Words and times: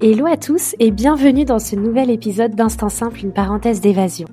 Hello 0.00 0.24
à 0.24 0.38
tous 0.38 0.74
et 0.78 0.90
bienvenue 0.90 1.44
dans 1.44 1.58
ce 1.58 1.76
nouvel 1.76 2.08
épisode 2.08 2.54
d'Instant 2.54 2.88
Simple, 2.88 3.20
une 3.22 3.32
parenthèse 3.32 3.82
d'évasion. 3.82 4.28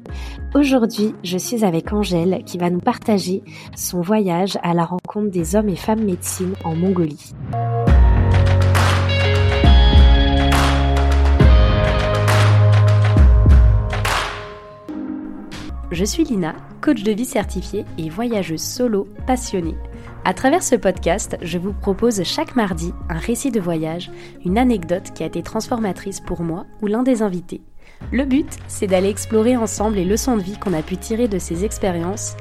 Aujourd'hui, 0.53 1.13
je 1.23 1.37
suis 1.37 1.65
avec 1.65 1.91
Angèle 1.91 2.43
qui 2.45 2.57
va 2.57 2.69
nous 2.69 2.79
partager 2.79 3.43
son 3.75 3.99
voyage 3.99 4.57
à 4.63 4.73
la 4.73 4.85
rencontre 4.85 5.29
des 5.29 5.57
hommes 5.57 5.67
et 5.67 5.75
femmes 5.75 6.05
médecine 6.05 6.53
en 6.63 6.73
Mongolie. 6.75 7.33
Je 15.95 16.03
suis 16.03 16.25
Lina, 16.25 16.55
coach 16.81 17.03
de 17.03 17.13
vie 17.13 17.23
certifiée 17.23 17.85
et 17.97 18.09
voyageuse 18.09 18.61
solo 18.61 19.07
passionnée. 19.25 19.77
À 20.25 20.33
travers 20.33 20.61
ce 20.61 20.75
podcast, 20.75 21.37
je 21.41 21.57
vous 21.57 21.71
propose 21.71 22.21
chaque 22.23 22.57
mardi 22.57 22.91
un 23.07 23.17
récit 23.17 23.49
de 23.49 23.61
voyage, 23.61 24.11
une 24.43 24.57
anecdote 24.57 25.13
qui 25.15 25.23
a 25.23 25.27
été 25.27 25.41
transformatrice 25.41 26.19
pour 26.19 26.41
moi 26.41 26.65
ou 26.81 26.87
l'un 26.87 27.01
des 27.01 27.21
invités. 27.21 27.61
Le 28.11 28.25
but, 28.25 28.57
c'est 28.67 28.87
d'aller 28.87 29.07
explorer 29.07 29.55
ensemble 29.55 29.95
les 29.95 30.03
leçons 30.03 30.35
de 30.35 30.41
vie 30.41 30.57
qu'on 30.57 30.73
a 30.73 30.81
pu 30.81 30.97
tirer 30.97 31.29
de 31.29 31.39
ces 31.39 31.63
expériences, 31.63 32.35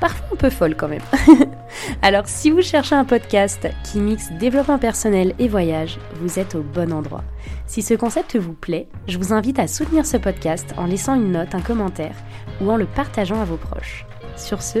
parfois 0.00 0.26
un 0.32 0.36
peu 0.36 0.50
folles 0.50 0.76
quand 0.76 0.88
même. 0.88 1.02
Alors 2.02 2.26
si 2.26 2.50
vous 2.50 2.62
cherchez 2.62 2.94
un 2.94 3.04
podcast 3.04 3.68
qui 3.84 3.98
mixe 4.00 4.32
développement 4.32 4.78
personnel 4.78 5.34
et 5.38 5.48
voyage, 5.48 5.98
vous 6.20 6.38
êtes 6.38 6.54
au 6.54 6.62
bon 6.62 6.92
endroit. 6.92 7.24
Si 7.66 7.82
ce 7.82 7.94
concept 7.94 8.36
vous 8.36 8.54
plaît, 8.54 8.88
je 9.08 9.18
vous 9.18 9.32
invite 9.32 9.58
à 9.58 9.66
soutenir 9.66 10.06
ce 10.06 10.16
podcast 10.16 10.74
en 10.76 10.86
laissant 10.86 11.14
une 11.14 11.32
note, 11.32 11.54
un 11.54 11.62
commentaire 11.62 12.16
ou 12.60 12.70
en 12.70 12.76
le 12.76 12.86
partageant 12.86 13.40
à 13.40 13.44
vos 13.44 13.56
proches. 13.56 14.06
Sur 14.36 14.62
ce, 14.62 14.80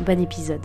bon 0.00 0.20
épisode. 0.20 0.64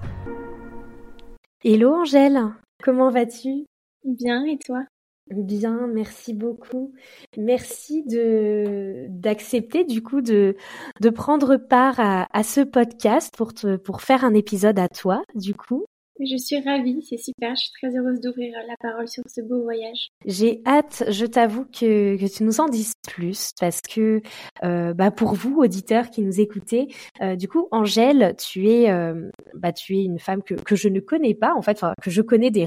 Hello 1.63 1.94
Angèle, 1.94 2.39
comment 2.84 3.11
vas-tu? 3.11 3.66
Bien, 4.06 4.45
et 4.45 4.58
toi? 4.58 4.84
Bien, 5.30 5.88
merci 5.88 6.33
beaucoup. 6.33 6.94
Merci 7.38 8.03
de 8.03 9.05
d'accepter 9.09 9.83
du 9.85 10.02
coup 10.02 10.22
de 10.22 10.55
de 11.02 11.09
prendre 11.11 11.58
part 11.58 11.99
à, 11.99 12.27
à 12.35 12.41
ce 12.44 12.61
podcast 12.61 13.31
pour 13.38 13.53
te 13.53 13.75
pour 13.77 14.02
faire 14.02 14.23
un 14.25 14.33
épisode 14.33 14.80
à 14.80 14.88
toi 14.89 15.22
du 15.35 15.53
coup. 15.53 15.85
Je 16.20 16.36
suis 16.36 16.59
ravie, 16.59 17.02
c'est 17.02 17.17
super. 17.17 17.56
Je 17.56 17.62
suis 17.62 17.72
très 17.72 17.98
heureuse 17.98 18.20
d'ouvrir 18.20 18.53
la 18.67 18.75
parole 18.81 19.08
sur 19.08 19.23
ce 19.28 19.39
beau 19.39 19.62
voyage. 19.64 20.09
J'ai 20.25 20.62
hâte, 20.66 21.06
je 21.09 21.25
t'avoue 21.25 21.64
que, 21.66 22.17
tu 22.28 22.44
nous 22.44 22.59
en 22.59 22.67
dises 22.67 22.94
plus 23.08 23.52
parce 23.59 23.80
que 23.81 24.22
euh, 24.64 24.94
bah 24.94 25.12
pour 25.12 25.34
vous 25.34 25.58
auditeurs 25.59 26.09
qui 26.09 26.22
nous 26.22 26.42
écoutez, 26.42 26.94
euh, 27.22 27.38
du 27.38 27.47
coup 27.47 27.70
Angèle, 27.72 28.36
tu 28.38 28.67
es 28.67 28.92
euh, 28.92 29.30
bah 29.53 29.72
tu 29.72 29.97
es 29.97 30.03
une 30.03 30.20
femme 30.20 30.44
que, 30.44 30.75
je 30.75 30.90
ne 30.90 31.00
connais 31.00 31.36
pas 31.36 31.53
en 31.56 31.62
fait, 31.62 31.81
que 32.02 32.12
je 32.12 32.22
connais 32.22 32.52
des, 32.52 32.66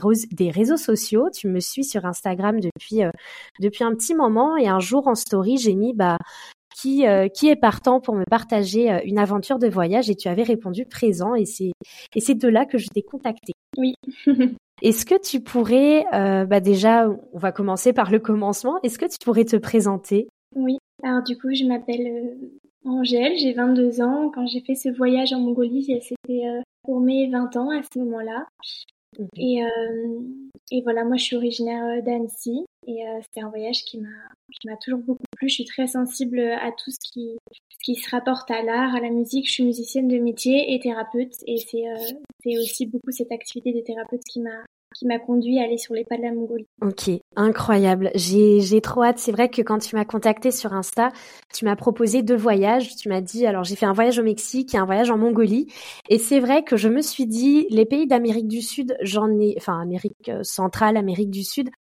réseaux 0.50 0.78
sociaux. 0.78 1.28
Tu 1.30 1.48
me 1.48 1.60
suis 1.60 1.84
sur 1.84 2.06
Instagram 2.06 2.58
depuis 2.58 3.02
depuis 3.60 3.84
un 3.84 3.94
petit 3.94 4.14
moment 4.14 4.56
et 4.56 4.68
un 4.68 4.80
jour 4.80 5.08
en 5.08 5.14
story 5.14 5.58
j'ai 5.58 5.74
mis 5.74 5.92
bah 5.92 6.16
qui, 6.76 7.06
euh, 7.06 7.28
qui 7.28 7.48
est 7.48 7.56
partant 7.56 8.00
pour 8.00 8.14
me 8.14 8.24
partager 8.24 8.90
euh, 8.90 9.00
une 9.04 9.18
aventure 9.18 9.58
de 9.58 9.68
voyage 9.68 10.10
et 10.10 10.14
tu 10.14 10.28
avais 10.28 10.42
répondu 10.42 10.84
présent 10.84 11.34
et 11.34 11.44
c'est 11.44 11.72
et 12.14 12.20
c'est 12.20 12.34
de 12.34 12.48
là 12.48 12.66
que 12.66 12.78
je 12.78 12.88
t'ai 12.88 13.02
contacté. 13.02 13.52
Oui. 13.76 13.94
Est-ce 14.82 15.06
que 15.06 15.20
tu 15.20 15.40
pourrais, 15.40 16.04
euh, 16.12 16.44
bah 16.44 16.60
déjà, 16.60 17.08
on 17.32 17.38
va 17.38 17.52
commencer 17.52 17.92
par 17.92 18.10
le 18.10 18.18
commencement. 18.18 18.80
Est-ce 18.82 18.98
que 18.98 19.06
tu 19.06 19.18
pourrais 19.24 19.44
te 19.44 19.56
présenter? 19.56 20.26
Oui. 20.56 20.78
Alors 21.04 21.22
du 21.22 21.38
coup, 21.38 21.54
je 21.54 21.64
m'appelle 21.64 22.36
Angèle, 22.84 23.36
j'ai 23.38 23.52
22 23.52 24.00
ans. 24.00 24.30
Quand 24.34 24.46
j'ai 24.46 24.60
fait 24.60 24.74
ce 24.74 24.88
voyage 24.88 25.32
en 25.32 25.38
Mongolie, 25.38 26.00
c'était 26.02 26.42
pour 26.82 27.00
mes 27.00 27.30
20 27.30 27.56
ans 27.56 27.70
à 27.70 27.82
ce 27.82 27.98
moment-là. 28.00 28.46
Et, 29.36 29.62
euh, 29.62 30.20
et 30.70 30.82
voilà, 30.82 31.04
moi 31.04 31.16
je 31.16 31.24
suis 31.24 31.36
originaire 31.36 32.02
d'Annecy 32.02 32.64
et 32.86 33.06
euh, 33.06 33.20
c'était 33.22 33.44
un 33.44 33.50
voyage 33.50 33.84
qui 33.84 33.98
m'a 33.98 34.76
toujours 34.82 35.00
beaucoup 35.00 35.22
plu. 35.36 35.48
Je 35.48 35.54
suis 35.54 35.64
très 35.64 35.86
sensible 35.86 36.40
à 36.40 36.70
tout 36.72 36.90
ce 36.90 36.98
qui 37.12 37.36
qui 37.82 37.96
se 37.96 38.08
rapporte 38.10 38.50
à 38.50 38.62
l'art, 38.62 38.94
à 38.94 39.00
la 39.00 39.10
musique. 39.10 39.46
Je 39.48 39.52
suis 39.52 39.64
musicienne 39.64 40.08
de 40.08 40.18
métier 40.18 40.72
et 40.72 40.80
thérapeute 40.80 41.34
et 41.46 41.58
c'est 41.58 41.88
euh, 41.88 42.18
c'est 42.42 42.56
aussi 42.58 42.86
beaucoup 42.86 43.10
cette 43.10 43.32
activité 43.32 43.72
de 43.72 43.80
thérapeute 43.80 44.22
qui 44.24 44.40
m'a 44.40 44.64
qui 44.92 45.06
m'a 45.06 45.18
conduit 45.18 45.58
à 45.58 45.64
aller 45.64 45.78
sur 45.78 45.94
les 45.94 46.04
pas 46.04 46.16
de 46.16 46.22
la 46.22 46.32
Mongolie. 46.32 46.66
Ok, 46.80 47.10
incroyable. 47.36 48.10
J'ai, 48.14 48.80
trop 48.80 49.02
hâte. 49.02 49.18
C'est 49.18 49.32
vrai 49.32 49.48
que 49.48 49.62
quand 49.62 49.78
tu 49.78 49.96
m'as 49.96 50.04
contacté 50.04 50.50
sur 50.50 50.72
Insta, 50.72 51.10
tu 51.52 51.64
m'as 51.64 51.76
proposé 51.76 52.22
deux 52.22 52.36
voyages. 52.36 52.96
Tu 52.96 53.08
m'as 53.08 53.20
dit, 53.20 53.46
alors 53.46 53.64
j'ai 53.64 53.76
fait 53.76 53.86
un 53.86 53.92
voyage 53.92 54.18
au 54.18 54.22
Mexique 54.22 54.74
et 54.74 54.78
un 54.78 54.84
voyage 54.84 55.10
en 55.10 55.18
Mongolie. 55.18 55.66
Et 56.08 56.18
c'est 56.18 56.40
vrai 56.40 56.62
que 56.62 56.76
je 56.76 56.88
me 56.88 57.00
suis 57.00 57.26
dit, 57.26 57.66
les 57.70 57.86
pays 57.86 58.06
d'Amérique 58.06 58.48
du 58.48 58.62
Sud, 58.62 58.96
j'en 59.02 59.28
ai, 59.38 59.54
enfin 59.56 59.80
Amérique 59.80 60.30
centrale, 60.42 60.96
Amérique 60.96 61.30
du 61.30 61.44
Sud, 61.44 61.70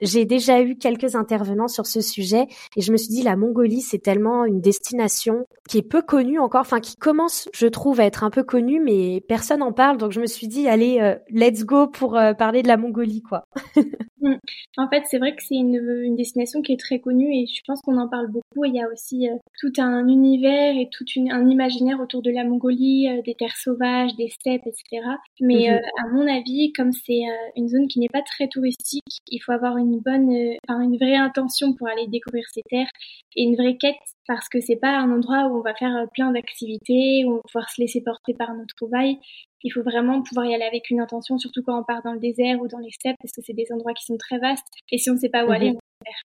j'ai 0.00 0.24
déjà 0.24 0.62
eu 0.62 0.76
quelques 0.76 1.14
intervenants 1.14 1.68
sur 1.68 1.86
ce 1.86 2.00
sujet. 2.00 2.46
Et 2.76 2.80
je 2.80 2.92
me 2.92 2.96
suis 2.96 3.08
dit, 3.08 3.22
la 3.22 3.36
Mongolie, 3.36 3.80
c'est 3.80 3.98
tellement 3.98 4.44
une 4.44 4.60
destination 4.60 5.46
qui 5.68 5.78
est 5.78 5.82
peu 5.82 6.02
connue 6.02 6.38
encore, 6.38 6.62
enfin 6.62 6.80
qui 6.80 6.96
commence, 6.96 7.48
je 7.52 7.66
trouve, 7.66 8.00
à 8.00 8.04
être 8.04 8.24
un 8.24 8.30
peu 8.30 8.42
connue, 8.42 8.80
mais 8.80 9.20
personne 9.28 9.60
n'en 9.60 9.72
parle. 9.72 9.96
Donc 9.96 10.12
je 10.12 10.20
me 10.20 10.26
suis 10.26 10.48
dit, 10.48 10.68
allez, 10.68 10.98
euh, 11.00 11.14
let's 11.30 11.64
go 11.64 11.86
pour 11.86 12.16
euh, 12.16 12.34
parler 12.34 12.61
de 12.62 12.68
la 12.68 12.76
Mongolie, 12.76 13.22
quoi. 13.22 13.44
Mm. 14.22 14.36
en 14.76 14.88
fait, 14.88 15.02
c'est 15.06 15.18
vrai 15.18 15.34
que 15.34 15.42
c'est 15.42 15.56
une, 15.56 15.74
une, 15.74 16.14
destination 16.14 16.62
qui 16.62 16.72
est 16.72 16.80
très 16.80 17.00
connue 17.00 17.34
et 17.34 17.46
je 17.46 17.60
pense 17.66 17.80
qu'on 17.82 17.98
en 17.98 18.08
parle 18.08 18.28
beaucoup. 18.30 18.64
Il 18.64 18.74
y 18.74 18.80
a 18.80 18.88
aussi 18.88 19.28
euh, 19.28 19.34
tout 19.58 19.72
un 19.78 20.06
univers 20.06 20.76
et 20.76 20.88
tout 20.92 21.04
une, 21.16 21.32
un 21.32 21.48
imaginaire 21.48 21.98
autour 22.00 22.22
de 22.22 22.30
la 22.30 22.44
Mongolie, 22.44 23.08
euh, 23.08 23.20
des 23.22 23.34
terres 23.34 23.56
sauvages, 23.56 24.14
des 24.14 24.28
steppes, 24.28 24.62
etc. 24.64 25.04
Mais 25.40 25.66
mm-hmm. 25.66 25.74
euh, 25.74 26.04
à 26.04 26.08
mon 26.12 26.28
avis, 26.28 26.72
comme 26.72 26.92
c'est 26.92 27.22
une 27.56 27.68
zone 27.68 27.88
qui 27.88 27.98
n'est 27.98 28.08
pas 28.08 28.22
très 28.22 28.46
touristique, 28.46 29.02
il 29.26 29.40
faut 29.40 29.52
avoir 29.52 29.76
une 29.76 29.98
bonne, 29.98 30.30
une 30.30 30.96
vraie 30.96 31.16
intention 31.16 31.74
pour 31.74 31.88
aller 31.88 32.06
découvrir 32.06 32.44
ces 32.52 32.62
terres 32.70 32.90
et 33.34 33.42
une 33.42 33.56
vraie 33.56 33.76
quête 33.76 33.96
parce 34.26 34.48
que 34.48 34.60
c'est 34.60 34.76
pas 34.76 34.96
un 34.96 35.10
endroit 35.10 35.46
où 35.48 35.58
on 35.58 35.62
va 35.62 35.74
faire 35.74 36.06
plein 36.12 36.30
d'activités, 36.32 37.24
où 37.26 37.32
on 37.32 37.34
va 37.36 37.42
pouvoir 37.42 37.70
se 37.70 37.80
laisser 37.80 38.02
porter 38.02 38.34
par 38.34 38.54
nos 38.54 38.66
trouvailles 38.76 39.18
il 39.64 39.70
faut 39.70 39.82
vraiment 39.82 40.22
pouvoir 40.22 40.46
y 40.46 40.54
aller 40.54 40.64
avec 40.64 40.90
une 40.90 41.00
intention, 41.00 41.38
surtout 41.38 41.62
quand 41.62 41.78
on 41.78 41.84
part 41.84 42.02
dans 42.02 42.12
le 42.12 42.18
désert 42.18 42.60
ou 42.60 42.68
dans 42.68 42.78
les 42.78 42.90
steppes, 42.90 43.16
parce 43.20 43.32
que 43.32 43.42
c'est 43.44 43.52
des 43.52 43.66
endroits 43.72 43.94
qui 43.94 44.04
sont 44.04 44.16
très 44.16 44.38
vastes. 44.38 44.66
Et 44.90 44.98
si 44.98 45.10
on 45.10 45.14
ne 45.14 45.18
sait 45.18 45.28
pas 45.28 45.44
où 45.44 45.50
aller, 45.50 45.72
mhm. 45.72 45.78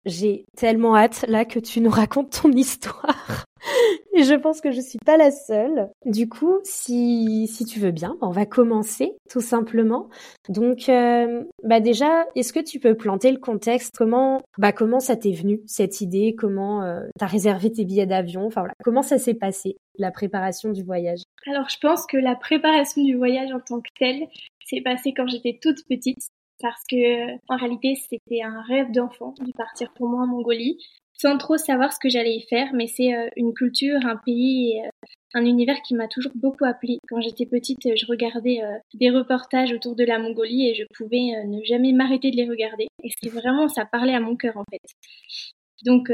J'ai 0.04 0.44
tellement 0.56 0.96
hâte 0.96 1.24
là 1.28 1.44
que 1.44 1.58
tu 1.58 1.80
nous 1.80 1.90
racontes 1.90 2.40
ton 2.42 2.50
histoire. 2.52 3.44
Et 4.14 4.22
je 4.22 4.34
pense 4.34 4.60
que 4.60 4.70
je 4.70 4.80
suis 4.80 4.98
pas 5.04 5.16
la 5.16 5.30
seule. 5.30 5.90
Du 6.04 6.28
coup, 6.28 6.58
si, 6.64 7.48
si 7.48 7.64
tu 7.64 7.80
veux 7.80 7.90
bien, 7.90 8.16
on 8.20 8.30
va 8.30 8.46
commencer 8.46 9.12
tout 9.28 9.40
simplement. 9.40 10.08
Donc, 10.48 10.88
euh, 10.88 11.44
bah 11.64 11.80
déjà, 11.80 12.24
est-ce 12.34 12.52
que 12.52 12.60
tu 12.60 12.78
peux 12.80 12.94
planter 12.94 13.30
le 13.30 13.38
contexte? 13.38 13.94
Comment, 13.96 14.42
bah 14.58 14.72
comment 14.72 15.00
ça 15.00 15.16
t'est 15.16 15.32
venu 15.32 15.60
cette 15.66 16.00
idée? 16.00 16.34
Comment 16.36 16.82
euh, 16.82 17.02
t'as 17.18 17.26
réservé 17.26 17.72
tes 17.72 17.84
billets 17.84 18.06
d'avion? 18.06 18.46
Enfin 18.46 18.62
voilà, 18.62 18.74
comment 18.84 19.02
ça 19.02 19.18
s'est 19.18 19.34
passé 19.34 19.76
la 19.98 20.10
préparation 20.10 20.70
du 20.70 20.82
voyage? 20.82 21.22
Alors, 21.46 21.68
je 21.68 21.78
pense 21.78 22.06
que 22.06 22.16
la 22.16 22.36
préparation 22.36 23.02
du 23.02 23.16
voyage 23.16 23.52
en 23.52 23.60
tant 23.60 23.80
que 23.80 23.90
telle 23.98 24.28
s'est 24.64 24.82
passée 24.82 25.12
quand 25.14 25.26
j'étais 25.26 25.58
toute 25.60 25.86
petite 25.88 26.18
parce 26.60 26.82
que 26.90 27.34
en 27.48 27.56
réalité 27.56 27.96
c'était 28.08 28.42
un 28.42 28.62
rêve 28.62 28.90
d'enfant 28.92 29.34
de 29.40 29.52
partir 29.52 29.92
pour 29.94 30.08
moi 30.08 30.22
en 30.22 30.26
Mongolie 30.26 30.78
sans 31.18 31.38
trop 31.38 31.56
savoir 31.56 31.92
ce 31.92 31.98
que 31.98 32.08
j'allais 32.08 32.36
y 32.36 32.42
faire, 32.42 32.68
mais 32.74 32.86
c'est 32.86 33.14
euh, 33.14 33.28
une 33.36 33.54
culture, 33.54 33.98
un 34.04 34.16
pays, 34.16 34.80
euh, 34.84 34.88
un 35.34 35.44
univers 35.44 35.80
qui 35.82 35.94
m'a 35.94 36.08
toujours 36.08 36.32
beaucoup 36.34 36.64
appelé. 36.64 36.98
Quand 37.08 37.20
j'étais 37.20 37.46
petite, 37.46 37.80
je 37.82 38.06
regardais 38.06 38.62
euh, 38.62 38.76
des 38.94 39.10
reportages 39.10 39.72
autour 39.72 39.96
de 39.96 40.04
la 40.04 40.18
Mongolie 40.18 40.68
et 40.68 40.74
je 40.74 40.84
pouvais 40.94 41.44
ne 41.46 41.62
jamais 41.64 41.92
m'arrêter 41.92 42.30
de 42.30 42.36
les 42.36 42.48
regarder. 42.48 42.86
Et 43.02 43.10
c'est 43.20 43.30
vraiment, 43.30 43.68
ça 43.68 43.86
parlait 43.86 44.14
à 44.14 44.20
mon 44.20 44.36
cœur 44.36 44.56
en 44.56 44.64
fait. 44.70 44.80
Donc, 45.84 46.10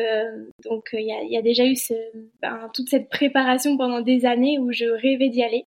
donc 0.65 0.89
il 0.93 1.07
y 1.07 1.13
a, 1.13 1.23
y, 1.23 1.37
a, 1.37 1.43
déjà 1.43 1.65
eu 1.65 1.77
ce, 1.77 1.95
ben, 2.43 2.69
toute 2.75 2.89
cette 2.89 3.09
préparation 3.09 3.77
pendant 3.77 4.01
des 4.01 4.27
années 4.27 4.59
où 4.59 4.73
je 4.73 4.87
rêvais 4.87 5.29
d'y 5.29 5.43
aller. 5.43 5.65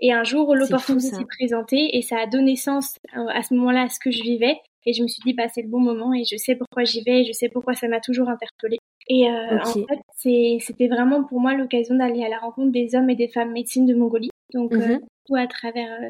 Et 0.00 0.12
un 0.12 0.24
jour, 0.24 0.54
l'opportunité 0.54 1.08
s'est 1.08 1.24
présentée 1.24 1.96
et 1.96 2.02
ça 2.02 2.18
a 2.18 2.26
donné 2.26 2.56
sens 2.56 2.98
à 3.12 3.42
ce 3.42 3.54
moment-là 3.54 3.82
à 3.82 3.88
ce 3.88 3.98
que 3.98 4.10
je 4.10 4.22
vivais. 4.22 4.56
Et 4.86 4.94
je 4.94 5.02
me 5.02 5.08
suis 5.08 5.22
dit, 5.24 5.34
bah, 5.34 5.48
c'est 5.52 5.62
le 5.62 5.68
bon 5.68 5.80
moment 5.80 6.14
et 6.14 6.24
je 6.24 6.36
sais 6.36 6.56
pourquoi 6.56 6.84
j'y 6.84 7.02
vais 7.02 7.20
et 7.20 7.24
je 7.24 7.32
sais 7.32 7.50
pourquoi 7.50 7.74
ça 7.74 7.86
m'a 7.86 8.00
toujours 8.00 8.30
interpellée. 8.30 8.78
Et 9.08 9.28
euh, 9.28 9.58
en 9.58 9.72
fait, 9.72 10.60
c'était 10.60 10.88
vraiment 10.88 11.24
pour 11.24 11.40
moi 11.40 11.54
l'occasion 11.54 11.96
d'aller 11.96 12.24
à 12.24 12.28
la 12.28 12.38
rencontre 12.38 12.72
des 12.72 12.94
hommes 12.94 13.10
et 13.10 13.16
des 13.16 13.28
femmes 13.28 13.52
médecines 13.52 13.86
de 13.86 13.94
Mongolie. 13.94 14.30
Donc, 14.54 14.72
euh, 14.72 14.78
mhm. 14.78 15.00
tout 15.26 15.34
à 15.36 15.46
travers 15.46 15.92
euh, 16.00 16.08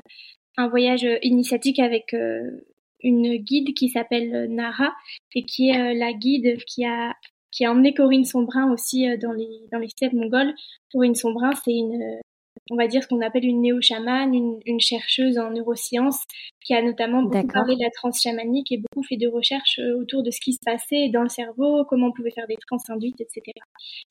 un 0.57 0.69
voyage 0.69 1.07
initiatique 1.23 1.79
avec 1.79 2.15
une 3.03 3.37
guide 3.37 3.75
qui 3.75 3.89
s'appelle 3.89 4.47
Nara 4.51 4.93
et 5.35 5.45
qui 5.45 5.71
est 5.71 5.95
la 5.95 6.13
guide 6.13 6.59
qui 6.67 6.85
a 6.85 7.15
qui 7.51 7.65
a 7.65 7.73
emmené 7.73 7.95
Corinne 7.95 8.25
Sombrin 8.25 8.71
aussi 8.71 9.07
dans 9.19 9.33
les 9.33 9.49
dans 9.73 9.79
les 9.79 9.89
steppes 9.89 10.13
mongoles. 10.13 10.53
Corinne 10.93 11.15
Sombrin, 11.15 11.53
c'est 11.65 11.73
une 11.73 12.21
on 12.71 12.77
va 12.77 12.87
dire 12.87 13.03
ce 13.03 13.09
qu'on 13.09 13.21
appelle 13.21 13.45
une 13.45 13.61
néo-chamane, 13.61 14.35
une, 14.35 14.81
chercheuse 14.81 15.39
en 15.39 15.51
neurosciences 15.51 16.23
qui 16.65 16.75
a 16.75 16.83
notamment 16.83 17.23
beaucoup 17.23 17.47
parlé 17.49 17.75
de 17.75 17.83
la 17.83 17.91
transe 17.91 18.23
chamanique 18.23 18.73
et 18.73 18.79
beaucoup 18.79 19.05
fait 19.07 19.17
de 19.17 19.29
recherches 19.29 19.79
euh, 19.79 20.01
autour 20.01 20.23
de 20.23 20.31
ce 20.31 20.41
qui 20.41 20.53
se 20.53 20.61
passait 20.65 21.09
dans 21.09 21.23
le 21.23 21.29
cerveau, 21.29 21.85
comment 21.85 22.07
on 22.09 22.13
pouvait 22.13 22.31
faire 22.31 22.47
des 22.47 22.57
trans 22.67 22.79
induites, 22.89 23.21
etc. 23.21 23.43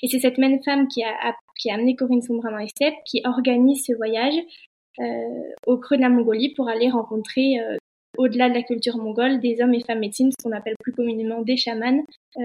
Et 0.02 0.08
c'est 0.08 0.20
cette 0.20 0.38
même 0.38 0.62
femme 0.64 0.88
qui 0.88 1.04
a, 1.04 1.36
qui 1.58 1.72
a 1.72 1.76
amené 1.76 1.96
Corinne 1.96 2.22
Sombra 2.22 2.52
dans 2.52 2.58
les 2.58 2.68
steppes 2.68 2.96
qui 3.06 3.22
organise 3.26 3.86
ce 3.86 3.96
voyage 3.96 4.36
euh, 5.00 5.04
au 5.66 5.78
creux 5.78 5.96
de 5.96 6.02
la 6.02 6.10
Mongolie 6.10 6.54
pour 6.54 6.68
aller 6.68 6.90
rencontrer 6.90 7.60
euh, 7.60 7.78
au-delà 8.20 8.50
de 8.50 8.54
la 8.54 8.64
culture 8.64 8.98
mongole, 8.98 9.40
des 9.40 9.62
hommes 9.62 9.74
et 9.74 9.82
femmes 9.82 10.00
médecines, 10.00 10.30
ce 10.32 10.44
qu'on 10.44 10.56
appelle 10.56 10.76
plus 10.82 10.92
communément 10.92 11.42
des 11.42 11.56
chamans, 11.56 12.04
euh, 12.38 12.42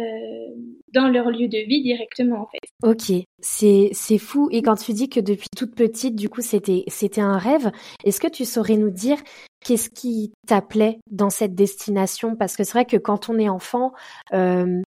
dans 0.93 1.09
leur 1.09 1.31
lieu 1.31 1.49
de 1.49 1.67
vie 1.67 1.83
directement 1.83 2.43
en 2.43 2.47
fait. 2.47 2.61
Ok, 2.85 3.25
c'est 3.41 4.19
fou. 4.19 4.49
Et 4.53 4.63
quand 4.63 4.77
tu 4.77 4.93
dis 4.93 5.09
que 5.09 5.19
depuis 5.19 5.49
toute 5.57 5.75
petite, 5.75 6.15
du 6.15 6.29
coup, 6.29 6.43
c'était 6.43 6.85
c'était 6.87 7.21
un 7.21 7.39
rêve, 7.39 7.73
est-ce 8.05 8.21
que 8.21 8.29
tu 8.29 8.45
saurais 8.45 8.77
nous 8.77 8.91
dire 8.91 9.19
qu'est-ce 9.65 9.91
qui 9.91 10.33
t'appelait 10.47 11.01
dans 11.11 11.31
cette 11.31 11.57
destination? 11.57 12.37
Parce 12.37 12.57
que 12.57 12.63
c'est 12.63 12.73
vrai 12.73 12.85
que 12.85 12.97
quand 12.97 13.29
on 13.29 13.39
est 13.39 13.49
enfant, 13.49 13.93
euh, 14.33 14.81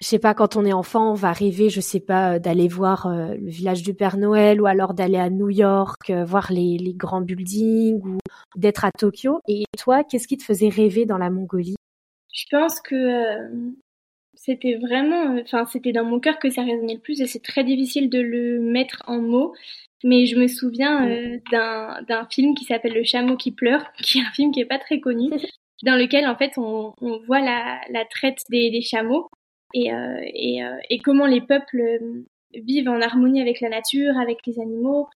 je 0.00 0.06
sais 0.06 0.18
pas, 0.20 0.34
quand 0.34 0.56
on 0.56 0.64
est 0.64 0.72
enfant, 0.72 1.10
on 1.10 1.14
va 1.14 1.32
rêver, 1.32 1.70
je 1.70 1.80
sais 1.80 2.00
pas, 2.00 2.34
euh, 2.34 2.38
d'aller 2.38 2.68
voir 2.68 3.06
euh, 3.06 3.34
le 3.34 3.50
village 3.50 3.82
du 3.82 3.94
Père 3.94 4.16
Noël 4.16 4.60
ou 4.60 4.66
alors 4.66 4.94
d'aller 4.94 5.18
à 5.18 5.28
New 5.28 5.50
York, 5.50 6.10
euh, 6.10 6.24
voir 6.24 6.52
les, 6.52 6.78
les, 6.78 6.94
grands 6.94 7.20
buildings 7.20 8.00
ou 8.04 8.18
d'être 8.56 8.84
à 8.84 8.92
Tokyo. 8.92 9.40
Et 9.48 9.64
toi, 9.76 10.04
qu'est-ce 10.04 10.28
qui 10.28 10.36
te 10.36 10.44
faisait 10.44 10.68
rêver 10.68 11.04
dans 11.04 11.18
la 11.18 11.30
Mongolie? 11.30 11.74
Je 12.32 12.44
pense 12.50 12.80
que 12.80 13.50
c'était 14.34 14.76
vraiment, 14.76 15.36
enfin, 15.42 15.66
c'était 15.66 15.92
dans 15.92 16.04
mon 16.04 16.20
cœur 16.20 16.38
que 16.38 16.50
ça 16.50 16.62
résonnait 16.62 16.94
le 16.94 17.00
plus 17.00 17.20
et 17.20 17.26
c'est 17.26 17.42
très 17.42 17.64
difficile 17.64 18.08
de 18.08 18.20
le 18.20 18.60
mettre 18.60 19.02
en 19.08 19.20
mots. 19.20 19.52
Mais 20.04 20.26
je 20.26 20.36
me 20.36 20.46
souviens 20.46 21.08
d'un 21.50 22.26
film 22.30 22.54
qui 22.54 22.64
s'appelle 22.64 22.94
Le 22.94 23.02
chameau 23.02 23.36
qui 23.36 23.50
pleure, 23.50 23.84
qui 24.00 24.18
est 24.18 24.22
un 24.22 24.30
film 24.30 24.52
qui 24.52 24.60
est 24.60 24.64
pas 24.66 24.78
très 24.78 25.00
connu, 25.00 25.28
dans 25.82 25.96
lequel 25.96 26.28
en 26.28 26.36
fait 26.36 26.52
on, 26.56 26.92
on 27.00 27.18
voit 27.26 27.40
la, 27.40 27.80
la 27.90 28.04
traite 28.04 28.38
des, 28.48 28.70
des 28.70 28.82
chameaux 28.82 29.28
et, 29.74 29.92
euh, 29.92 30.20
et, 30.22 30.64
euh, 30.64 30.76
et, 30.90 30.98
comment 30.98 31.26
les 31.26 31.40
peuples 31.40 31.80
euh, 31.80 32.24
vivent 32.54 32.88
en 32.88 33.00
harmonie 33.00 33.40
avec 33.40 33.60
la 33.60 33.68
nature, 33.68 34.16
avec 34.18 34.38
les 34.46 34.58
animaux, 34.60 35.08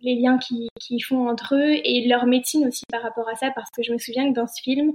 les 0.00 0.14
liens 0.14 0.38
qu'ils 0.38 1.04
font 1.04 1.28
entre 1.28 1.56
eux 1.56 1.80
et 1.84 2.06
leur 2.06 2.26
médecine 2.26 2.68
aussi 2.68 2.84
par 2.88 3.02
rapport 3.02 3.28
à 3.28 3.34
ça, 3.34 3.50
parce 3.50 3.70
que 3.72 3.82
je 3.82 3.92
me 3.92 3.98
souviens 3.98 4.28
que 4.28 4.34
dans 4.34 4.46
ce 4.46 4.62
film, 4.62 4.92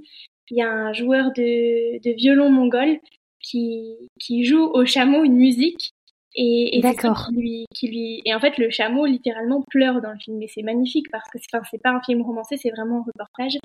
il 0.50 0.57
y 0.57 0.62
a 0.62 0.71
un 0.71 0.94
joueur 0.94 1.33
de, 1.33 2.01
de 2.01 2.15
violon 2.15 2.50
mongol 2.50 3.00
qui, 3.41 4.09
qui 4.19 4.45
joue 4.45 4.63
au 4.63 4.85
chameau 4.85 5.25
une 5.25 5.35
musique 5.35 5.92
et, 6.35 6.77
et 6.77 6.81
Qui 6.81 7.35
lui, 7.35 7.65
qui 7.74 7.88
lui, 7.88 8.21
et 8.24 8.33
en 8.33 8.39
fait, 8.39 8.57
le 8.57 8.69
chameau 8.69 9.06
littéralement 9.06 9.62
pleure 9.69 10.01
dans 10.01 10.12
le 10.12 10.19
film. 10.19 10.42
Et 10.42 10.47
c'est 10.47 10.62
magnifique 10.62 11.09
parce 11.12 11.27
que 11.30 11.39
c'est, 11.39 11.57
enfin, 11.57 11.77
pas 11.83 11.89
un 11.89 12.01
film 12.01 12.21
romancé, 12.21 12.56
c'est 12.56 12.69
vraiment 12.69 13.00
un 13.00 13.03
reportage. 13.03 13.57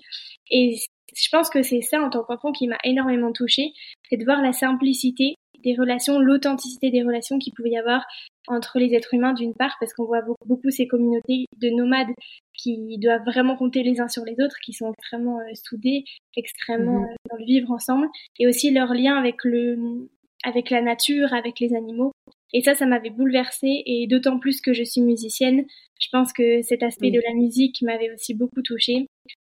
Et 0.51 0.77
je 1.15 1.29
pense 1.31 1.51
que 1.51 1.63
c'est 1.63 1.83
ça 1.83 2.03
en 2.03 2.11
tant 2.11 2.25
qu'enfant 2.25 2.53
qui 2.53 2.67
m'a 2.67 2.79
énormément 2.85 3.33
touchée, 3.33 3.73
c'est 4.09 4.17
de 4.17 4.25
voir 4.25 4.43
la 4.43 4.53
simplicité 4.53 5.37
des 5.65 5.75
relations, 5.75 6.21
l'authenticité 6.21 6.91
des 6.91 7.03
relations 7.03 7.39
qu'il 7.39 7.55
pouvait 7.55 7.71
y 7.71 7.79
avoir 7.79 8.05
entre 8.47 8.79
les 8.79 8.95
êtres 8.95 9.15
humains 9.15 9.33
d'une 9.33 9.55
part, 9.55 9.75
parce 9.81 9.95
qu'on 9.95 10.05
voit 10.05 10.23
beaucoup, 10.47 10.71
ces 10.71 10.87
communautés 10.87 11.47
de 11.57 11.71
nomades 11.71 12.15
qui 12.53 12.99
doivent 12.99 13.25
vraiment 13.25 13.57
compter 13.57 13.83
les 13.83 14.01
uns 14.01 14.09
sur 14.09 14.25
les 14.25 14.35
autres, 14.45 14.57
qui 14.63 14.75
sont 14.75 14.93
extrêmement 14.93 15.41
euh, 15.41 15.55
soudés, 15.55 16.05
extrêmement 16.37 17.01
mmh 17.01 17.05
euh, 17.05 17.31
dans 17.31 17.37
le 17.39 17.45
vivre 17.47 17.71
ensemble, 17.71 18.07
et 18.39 18.47
aussi 18.47 18.71
leur 18.71 18.93
lien 18.93 19.17
avec 19.17 19.37
le, 19.45 20.09
avec 20.45 20.69
la 20.69 20.83
nature, 20.83 21.33
avec 21.33 21.59
les 21.61 21.75
animaux. 21.75 22.13
Et 22.53 22.63
ça, 22.63 22.75
ça 22.75 22.87
m'avait 22.87 23.11
bouleversée, 23.11 23.83
et 23.87 24.07
d'autant 24.07 24.39
plus 24.39 24.61
que 24.61 24.75
je 24.75 24.85
suis 24.85 25.01
musicienne, 25.01 25.65
je 25.99 26.09
pense 26.13 26.33
que 26.33 26.61
cet 26.63 26.83
aspect 26.83 27.11
de 27.11 27.21
la 27.27 27.35
musique 27.35 27.81
m'avait 27.83 28.13
aussi 28.13 28.35
beaucoup 28.35 28.63
touchée. 28.63 29.07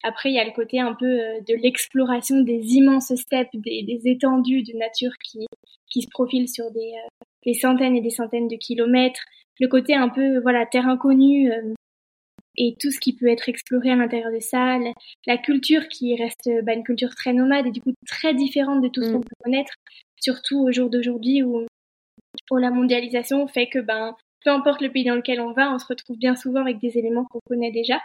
Après, 0.07 0.29
il 0.29 0.35
y 0.35 0.39
a 0.39 0.45
le 0.45 0.51
côté 0.51 0.79
un 0.79 0.93
peu 0.93 1.05
euh, 1.05 1.41
de 1.41 1.53
l'exploration 1.55 2.39
des 2.39 2.75
immenses 2.75 3.13
steppes, 3.15 3.49
des, 3.53 3.83
des, 3.83 4.01
étendues 4.05 4.63
de 4.63 4.77
nature 4.77 5.11
qui, 5.21 5.45
qui 5.89 6.01
se 6.01 6.07
profilent 6.09 6.47
sur 6.47 6.71
des, 6.71 6.93
euh, 6.93 7.25
des, 7.45 7.53
centaines 7.53 7.95
et 7.97 8.01
des 8.01 8.09
centaines 8.09 8.47
de 8.47 8.55
kilomètres. 8.55 9.19
Le 9.59 9.67
côté 9.67 9.93
un 9.93 10.07
peu, 10.07 10.39
voilà, 10.39 10.65
terre 10.65 10.87
inconnue 10.87 11.51
euh, 11.51 11.73
et 12.55 12.75
tout 12.79 12.89
ce 12.89 12.99
qui 12.99 13.15
peut 13.15 13.27
être 13.27 13.49
exploré 13.49 13.91
à 13.91 13.95
l'intérieur 13.97 14.31
de 14.31 14.39
ça. 14.39 14.79
La, 15.25 15.37
culture 15.37 15.89
qui 15.89 16.15
reste 16.15 16.49
bah, 16.63 16.73
une 16.73 16.83
culture 16.83 17.13
très 17.13 17.33
nomade 17.33 17.67
et 17.67 17.71
du 17.71 17.81
coup 17.81 17.93
très 18.07 18.33
différente 18.33 18.81
de 18.81 18.87
tout 18.87 19.03
ce 19.03 19.11
qu'on 19.11 19.19
mm. 19.19 19.25
peut 19.25 19.43
connaître, 19.43 19.73
surtout 20.21 20.59
au 20.61 20.71
jour 20.71 20.89
d'aujourd'hui 20.89 21.43
où, 21.43 21.65
où 22.49 22.57
la 22.57 22.71
mondialisation 22.71 23.45
fait 23.47 23.67
que, 23.67 23.79
ben, 23.79 24.15
peu 24.45 24.51
importe 24.51 24.81
le 24.81 24.89
pays 24.89 25.03
dans 25.03 25.15
lequel 25.15 25.41
on 25.41 25.51
va, 25.51 25.73
on 25.73 25.79
se 25.79 25.85
retrouve 25.85 26.17
bien 26.17 26.37
souvent 26.37 26.61
avec 26.61 26.79
des 26.79 26.97
éléments 26.97 27.25
qu'on 27.25 27.41
connaît 27.45 27.71
déjà. 27.71 27.99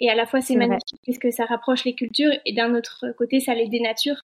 Et 0.00 0.10
à 0.10 0.14
la 0.14 0.26
fois, 0.26 0.40
c'est 0.40 0.56
magnifique 0.56 1.00
puisque 1.02 1.32
ça 1.32 1.44
rapproche 1.44 1.84
les 1.84 1.94
cultures 1.94 2.32
et 2.44 2.52
d'un 2.52 2.74
autre 2.74 3.06
côté, 3.16 3.40
ça 3.40 3.54
les 3.54 3.68
dénature. 3.68 4.20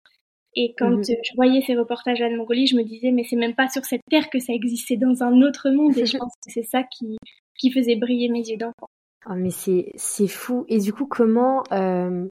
Et 0.54 0.74
quand 0.76 0.90
mhm. 0.90 1.04
je 1.04 1.34
voyais 1.34 1.62
ces 1.62 1.74
reportages 1.74 2.20
à 2.20 2.28
la 2.28 2.36
Mongolie, 2.36 2.66
je 2.66 2.76
me 2.76 2.84
disais, 2.84 3.10
mais 3.10 3.24
c'est 3.24 3.36
même 3.36 3.54
pas 3.54 3.68
sur 3.68 3.84
cette 3.84 4.02
terre 4.10 4.28
que 4.28 4.38
ça 4.38 4.52
existait 4.52 4.96
dans 4.96 5.22
un 5.22 5.40
autre 5.40 5.70
monde. 5.70 5.96
Et 5.96 6.06
je 6.06 6.16
pense 6.18 6.34
que 6.44 6.52
c'est 6.52 6.62
ça 6.62 6.82
qui, 6.82 7.16
qui 7.58 7.70
faisait 7.70 7.96
briller 7.96 8.28
mes 8.28 8.46
yeux 8.46 8.58
d'enfant. 8.58 8.88
Oh, 9.26 9.34
mais 9.36 9.50
c'est, 9.50 9.92
c'est 9.94 10.28
fou. 10.28 10.66
Et 10.68 10.78
du 10.78 10.92
coup, 10.92 11.06
comment, 11.06 11.62
euh, 11.72 12.26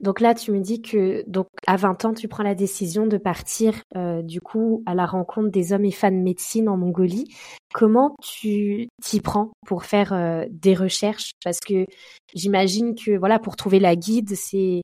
donc 0.00 0.20
là, 0.20 0.34
tu 0.34 0.50
me 0.50 0.60
dis 0.60 0.82
que 0.82 1.22
donc 1.28 1.46
à 1.66 1.76
20 1.76 2.04
ans, 2.04 2.14
tu 2.14 2.26
prends 2.26 2.42
la 2.42 2.54
décision 2.54 3.06
de 3.06 3.18
partir 3.18 3.74
euh, 3.96 4.22
du 4.22 4.40
coup 4.40 4.82
à 4.86 4.94
la 4.94 5.06
rencontre 5.06 5.50
des 5.50 5.72
hommes 5.72 5.84
et 5.84 5.92
femmes 5.92 6.18
de 6.18 6.22
médecine 6.22 6.68
en 6.68 6.76
Mongolie. 6.76 7.32
Comment 7.72 8.16
tu 8.20 8.88
t'y 9.00 9.20
prends 9.20 9.52
pour 9.66 9.84
faire 9.84 10.12
euh, 10.12 10.44
des 10.50 10.74
recherches? 10.74 11.32
Parce 11.44 11.60
que 11.60 11.86
j'imagine 12.34 12.94
que 12.94 13.16
voilà, 13.16 13.38
pour 13.38 13.54
trouver 13.54 13.78
la 13.78 13.94
guide, 13.94 14.34
c'est 14.34 14.80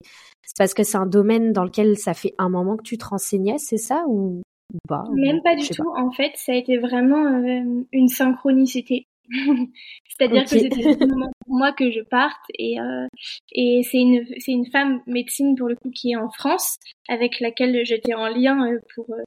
parce 0.57 0.73
que 0.73 0.85
c'est 0.85 0.99
un 0.99 1.07
domaine 1.07 1.53
dans 1.53 1.65
lequel 1.65 1.99
ça 1.99 2.15
fait 2.15 2.35
un 2.39 2.49
moment 2.49 2.77
que 2.77 2.83
tu 2.83 2.97
te 2.97 3.05
renseignais, 3.05 3.59
c'est 3.59 3.77
ça? 3.77 4.05
Ou, 4.07 4.43
pas? 4.87 5.05
Même 5.15 5.43
pas 5.43 5.57
du 5.57 5.67
tout. 5.69 5.91
En 5.97 6.13
fait, 6.13 6.33
ça 6.37 6.53
a 6.53 6.55
été 6.55 6.79
vraiment 6.79 7.27
euh, 7.27 7.85
une 7.93 8.09
synchronicité. 8.09 9.08
C'est-à-dire 10.09 10.45
que 10.45 10.51
c'était 10.51 10.97
pour 10.97 11.09
moi 11.49 11.73
que 11.73 11.91
je 11.91 12.01
parte 12.01 12.41
et 12.59 12.81
euh, 12.81 13.07
et 13.53 13.83
c'est 13.83 13.99
une 13.99 14.27
c'est 14.39 14.53
une 14.53 14.67
femme 14.71 15.01
médecine 15.07 15.55
pour 15.57 15.69
le 15.69 15.77
coup 15.77 15.91
qui 15.91 16.13
est 16.13 16.17
en 16.17 16.31
France 16.31 16.77
avec 17.09 17.41
laquelle 17.41 17.85
j'étais 17.85 18.15
en 18.15 18.29
lien 18.29 18.71
euh, 18.71 18.79
pour 18.95 19.11
euh, 19.11 19.23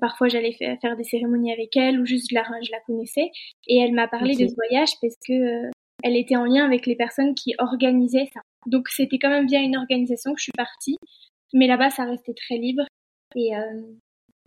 parfois 0.00 0.28
j'allais 0.28 0.52
faire 0.52 0.96
des 0.96 1.04
cérémonies 1.04 1.52
avec 1.52 1.76
elle 1.76 2.00
ou 2.00 2.06
juste 2.06 2.28
je 2.30 2.34
la 2.34 2.44
je 2.62 2.70
la 2.70 2.80
connaissais. 2.86 3.30
Et 3.66 3.78
elle 3.78 3.92
m'a 3.92 4.08
parlé 4.08 4.34
de 4.34 4.46
ce 4.46 4.54
voyage 4.54 4.90
parce 5.00 5.16
que 5.26 5.32
euh, 5.32 5.70
elle 6.02 6.16
était 6.16 6.36
en 6.36 6.44
lien 6.44 6.64
avec 6.64 6.86
les 6.86 6.96
personnes 6.96 7.34
qui 7.34 7.54
organisaient 7.58 8.28
ça. 8.32 8.40
Donc 8.66 8.88
c'était 8.88 9.18
quand 9.18 9.30
même 9.30 9.46
via 9.46 9.60
une 9.60 9.76
organisation 9.76 10.32
que 10.32 10.38
je 10.38 10.44
suis 10.44 10.52
partie, 10.56 10.96
mais 11.52 11.66
là-bas 11.66 11.90
ça 11.90 12.04
restait 12.04 12.34
très 12.34 12.56
libre. 12.56 12.84
Et 13.36 13.52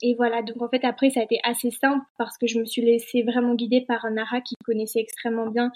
et 0.04 0.16
voilà, 0.16 0.44
donc 0.44 0.62
en 0.62 0.68
fait 0.68 0.84
après 0.84 1.10
ça 1.10 1.22
a 1.22 1.24
été 1.24 1.40
assez 1.44 1.72
simple 1.72 2.06
parce 2.18 2.38
que 2.38 2.46
je 2.46 2.60
me 2.60 2.66
suis 2.66 2.82
laissée 2.82 3.24
vraiment 3.24 3.56
guider 3.56 3.82
par 3.88 4.04
un 4.04 4.18
ara 4.18 4.42
qui 4.42 4.56
connaissait 4.66 5.00
extrêmement 5.00 5.50
bien 5.50 5.72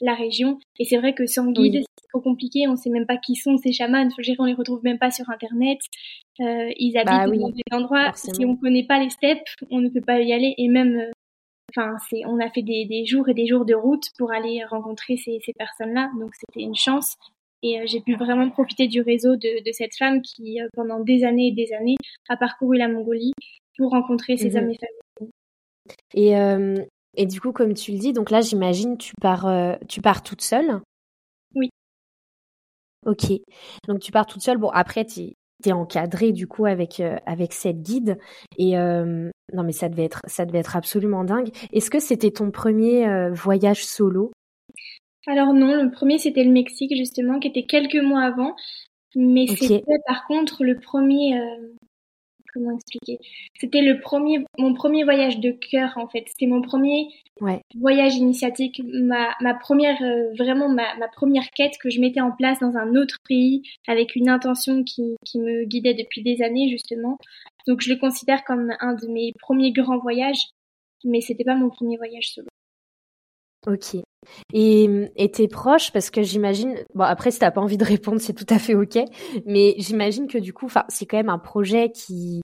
la 0.00 0.14
région. 0.14 0.58
Et 0.78 0.84
c'est 0.84 0.98
vrai 0.98 1.14
que 1.14 1.26
sans 1.26 1.50
guide, 1.50 1.82
c'est 1.98 2.08
trop 2.08 2.20
compliqué, 2.20 2.68
on 2.68 2.76
sait 2.76 2.90
même 2.90 3.06
pas 3.06 3.16
qui 3.16 3.34
sont 3.34 3.56
ces 3.58 3.72
chamans, 3.72 4.08
on 4.38 4.44
les 4.44 4.54
retrouve 4.54 4.82
même 4.84 4.98
pas 4.98 5.10
sur 5.10 5.28
internet. 5.30 5.78
Euh, 6.40 6.70
ils 6.76 6.96
habitent 6.96 7.30
bah 7.30 7.36
dans 7.36 7.50
des 7.50 7.62
endroits, 7.72 8.12
si 8.14 8.44
on 8.46 8.56
connaît 8.56 8.86
pas 8.86 9.00
les 9.00 9.10
steppes, 9.10 9.48
on 9.70 9.80
ne 9.80 9.88
peut 9.88 10.00
pas 10.00 10.20
y 10.20 10.32
aller. 10.32 10.54
Et 10.58 10.68
même 10.68 10.96
euh, 10.96 11.10
enfin 11.76 11.96
c'est 12.08 12.24
on 12.26 12.38
a 12.38 12.50
fait 12.50 12.62
des, 12.62 12.86
des, 12.86 13.04
jours 13.04 13.28
et 13.28 13.34
des 13.34 13.48
jours 13.48 13.64
de 13.64 13.74
route 13.74 14.04
pour 14.16 14.32
aller 14.32 14.62
rencontrer 14.64 15.16
ces, 15.16 15.40
ces 15.44 15.52
personnes-là, 15.54 16.08
donc 16.20 16.30
c'était 16.36 16.64
une 16.64 16.76
chance. 16.76 17.16
Et 17.62 17.80
euh, 17.80 17.84
j'ai 17.86 18.00
pu 18.00 18.14
vraiment 18.14 18.50
profiter 18.50 18.88
du 18.88 19.00
réseau 19.00 19.36
de, 19.36 19.64
de 19.64 19.72
cette 19.72 19.96
femme 19.96 20.20
qui, 20.22 20.60
euh, 20.60 20.68
pendant 20.74 21.00
des 21.00 21.24
années 21.24 21.48
et 21.48 21.52
des 21.52 21.72
années, 21.72 21.96
a 22.28 22.36
parcouru 22.36 22.76
la 22.76 22.88
Mongolie 22.88 23.32
pour 23.76 23.90
rencontrer 23.90 24.36
ses 24.36 24.50
mmh 24.50 24.56
amis 24.56 24.78
familles. 24.78 25.32
Et, 26.14 26.36
euh, 26.36 26.76
et 27.16 27.26
du 27.26 27.40
coup, 27.40 27.52
comme 27.52 27.74
tu 27.74 27.92
le 27.92 27.98
dis, 27.98 28.12
donc 28.12 28.30
là, 28.30 28.40
j'imagine, 28.40 28.96
tu 28.96 29.12
pars, 29.20 29.46
euh, 29.46 29.74
tu 29.88 30.00
pars 30.00 30.22
toute 30.22 30.42
seule? 30.42 30.80
Oui. 31.54 31.70
Ok. 33.06 33.32
Donc, 33.88 34.00
tu 34.00 34.12
pars 34.12 34.26
toute 34.26 34.42
seule. 34.42 34.58
Bon, 34.58 34.70
après, 34.70 35.04
tu 35.04 35.32
es 35.64 35.72
encadrée, 35.72 36.32
du 36.32 36.46
coup, 36.46 36.66
avec, 36.66 37.00
euh, 37.00 37.16
avec 37.26 37.52
cette 37.52 37.82
guide. 37.82 38.18
Et 38.58 38.72
non, 38.74 39.64
mais 39.64 39.72
ça 39.72 39.88
devait, 39.88 40.04
être, 40.04 40.20
ça 40.26 40.46
devait 40.46 40.60
être 40.60 40.76
absolument 40.76 41.24
dingue. 41.24 41.50
Est-ce 41.72 41.90
que 41.90 42.00
c'était 42.00 42.30
ton 42.30 42.50
premier 42.50 43.30
voyage 43.30 43.84
solo? 43.84 44.32
Alors 45.26 45.52
non, 45.52 45.82
le 45.82 45.90
premier, 45.90 46.18
c'était 46.18 46.44
le 46.44 46.50
Mexique, 46.50 46.96
justement, 46.96 47.38
qui 47.38 47.48
était 47.48 47.64
quelques 47.64 48.02
mois 48.02 48.22
avant. 48.22 48.54
Mais 49.14 49.46
c'était 49.46 49.82
par 50.06 50.26
contre 50.26 50.64
le 50.64 50.80
premier 50.80 51.38
comment 52.52 52.74
expliquer 52.74 53.18
C'était 53.58 53.82
le 53.82 54.00
premier, 54.00 54.44
mon 54.58 54.74
premier 54.74 55.04
voyage 55.04 55.38
de 55.40 55.50
cœur 55.50 55.92
en 55.96 56.08
fait. 56.08 56.24
C'était 56.28 56.46
mon 56.46 56.62
premier 56.62 57.08
voyage 57.74 58.14
initiatique, 58.16 58.80
ma, 58.84 59.34
ma 59.40 59.54
première, 59.54 60.00
euh, 60.02 60.32
vraiment 60.38 60.68
ma, 60.68 60.94
ma, 60.96 61.08
première 61.08 61.50
quête 61.50 61.76
que 61.80 61.90
je 61.90 62.00
mettais 62.00 62.20
en 62.20 62.30
place 62.30 62.60
dans 62.60 62.76
un 62.76 62.94
autre 62.94 63.16
pays 63.28 63.62
avec 63.88 64.14
une 64.14 64.28
intention 64.28 64.84
qui, 64.84 65.16
qui 65.24 65.38
me 65.38 65.64
guidait 65.64 65.94
depuis 65.94 66.22
des 66.22 66.42
années 66.42 66.68
justement. 66.70 67.18
Donc 67.66 67.80
je 67.80 67.92
le 67.92 67.98
considère 67.98 68.44
comme 68.44 68.72
un 68.80 68.94
de 68.94 69.06
mes 69.08 69.32
premiers 69.40 69.72
grands 69.72 69.98
voyages, 69.98 70.50
mais 71.04 71.20
c'était 71.20 71.44
pas 71.44 71.56
mon 71.56 71.70
premier 71.70 71.96
voyage 71.96 72.32
solo. 72.34 72.48
Ok. 73.66 73.96
Et, 74.52 75.30
tes 75.32 75.48
proches, 75.48 75.92
parce 75.92 76.10
que 76.10 76.22
j'imagine, 76.22 76.76
bon 76.94 77.04
après 77.04 77.30
si 77.30 77.38
t'as 77.38 77.50
pas 77.50 77.60
envie 77.60 77.76
de 77.76 77.84
répondre, 77.84 78.20
c'est 78.20 78.32
tout 78.32 78.46
à 78.48 78.58
fait 78.58 78.74
ok, 78.74 78.98
mais 79.46 79.74
j'imagine 79.78 80.26
que 80.28 80.38
du 80.38 80.52
coup, 80.52 80.68
c'est 80.88 81.06
quand 81.06 81.16
même 81.16 81.28
un 81.28 81.38
projet 81.38 81.90
qui 81.90 82.40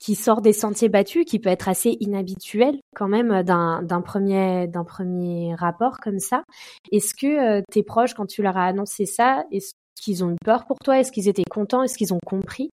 qui 0.00 0.16
sort 0.16 0.42
des 0.42 0.52
sentiers 0.52 0.88
battus, 0.88 1.24
qui 1.24 1.38
peut 1.38 1.48
être 1.48 1.68
assez 1.68 1.96
inhabituel 2.00 2.80
quand 2.96 3.06
même 3.06 3.44
d'un 3.44 3.82
d'un 3.82 4.00
premier 4.00 4.68
premier 4.84 5.54
rapport 5.54 6.00
comme 6.00 6.18
ça. 6.18 6.42
Est-ce 6.90 7.14
que 7.14 7.26
euh, 7.26 7.62
tes 7.70 7.84
proches, 7.84 8.14
quand 8.14 8.26
tu 8.26 8.42
leur 8.42 8.56
as 8.56 8.66
annoncé 8.66 9.06
ça, 9.06 9.44
est-ce 9.52 9.72
qu'ils 9.94 10.24
ont 10.24 10.32
eu 10.32 10.36
peur 10.44 10.66
pour 10.66 10.78
toi? 10.80 10.98
Est-ce 10.98 11.12
qu'ils 11.12 11.28
étaient 11.28 11.44
contents? 11.48 11.84
Est-ce 11.84 11.96
qu'ils 11.96 12.12
ont 12.12 12.18
compris? 12.26 12.70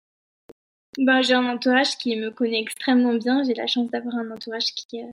Ben, 0.99 1.23
j'ai 1.23 1.35
un 1.35 1.49
entourage 1.49 1.97
qui 1.97 2.14
me 2.16 2.30
connaît 2.30 2.61
extrêmement 2.61 3.14
bien. 3.14 3.42
J'ai 3.42 3.54
la 3.54 3.66
chance 3.66 3.90
d'avoir 3.90 4.16
un 4.16 4.30
entourage 4.30 4.75
qui, 4.75 5.02
euh, 5.02 5.09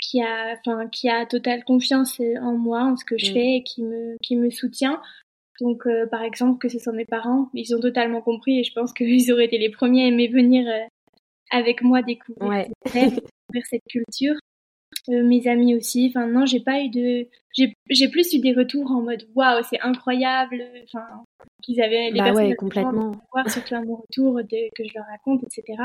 qui 0.00 0.22
a, 0.22 0.56
enfin, 0.58 0.88
qui 0.88 1.08
a 1.08 1.26
totale 1.26 1.64
confiance 1.64 2.20
en 2.20 2.56
moi, 2.56 2.82
en 2.82 2.96
ce 2.96 3.04
que 3.04 3.18
je 3.18 3.30
mm. 3.30 3.34
fais, 3.34 3.56
et 3.56 3.62
qui 3.62 3.82
me, 3.82 4.16
qui 4.22 4.36
me 4.36 4.50
soutient. 4.50 5.00
Donc, 5.60 5.86
euh, 5.86 6.06
par 6.06 6.22
exemple, 6.22 6.58
que 6.58 6.68
ce 6.68 6.78
soit 6.78 6.92
mes 6.92 7.04
parents, 7.04 7.50
ils 7.52 7.74
ont 7.74 7.80
totalement 7.80 8.20
compris 8.20 8.60
et 8.60 8.64
je 8.64 8.72
pense 8.72 8.92
qu'ils 8.92 9.32
auraient 9.32 9.46
été 9.46 9.58
les 9.58 9.70
premiers 9.70 10.04
à 10.04 10.06
aimer 10.06 10.28
venir 10.28 10.68
euh, 10.68 10.86
avec 11.50 11.82
moi 11.82 12.02
découvrir, 12.02 12.66
découvrir 12.84 13.66
cette 13.68 13.84
culture. 13.88 14.34
Euh, 15.10 15.22
mes 15.24 15.46
amis 15.48 15.74
aussi. 15.74 16.06
Enfin, 16.08 16.26
non, 16.26 16.44
j'ai 16.44 16.60
pas 16.60 16.80
eu 16.80 16.88
de. 16.90 17.26
J'ai 17.90 18.08
plus 18.08 18.32
eu 18.34 18.40
des 18.40 18.52
retours 18.52 18.90
en 18.90 19.00
mode 19.00 19.26
waouh, 19.34 19.62
c'est 19.68 19.80
incroyable. 19.80 20.62
Enfin, 20.84 21.06
qu'ils 21.62 21.80
avaient 21.80 22.10
les 22.10 22.20
bah 22.20 22.32
ouais, 22.32 22.54
complètement. 22.54 23.12
Voir 23.32 23.50
surtout 23.50 23.74
à 23.74 23.80
mon 23.80 23.96
retour 23.96 24.34
de, 24.36 24.68
que 24.76 24.84
je 24.84 24.92
leur 24.94 25.06
raconte, 25.06 25.42
etc. 25.44 25.82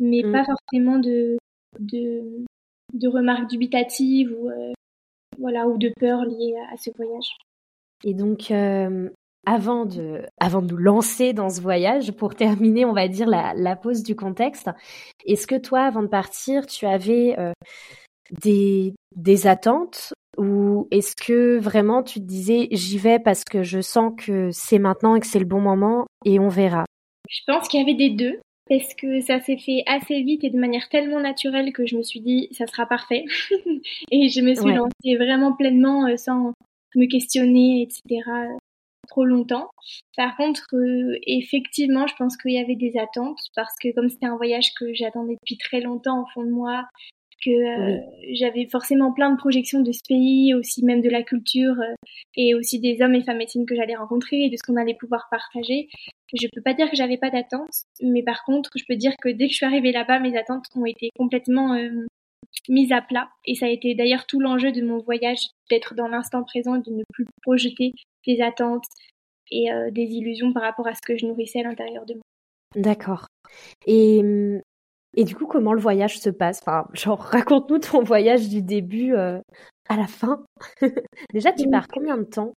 Mais 0.00 0.22
mm. 0.24 0.32
pas 0.32 0.44
forcément 0.44 0.98
de, 0.98 1.36
de, 1.78 2.44
de 2.92 3.08
remarques 3.08 3.48
dubitatives 3.48 4.34
ou, 4.38 4.50
euh, 4.50 4.72
voilà, 5.38 5.66
ou 5.66 5.78
de 5.78 5.92
peur 5.98 6.24
liées 6.24 6.56
à, 6.72 6.76
ce 6.76 6.90
voyage. 6.96 7.36
Et 8.04 8.14
donc, 8.14 8.50
euh, 8.50 9.10
avant, 9.46 9.86
de, 9.86 10.22
avant 10.40 10.62
de 10.62 10.72
nous 10.72 10.76
lancer 10.78 11.32
dans 11.32 11.48
ce 11.48 11.60
voyage, 11.60 12.12
pour 12.12 12.34
terminer, 12.34 12.84
on 12.84 12.92
va 12.92 13.08
dire, 13.08 13.26
la, 13.26 13.54
la 13.54 13.76
pause 13.76 14.02
du 14.02 14.14
contexte, 14.14 14.70
est-ce 15.26 15.46
que 15.46 15.56
toi, 15.56 15.82
avant 15.82 16.02
de 16.02 16.08
partir, 16.08 16.66
tu 16.66 16.86
avais 16.86 17.38
euh, 17.38 17.52
des, 18.42 18.94
des 19.16 19.46
attentes 19.46 20.12
ou 20.36 20.86
est-ce 20.92 21.16
que 21.16 21.58
vraiment 21.58 22.02
tu 22.02 22.20
te 22.20 22.24
disais 22.24 22.68
j'y 22.70 22.96
vais 22.96 23.18
parce 23.18 23.42
que 23.42 23.64
je 23.64 23.80
sens 23.80 24.12
que 24.16 24.50
c'est 24.52 24.78
maintenant 24.78 25.16
et 25.16 25.20
que 25.20 25.26
c'est 25.26 25.40
le 25.40 25.44
bon 25.44 25.60
moment 25.60 26.06
et 26.24 26.38
on 26.38 26.48
verra? 26.48 26.84
Je 27.28 27.40
pense 27.46 27.66
qu'il 27.68 27.80
y 27.80 27.82
avait 27.82 27.94
des 27.96 28.10
deux 28.10 28.38
parce 28.68 28.94
que 28.94 29.20
ça 29.20 29.40
s'est 29.40 29.58
fait 29.58 29.82
assez 29.86 30.22
vite 30.22 30.44
et 30.44 30.50
de 30.50 30.58
manière 30.58 30.88
tellement 30.88 31.20
naturelle 31.20 31.72
que 31.72 31.86
je 31.86 31.96
me 31.96 32.02
suis 32.02 32.20
dit 32.20 32.48
ça 32.52 32.66
sera 32.66 32.86
parfait 32.86 33.24
et 34.10 34.28
je 34.28 34.40
me 34.40 34.54
suis 34.54 34.74
lancée 34.74 35.16
vraiment 35.16 35.54
pleinement 35.54 36.06
euh, 36.06 36.16
sans 36.16 36.52
me 36.94 37.06
questionner 37.06 37.82
etc 37.82 38.22
trop 39.08 39.24
longtemps. 39.24 39.70
Par 40.16 40.36
contre, 40.36 40.66
euh, 40.74 41.18
effectivement, 41.26 42.06
je 42.06 42.14
pense 42.16 42.36
qu'il 42.36 42.52
y 42.52 42.58
avait 42.58 42.76
des 42.76 42.96
attentes 42.98 43.40
parce 43.56 43.74
que 43.82 43.92
comme 43.94 44.08
c'était 44.08 44.26
un 44.26 44.36
voyage 44.36 44.72
que 44.78 44.94
j'attendais 44.94 45.34
depuis 45.34 45.56
très 45.56 45.80
longtemps 45.80 46.22
au 46.22 46.26
fond 46.32 46.44
de 46.44 46.50
moi, 46.50 46.84
que 47.44 47.50
euh, 47.50 48.00
j'avais 48.32 48.66
forcément 48.66 49.12
plein 49.12 49.30
de 49.30 49.36
projections 49.36 49.80
de 49.80 49.92
ce 49.92 50.02
pays, 50.06 50.54
aussi 50.54 50.84
même 50.84 51.00
de 51.00 51.08
la 51.08 51.22
culture 51.22 51.74
euh, 51.80 51.94
et 52.36 52.54
aussi 52.54 52.80
des 52.80 53.00
hommes 53.02 53.14
et 53.14 53.22
femmes 53.22 53.38
médecines 53.38 53.66
que 53.66 53.76
j'allais 53.76 53.94
rencontrer 53.94 54.44
et 54.44 54.50
de 54.50 54.56
ce 54.56 54.62
qu'on 54.62 54.76
allait 54.76 54.94
pouvoir 54.94 55.28
partager. 55.30 55.88
Je 56.34 56.46
peux 56.52 56.62
pas 56.62 56.74
dire 56.74 56.90
que 56.90 56.96
j'avais 56.96 57.16
pas 57.16 57.30
d'attentes, 57.30 57.84
mais 58.02 58.22
par 58.22 58.44
contre, 58.44 58.70
je 58.76 58.84
peux 58.86 58.96
dire 58.96 59.14
que 59.22 59.28
dès 59.28 59.46
que 59.46 59.52
je 59.52 59.56
suis 59.56 59.66
arrivée 59.66 59.92
là-bas, 59.92 60.18
mes 60.20 60.36
attentes 60.36 60.66
ont 60.74 60.84
été 60.84 61.10
complètement 61.16 61.74
euh, 61.74 62.06
mises 62.68 62.92
à 62.92 63.00
plat. 63.00 63.28
Et 63.46 63.54
ça 63.54 63.66
a 63.66 63.70
été 63.70 63.94
d'ailleurs 63.94 64.26
tout 64.26 64.40
l'enjeu 64.40 64.72
de 64.72 64.82
mon 64.82 64.98
voyage, 64.98 65.40
d'être 65.70 65.94
dans 65.94 66.08
l'instant 66.08 66.42
présent 66.44 66.76
de 66.76 66.90
ne 66.90 67.02
plus 67.12 67.26
projeter 67.42 67.92
des 68.26 68.40
attentes 68.40 68.84
et 69.50 69.68
des 69.92 70.02
illusions 70.02 70.52
par 70.52 70.62
rapport 70.62 70.86
à 70.86 70.94
ce 70.94 71.00
que 71.00 71.16
je 71.16 71.24
nourrissais 71.24 71.60
à 71.60 71.62
l'intérieur 71.62 72.04
de 72.04 72.12
moi. 72.12 72.22
D'accord. 72.76 73.26
Et 73.86 74.20
hum, 74.20 74.60
et 75.14 75.24
du 75.24 75.34
coup, 75.34 75.46
comment 75.46 75.72
le 75.72 75.80
voyage 75.80 76.18
se 76.18 76.30
passe? 76.30 76.60
Enfin, 76.62 76.86
genre, 76.92 77.20
raconte-nous 77.32 77.78
ton 77.78 78.02
voyage 78.02 78.48
du 78.48 78.62
début 78.62 79.14
euh, 79.14 79.40
à 79.88 79.96
la 79.96 80.06
fin. 80.06 80.44
Déjà, 81.32 81.52
tu 81.52 81.68
pars 81.68 81.88
combien 81.88 82.16
de 82.16 82.24
temps? 82.24 82.52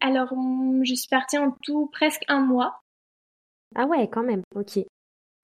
Alors, 0.00 0.32
je 0.82 0.94
suis 0.94 1.08
partie 1.08 1.38
en 1.38 1.54
tout 1.62 1.88
presque 1.92 2.24
un 2.28 2.40
mois. 2.40 2.80
Ah 3.74 3.86
ouais, 3.86 4.08
quand 4.08 4.22
même, 4.22 4.42
ok. 4.54 4.80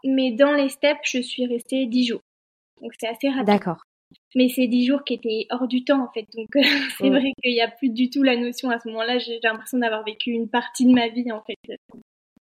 Mais 0.05 0.33
dans 0.33 0.53
les 0.53 0.69
steppes, 0.69 1.05
je 1.05 1.21
suis 1.21 1.47
restée 1.47 1.87
dix 1.87 2.07
jours. 2.07 2.21
Donc 2.81 2.93
c'est 2.99 3.09
assez 3.09 3.29
rapide. 3.29 3.47
D'accord. 3.47 3.83
Mais 4.35 4.49
c'est 4.49 4.67
dix 4.67 4.87
jours 4.87 5.05
qui 5.05 5.15
étaient 5.15 5.47
hors 5.51 5.67
du 5.67 5.85
temps 5.85 6.03
en 6.03 6.11
fait. 6.13 6.27
Donc 6.35 6.49
c'est 6.99 7.11
vrai 7.11 7.33
qu'il 7.43 7.53
n'y 7.53 7.61
a 7.61 7.69
plus 7.69 7.91
du 7.91 8.11
tout 8.11 8.23
la 8.23 8.37
notion 8.37 8.71
à 8.71 8.79
ce 8.79 8.89
moment-là. 8.89 9.19
J'ai 9.19 9.39
l'impression 9.43 9.79
d'avoir 9.79 10.05
vécu 10.05 10.31
une 10.31 10.49
partie 10.49 10.87
de 10.87 10.93
ma 10.93 11.09
vie 11.09 11.31
en 11.33 11.43
fait. 11.43 11.57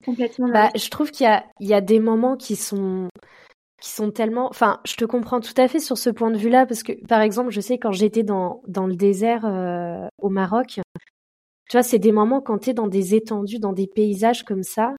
Complètement. 0.05 0.49
Bah, 0.49 0.71
je 0.75 0.89
trouve 0.91 1.11
qu'il 1.11 1.25
y 1.25 1.29
a, 1.29 1.45
il 1.61 1.69
y 1.69 1.75
a 1.75 1.81
des 1.81 2.01
moments 2.01 2.37
qui 2.37 2.57
sont 2.57 3.09
qui 3.85 3.91
sont 3.91 4.11
tellement. 4.11 4.49
Enfin, 4.49 4.81
je 4.87 4.97
te 4.97 5.05
comprends 5.05 5.41
tout 5.41 5.53
à 5.59 5.69
fait 5.69 5.79
sur 5.79 5.99
ce 5.99 6.09
point 6.09 6.31
de 6.31 6.39
vue-là, 6.39 6.65
parce 6.67 6.83
que, 6.83 6.93
par 7.07 7.21
exemple, 7.21 7.51
je 7.51 7.61
sais 7.61 7.79
quand 7.79 7.93
j'étais 7.93 8.23
dans, 8.23 8.63
dans 8.67 8.87
le 8.87 8.97
désert 8.97 9.45
euh, 9.45 10.07
au 10.23 10.31
Maroc, 10.31 10.81
tu 11.71 11.77
vois, 11.77 11.83
c'est 11.83 11.99
des 11.99 12.13
moments 12.13 12.41
quand 12.41 12.59
tu 12.59 12.71
es 12.71 12.75
dans 12.75 12.89
des 12.89 13.15
étendues, 13.15 13.59
dans 13.59 13.73
des 13.75 13.87
paysages 13.87 14.45
comme 14.45 14.63
ça, 14.63 14.95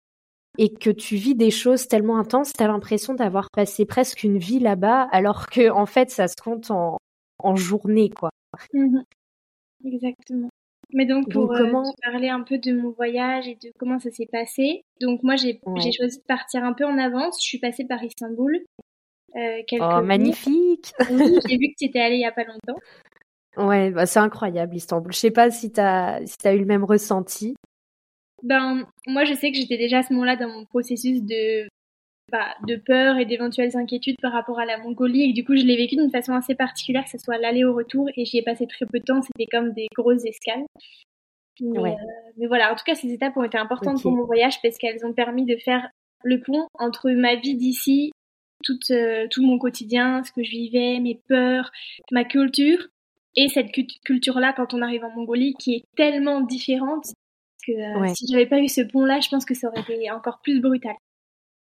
et 0.60 0.74
que 0.74 0.92
tu 0.92 1.16
vis 1.18 1.36
des 1.36 1.52
choses 1.52 1.88
tellement 1.88 2.18
intenses, 2.20 2.54
tu 2.54 2.64
as 2.64 2.68
l'impression 2.68 3.16
d'avoir 3.16 3.50
passé 3.52 3.86
presque 3.86 4.24
une 4.24 4.38
vie 4.40 4.60
là-bas, 4.60 5.04
alors 5.12 5.48
que, 5.48 5.72
en 5.72 5.86
fait, 5.88 6.12
ça 6.12 6.28
se 6.28 6.36
compte 6.44 6.72
en, 6.72 6.98
en 7.40 7.56
journée, 7.58 8.10
quoi. 8.12 8.30
Mmh 8.74 9.00
Exactement. 9.86 10.50
Mais 10.96 11.06
donc 11.06 11.30
pour 11.30 11.52
euh, 11.52 11.84
parler 12.04 12.30
un 12.30 12.40
peu 12.40 12.58
de 12.58 12.72
mon 12.72 12.92
voyage 12.92 13.50
et 13.50 13.56
de 13.56 13.70
comment 13.78 14.00
ça 14.00 14.10
s'est 14.12 14.30
passé, 14.32 14.82
donc 15.02 15.24
moi 15.24 15.36
j'ai 15.36 15.60
choisi 15.92 16.20
de 16.20 16.24
partir 16.26 16.64
un 16.64 16.72
peu 16.72 16.86
en 16.86 16.98
avance. 16.98 17.38
Je 17.44 17.48
suis 17.48 17.60
passée 17.60 17.84
par 17.84 18.02
Istanbul. 18.02 18.64
Euh, 19.36 19.62
oh 19.82 20.02
magnifique 20.02 20.94
J'ai 21.10 21.58
vu 21.58 21.68
que 21.68 21.76
tu 21.78 21.86
étais 21.86 22.00
allée 22.00 22.16
il 22.16 22.22
y 22.22 22.26
a 22.26 22.32
pas 22.32 22.46
longtemps. 22.46 22.80
Ouais, 23.58 23.92
bah 23.92 24.06
c'est 24.06 24.20
incroyable 24.20 24.74
Istanbul. 24.74 25.12
Je 25.12 25.20
sais 25.20 25.32
pas 25.32 25.52
si 25.52 25.74
tu 25.74 25.82
as 25.82 26.22
si 26.26 26.38
as 26.48 26.54
eu 26.54 26.60
le 26.60 26.66
même 26.66 26.86
ressenti. 26.86 27.56
Ben 28.42 28.88
moi 29.06 29.26
je 29.26 29.34
sais 29.34 29.52
que 29.52 29.58
j'étais 29.58 29.78
déjà 29.78 30.00
à 30.00 30.04
ce 30.04 30.14
moment-là 30.14 30.38
dans 30.38 30.48
mon 30.48 30.64
processus 30.64 31.22
de 31.22 31.68
bah, 32.32 32.56
de 32.68 32.76
peur 32.76 33.18
et 33.18 33.26
d'éventuelles 33.26 33.78
inquiétudes 33.78 34.18
par 34.22 34.32
rapport 34.32 34.60
à 34.60 34.66
la 34.66 34.78
Mongolie. 34.78 35.30
Et 35.30 35.34
du 35.34 35.46
coup 35.46 35.56
je 35.56 35.64
l'ai 35.64 35.78
vécu 35.78 35.96
d'une 35.96 36.12
façon 36.12 36.34
assez 36.34 36.56
particulière 36.56 37.04
que 37.04 37.12
ce 37.12 37.18
soit 37.18 37.38
l'aller 37.38 37.64
au 37.64 37.74
retour 37.74 38.08
et 38.16 38.26
j'y 38.26 38.40
ai 38.40 38.44
passé 38.44 38.68
très 38.68 38.86
peu 38.86 39.00
de 39.00 39.06
temps. 39.06 39.22
C'était 39.22 39.48
comme 39.48 39.74
des 39.74 39.88
grosses 39.96 40.26
escales. 40.26 40.66
Mais, 41.62 41.80
euh, 41.80 41.96
mais, 42.38 42.48
voilà. 42.48 42.74
En 42.74 42.76
tout 42.76 42.84
cas 42.86 42.96
ces 42.96 43.14
étapes 43.14 43.38
ont 43.38 43.44
été 43.44 43.58
importantes 43.58 44.02
pour 44.02 44.12
mon 44.12 44.26
voyage 44.26 44.62
parce 44.62 44.78
qu'elles 44.78 45.06
ont 45.06 45.14
permis 45.14 45.46
de 45.46 45.56
faire 45.58 45.88
le 46.24 46.42
pont 46.42 46.68
entre 46.74 47.12
ma 47.12 47.36
vie 47.36 47.56
d'ici 47.56 48.12
tout, 48.64 48.80
euh, 48.92 49.28
tout 49.30 49.44
mon 49.44 49.58
quotidien 49.58 50.24
ce 50.24 50.32
que 50.32 50.44
je 50.44 50.50
vivais 50.50 51.00
mes 51.00 51.20
peurs 51.28 51.72
ma 52.12 52.24
culture 52.24 52.88
et 53.36 53.48
cette 53.48 53.72
culture 53.72 54.40
là 54.40 54.54
quand 54.54 54.74
on 54.74 54.82
arrive 54.82 55.04
en 55.04 55.12
Mongolie 55.12 55.54
qui 55.60 55.76
est 55.76 55.84
tellement 55.96 56.42
différente 56.42 57.06
que 57.66 57.72
euh, 57.72 58.14
si 58.16 58.28
j'avais 58.32 58.48
pas 58.48 58.60
eu 58.60 58.68
ce 58.68 58.82
pont 58.82 59.06
là 59.06 59.20
je 59.20 59.30
pense 59.30 59.46
que 59.46 59.54
ça 59.54 59.68
aurait 59.68 59.82
été 59.82 60.10
encore 60.12 60.40
plus 60.42 60.60
brutal 60.62 60.96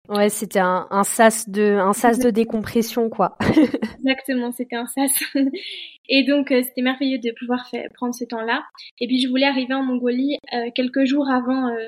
Ouais, 0.08 0.30
c'était 0.30 0.58
un, 0.58 0.86
un 0.90 1.04
sas 1.04 1.50
de 1.50 1.76
un 1.78 1.92
sas 1.92 2.18
de 2.18 2.30
décompression 2.30 3.10
quoi. 3.10 3.36
Exactement, 3.98 4.52
c'était 4.52 4.76
un 4.76 4.86
sas. 4.86 5.12
Et 6.08 6.24
donc 6.24 6.50
euh, 6.50 6.62
c'était 6.62 6.80
merveilleux 6.80 7.18
de 7.18 7.30
pouvoir 7.38 7.68
faire, 7.68 7.86
prendre 7.92 8.14
ce 8.14 8.24
temps-là. 8.24 8.64
Et 9.00 9.06
puis 9.06 9.20
je 9.20 9.28
voulais 9.28 9.44
arriver 9.44 9.74
en 9.74 9.82
Mongolie 9.82 10.38
euh, 10.54 10.70
quelques 10.74 11.04
jours 11.04 11.28
avant 11.28 11.68
euh, 11.68 11.84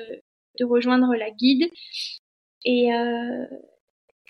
de 0.59 0.65
rejoindre 0.65 1.15
la 1.15 1.31
guide 1.31 1.67
et 2.63 2.89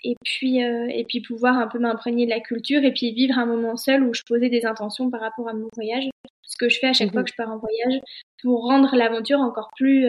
et 0.04 0.16
puis 0.24 0.60
et 0.60 1.04
puis 1.06 1.20
pouvoir 1.20 1.58
un 1.58 1.66
peu 1.66 1.78
m'imprégner 1.78 2.24
de 2.24 2.30
la 2.30 2.40
culture 2.40 2.82
et 2.82 2.92
puis 2.92 3.12
vivre 3.12 3.38
un 3.38 3.44
moment 3.44 3.76
seul 3.76 4.02
où 4.04 4.14
je 4.14 4.22
posais 4.26 4.48
des 4.48 4.64
intentions 4.64 5.10
par 5.10 5.20
rapport 5.20 5.50
à 5.50 5.52
mon 5.52 5.68
voyage. 5.74 6.08
Ce 6.42 6.56
que 6.56 6.70
je 6.70 6.78
fais 6.78 6.88
à 6.88 6.92
chaque 6.94 7.10
mmh 7.10 7.12
fois 7.12 7.24
que 7.24 7.30
je 7.30 7.36
pars 7.36 7.50
en 7.50 7.58
voyage 7.58 8.00
pour 8.40 8.62
rendre 8.62 8.96
l'aventure 8.96 9.40
encore 9.40 9.68
plus 9.76 10.06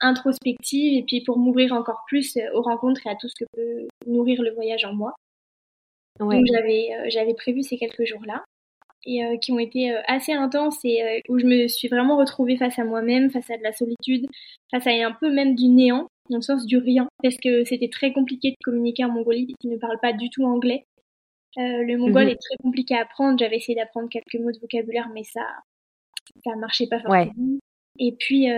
introspective 0.00 0.98
et 0.98 1.02
puis 1.02 1.22
pour 1.22 1.38
m'ouvrir 1.38 1.72
encore 1.72 2.02
plus 2.06 2.36
euh, 2.36 2.50
aux 2.54 2.62
rencontres 2.62 3.06
et 3.06 3.10
à 3.10 3.16
tout 3.16 3.28
ce 3.28 3.34
que 3.38 3.48
peut 3.54 3.88
nourrir 4.06 4.42
le 4.42 4.52
voyage 4.52 4.84
en 4.84 4.94
moi. 4.94 5.14
Donc 6.18 6.32
j'avais 6.52 6.88
euh, 6.94 7.06
j'avais 7.08 7.34
prévu 7.34 7.62
ces 7.62 7.78
quelques 7.78 8.04
jours-là 8.04 8.44
et 9.04 9.24
euh, 9.24 9.36
qui 9.38 9.52
ont 9.52 9.58
été 9.58 9.94
assez 10.06 10.32
intenses 10.32 10.78
et 10.84 11.22
où 11.28 11.38
je 11.38 11.46
me 11.46 11.66
suis 11.66 11.88
vraiment 11.88 12.16
retrouvée 12.16 12.56
face 12.56 12.78
à 12.78 12.84
moi-même, 12.84 13.30
face 13.30 13.50
à 13.50 13.56
de 13.56 13.62
la 13.62 13.72
solitude, 13.72 14.26
face 14.70 14.86
à 14.86 14.90
un 14.90 15.12
peu 15.12 15.32
même 15.32 15.54
du 15.54 15.68
néant, 15.68 16.06
dans 16.30 16.36
le 16.36 16.42
sens 16.42 16.66
du 16.66 16.76
rien, 16.76 17.08
parce 17.22 17.36
que 17.36 17.64
c'était 17.64 17.88
très 17.88 18.12
compliqué 18.12 18.50
de 18.50 18.56
communiquer 18.62 19.04
en 19.04 19.10
Mongolie 19.10 19.54
qui 19.58 19.68
ne 19.68 19.76
parle 19.76 19.98
pas 20.00 20.12
du 20.12 20.30
tout 20.30 20.44
anglais. 20.44 20.84
le 21.56 21.96
mongol 21.96 22.24
mhm. 22.24 22.30
est 22.30 22.40
très 22.40 22.56
compliqué 22.62 22.94
à 22.94 23.02
apprendre. 23.02 23.38
J'avais 23.38 23.56
essayé 23.56 23.74
d'apprendre 23.74 24.08
quelques 24.08 24.40
mots 24.40 24.52
de 24.52 24.60
vocabulaire, 24.60 25.08
mais 25.12 25.24
ça 25.24 25.42
ça 26.44 26.54
marchait 26.56 26.86
pas 26.86 27.00
forcément. 27.00 27.58
Et 27.98 28.12
puis 28.12 28.48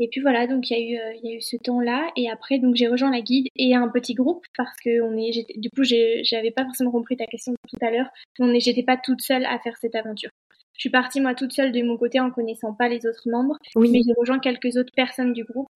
et 0.00 0.08
puis 0.08 0.22
voilà, 0.22 0.46
donc 0.46 0.70
il 0.70 0.76
y 0.76 0.76
a 0.76 0.80
eu 0.80 0.98
euh, 0.98 1.20
il 1.22 1.30
y 1.30 1.32
a 1.34 1.36
eu 1.36 1.42
ce 1.42 1.56
temps-là 1.56 2.10
et 2.16 2.30
après 2.30 2.58
donc 2.58 2.74
j'ai 2.74 2.88
rejoint 2.88 3.10
la 3.10 3.20
guide 3.20 3.48
et 3.54 3.74
un 3.74 3.88
petit 3.88 4.14
groupe 4.14 4.44
parce 4.56 4.74
que 4.82 5.02
on 5.02 5.16
est 5.16 5.46
du 5.58 5.68
coup 5.68 5.84
j'avais 5.84 6.50
pas 6.50 6.64
forcément 6.64 6.90
compris 6.90 7.18
ta 7.18 7.26
question 7.26 7.54
tout 7.68 7.76
à 7.82 7.90
l'heure. 7.90 8.08
On 8.38 8.52
est 8.54 8.60
j'étais 8.60 8.82
pas 8.82 8.96
toute 8.96 9.20
seule 9.20 9.44
à 9.44 9.58
faire 9.58 9.76
cette 9.76 9.94
aventure. 9.94 10.30
Je 10.74 10.80
suis 10.80 10.90
partie 10.90 11.20
moi 11.20 11.34
toute 11.34 11.52
seule 11.52 11.70
de 11.70 11.82
mon 11.82 11.98
côté 11.98 12.18
en 12.18 12.30
connaissant 12.30 12.72
pas 12.72 12.88
les 12.88 13.04
autres 13.06 13.28
membres, 13.28 13.58
oui. 13.76 13.90
mais 13.92 14.00
j'ai 14.02 14.14
rejoint 14.16 14.38
quelques 14.38 14.76
autres 14.76 14.92
personnes 14.96 15.34
du 15.34 15.44
groupe 15.44 15.68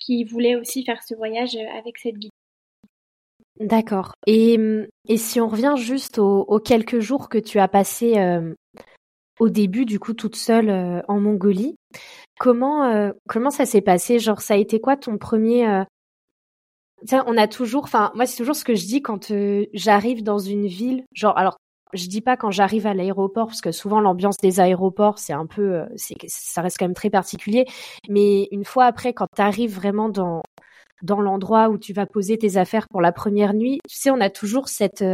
qui 0.00 0.24
voulaient 0.24 0.56
aussi 0.56 0.82
faire 0.82 1.02
ce 1.02 1.14
voyage 1.14 1.56
avec 1.78 1.98
cette 1.98 2.16
guide. 2.16 2.30
D'accord. 3.58 4.14
Et, 4.26 4.58
et 5.06 5.18
si 5.18 5.38
on 5.38 5.48
revient 5.48 5.74
juste 5.76 6.18
aux, 6.18 6.58
quelques 6.60 7.00
jours 7.00 7.28
que 7.28 7.36
tu 7.36 7.58
as 7.58 7.68
passés 7.68 8.16
euh, 8.16 8.54
au 9.38 9.50
début, 9.50 9.84
du 9.84 9.98
coup, 9.98 10.14
toute 10.14 10.36
seule 10.36 10.70
euh, 10.70 11.02
en 11.08 11.20
Mongolie, 11.20 11.76
comment 12.40 12.84
euh, 12.84 13.12
comment 13.28 13.50
ça 13.50 13.66
s'est 13.66 13.82
passé? 13.82 14.18
Genre, 14.18 14.40
ça 14.40 14.54
a 14.54 14.56
été 14.56 14.80
quoi 14.80 14.96
ton 14.96 15.18
premier 15.18 15.84
on 17.26 17.36
a 17.38 17.48
toujours, 17.48 17.84
enfin, 17.84 18.10
moi 18.14 18.26
c'est 18.26 18.36
toujours 18.36 18.56
ce 18.56 18.64
que 18.64 18.74
je 18.74 18.84
dis 18.86 19.02
quand 19.02 19.32
j'arrive 19.72 20.22
dans 20.22 20.38
une 20.38 20.66
ville. 20.66 21.04
Genre, 21.14 21.36
alors 21.36 21.56
je 21.92 22.06
dis 22.06 22.20
pas 22.20 22.36
quand 22.36 22.50
j'arrive 22.50 22.86
à 22.86 22.94
l'aéroport 22.94 23.46
parce 23.46 23.60
que 23.60 23.72
souvent 23.72 24.00
l'ambiance 24.00 24.36
des 24.36 24.60
aéroports 24.60 25.18
c'est 25.18 25.32
un 25.32 25.46
peu 25.46 25.82
c'est 25.96 26.14
ça 26.28 26.62
reste 26.62 26.78
quand 26.78 26.84
même 26.84 26.94
très 26.94 27.10
particulier. 27.10 27.66
Mais 28.08 28.48
une 28.52 28.64
fois 28.64 28.84
après 28.84 29.12
quand 29.12 29.26
tu 29.34 29.42
arrives 29.42 29.74
vraiment 29.74 30.08
dans 30.08 30.42
dans 31.02 31.20
l'endroit 31.20 31.68
où 31.68 31.78
tu 31.78 31.92
vas 31.92 32.06
poser 32.06 32.38
tes 32.38 32.58
affaires 32.58 32.86
pour 32.88 33.00
la 33.00 33.12
première 33.12 33.54
nuit 33.54 33.80
tu 33.88 33.96
sais 33.96 34.10
on 34.10 34.20
a 34.20 34.30
toujours 34.30 34.68
cette 34.68 35.04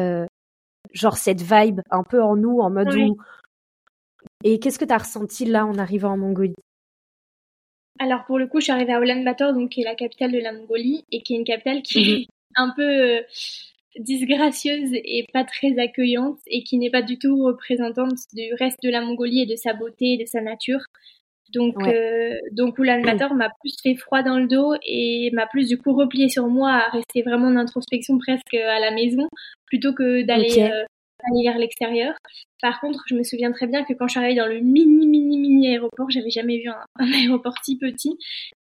genre 0.92 1.16
cette 1.16 1.40
vibe 1.40 1.80
un 1.90 2.02
peu 2.02 2.22
en 2.22 2.36
nous 2.36 2.58
en 2.58 2.70
mode 2.70 2.94
où 2.94 3.16
et 4.44 4.58
qu'est-ce 4.58 4.78
que 4.78 4.84
tu 4.84 4.92
as 4.92 4.98
ressenti 4.98 5.44
là 5.44 5.66
en 5.66 5.78
arrivant 5.78 6.12
en 6.12 6.18
Mongolie? 6.18 6.54
Alors 7.98 8.24
pour 8.26 8.38
le 8.38 8.46
coup, 8.46 8.60
je 8.60 8.64
suis 8.64 8.72
arrivée 8.72 8.92
à 8.92 9.00
Ulaanbaatar, 9.00 9.52
donc 9.54 9.70
qui 9.70 9.80
est 9.80 9.84
la 9.84 9.94
capitale 9.94 10.32
de 10.32 10.38
la 10.38 10.52
Mongolie 10.52 11.04
et 11.12 11.22
qui 11.22 11.34
est 11.34 11.38
une 11.38 11.44
capitale 11.44 11.82
qui 11.82 11.98
est 11.98 12.18
mhm. 12.18 12.24
un 12.56 12.72
peu 12.76 13.20
disgracieuse 13.98 14.90
et 14.92 15.26
pas 15.32 15.44
très 15.44 15.78
accueillante 15.78 16.38
et 16.46 16.62
qui 16.62 16.78
n'est 16.78 16.90
pas 16.90 17.02
du 17.02 17.18
tout 17.18 17.42
représentante 17.44 18.18
du 18.34 18.52
reste 18.58 18.82
de 18.82 18.90
la 18.90 19.00
Mongolie 19.00 19.42
et 19.42 19.46
de 19.46 19.56
sa 19.56 19.72
beauté 19.72 20.14
et 20.14 20.18
de 20.18 20.26
sa 20.26 20.40
nature. 20.40 20.80
Donc, 21.52 21.76
euh, 21.86 22.34
donc 22.52 22.78
Ulaanbaatar 22.78 23.34
m'a 23.34 23.50
plus 23.60 23.76
fait 23.80 23.94
froid 23.94 24.22
dans 24.22 24.38
le 24.38 24.48
dos 24.48 24.74
et 24.84 25.30
m'a 25.32 25.46
plus 25.46 25.68
du 25.68 25.78
coup 25.78 25.94
replié 25.94 26.28
sur 26.28 26.48
moi 26.48 26.72
à 26.72 26.90
rester 26.90 27.22
vraiment 27.22 27.46
en 27.46 27.56
introspection 27.56 28.18
presque 28.18 28.54
à 28.54 28.80
la 28.80 28.90
maison 28.90 29.28
plutôt 29.66 29.92
que 29.92 30.22
d'aller 30.22 30.58
euh, 30.58 30.84
vers 31.44 31.58
l'extérieur. 31.58 32.14
Par 32.62 32.80
contre, 32.80 33.02
je 33.06 33.14
me 33.14 33.22
souviens 33.22 33.52
très 33.52 33.66
bien 33.66 33.84
que 33.84 33.92
quand 33.92 34.06
je 34.06 34.12
suis 34.12 34.20
arrivée 34.20 34.40
dans 34.40 34.46
le 34.46 34.60
mini, 34.60 35.06
mini, 35.06 35.38
mini 35.38 35.68
aéroport, 35.68 36.10
j'avais 36.10 36.30
jamais 36.30 36.58
vu 36.58 36.68
un, 36.68 36.84
aéroport 37.12 37.54
si 37.62 37.76
petit. 37.78 38.16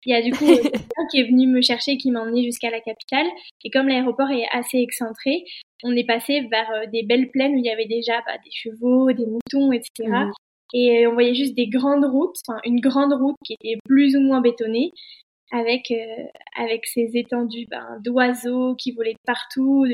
Il 0.05 0.12
y 0.12 0.15
a 0.15 0.21
du 0.21 0.31
coup 0.31 0.45
quelqu'un 0.45 1.07
qui 1.12 1.19
est 1.19 1.29
venu 1.29 1.47
me 1.47 1.62
chercher, 1.62 1.97
qui 1.97 2.12
m'a 2.12 2.21
emmené 2.21 2.43
jusqu'à 2.43 2.69
la 2.69 2.81
capitale. 2.81 3.27
Et 3.63 3.69
comme 3.69 3.88
l'aéroport 3.88 4.31
est 4.31 4.47
assez 4.51 4.79
excentré, 4.79 5.45
on 5.83 5.95
est 5.95 6.05
passé 6.05 6.41
vers 6.51 6.69
euh, 6.71 6.85
des 6.91 7.03
belles 7.03 7.29
plaines 7.29 7.53
où 7.53 7.57
il 7.57 7.65
y 7.65 7.69
avait 7.69 7.88
déjà 7.88 8.21
bah, 8.25 8.38
des 8.43 8.51
chevaux, 8.51 9.12
des 9.12 9.25
moutons, 9.25 9.71
etc. 9.71 10.09
Et 10.74 11.05
euh, 11.05 11.09
on 11.12 11.13
voyait 11.13 11.35
juste 11.35 11.55
des 11.55 11.67
grandes 11.67 12.05
routes, 12.05 12.35
enfin 12.47 12.59
une 12.65 12.79
grande 12.79 13.13
route 13.13 13.35
qui 13.45 13.53
était 13.53 13.77
plus 13.85 14.15
ou 14.15 14.21
moins 14.21 14.41
bétonnée, 14.41 14.91
avec 15.52 15.92
euh, 15.92 16.25
avec 16.56 16.86
ces 16.86 17.12
étendues 17.14 17.68
ben, 17.70 18.00
d'oiseaux 18.04 18.75
qui 18.75 18.92
volaient 18.92 19.14
de 19.14 19.25
partout, 19.25 19.86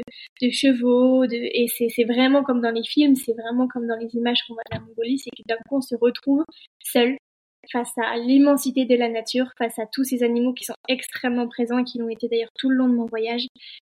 de, 0.41 0.49
chevaux, 0.49 1.25
de, 1.27 1.35
et 1.35 1.67
c'est 1.67 2.03
vraiment 2.03 2.43
comme 2.43 2.61
dans 2.61 2.71
les 2.71 2.83
films, 2.83 3.15
c'est 3.15 3.33
vraiment 3.33 3.67
comme 3.67 3.87
dans 3.87 3.97
les 3.97 4.15
images 4.15 4.39
qu'on 4.47 4.53
voit 4.53 4.63
de 4.71 4.77
la 4.77 4.81
Mongolie, 4.81 5.19
c'est 5.19 5.29
que 5.31 5.43
d'un 5.47 5.57
coup 5.67 5.77
on 5.77 5.81
se 5.81 5.95
retrouve 5.95 6.43
seul 6.83 7.17
face 7.71 7.91
à 7.97 8.17
l'immensité 8.17 8.85
de 8.85 8.95
la 8.95 9.09
nature, 9.09 9.51
face 9.57 9.77
à 9.77 9.85
tous 9.91 10.03
ces 10.03 10.23
animaux 10.23 10.53
qui 10.53 10.63
sont 10.63 10.73
extrêmement 10.87 11.47
présents 11.47 11.79
et 11.79 11.83
qui 11.83 11.99
l'ont 11.99 12.09
été 12.09 12.27
d'ailleurs 12.27 12.49
tout 12.57 12.69
le 12.69 12.75
long 12.75 12.87
de 12.87 12.95
mon 12.95 13.05
voyage. 13.05 13.45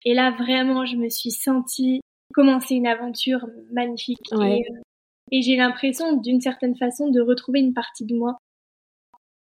Et 0.05 0.13
là 0.13 0.31
vraiment 0.31 0.85
je 0.85 0.97
me 0.97 1.09
suis 1.09 1.31
sentie 1.31 2.01
commencer 2.33 2.75
une 2.75 2.87
aventure 2.87 3.45
magnifique 3.71 4.19
et, 4.31 4.35
euh, 4.35 4.81
et 5.31 5.41
j'ai 5.43 5.55
l'impression 5.55 6.17
d'une 6.17 6.41
certaine 6.41 6.75
façon 6.75 7.09
de 7.09 7.21
retrouver 7.21 7.59
une 7.59 7.73
partie 7.73 8.05
de 8.05 8.15
moi 8.15 8.37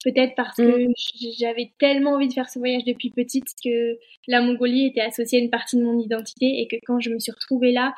Peut-être 0.03 0.33
parce 0.35 0.57
mm. 0.57 0.65
que 0.65 0.93
j'avais 1.37 1.71
tellement 1.79 2.13
envie 2.13 2.27
de 2.27 2.33
faire 2.33 2.49
ce 2.49 2.59
voyage 2.59 2.83
depuis 2.85 3.11
petite 3.11 3.47
que 3.63 3.97
la 4.27 4.41
Mongolie 4.41 4.87
était 4.87 5.01
associée 5.01 5.39
à 5.39 5.43
une 5.43 5.49
partie 5.49 5.77
de 5.77 5.83
mon 5.83 5.99
identité 5.99 6.61
et 6.61 6.67
que 6.67 6.75
quand 6.85 6.99
je 6.99 7.09
me 7.09 7.19
suis 7.19 7.31
retrouvée 7.31 7.71
là, 7.71 7.93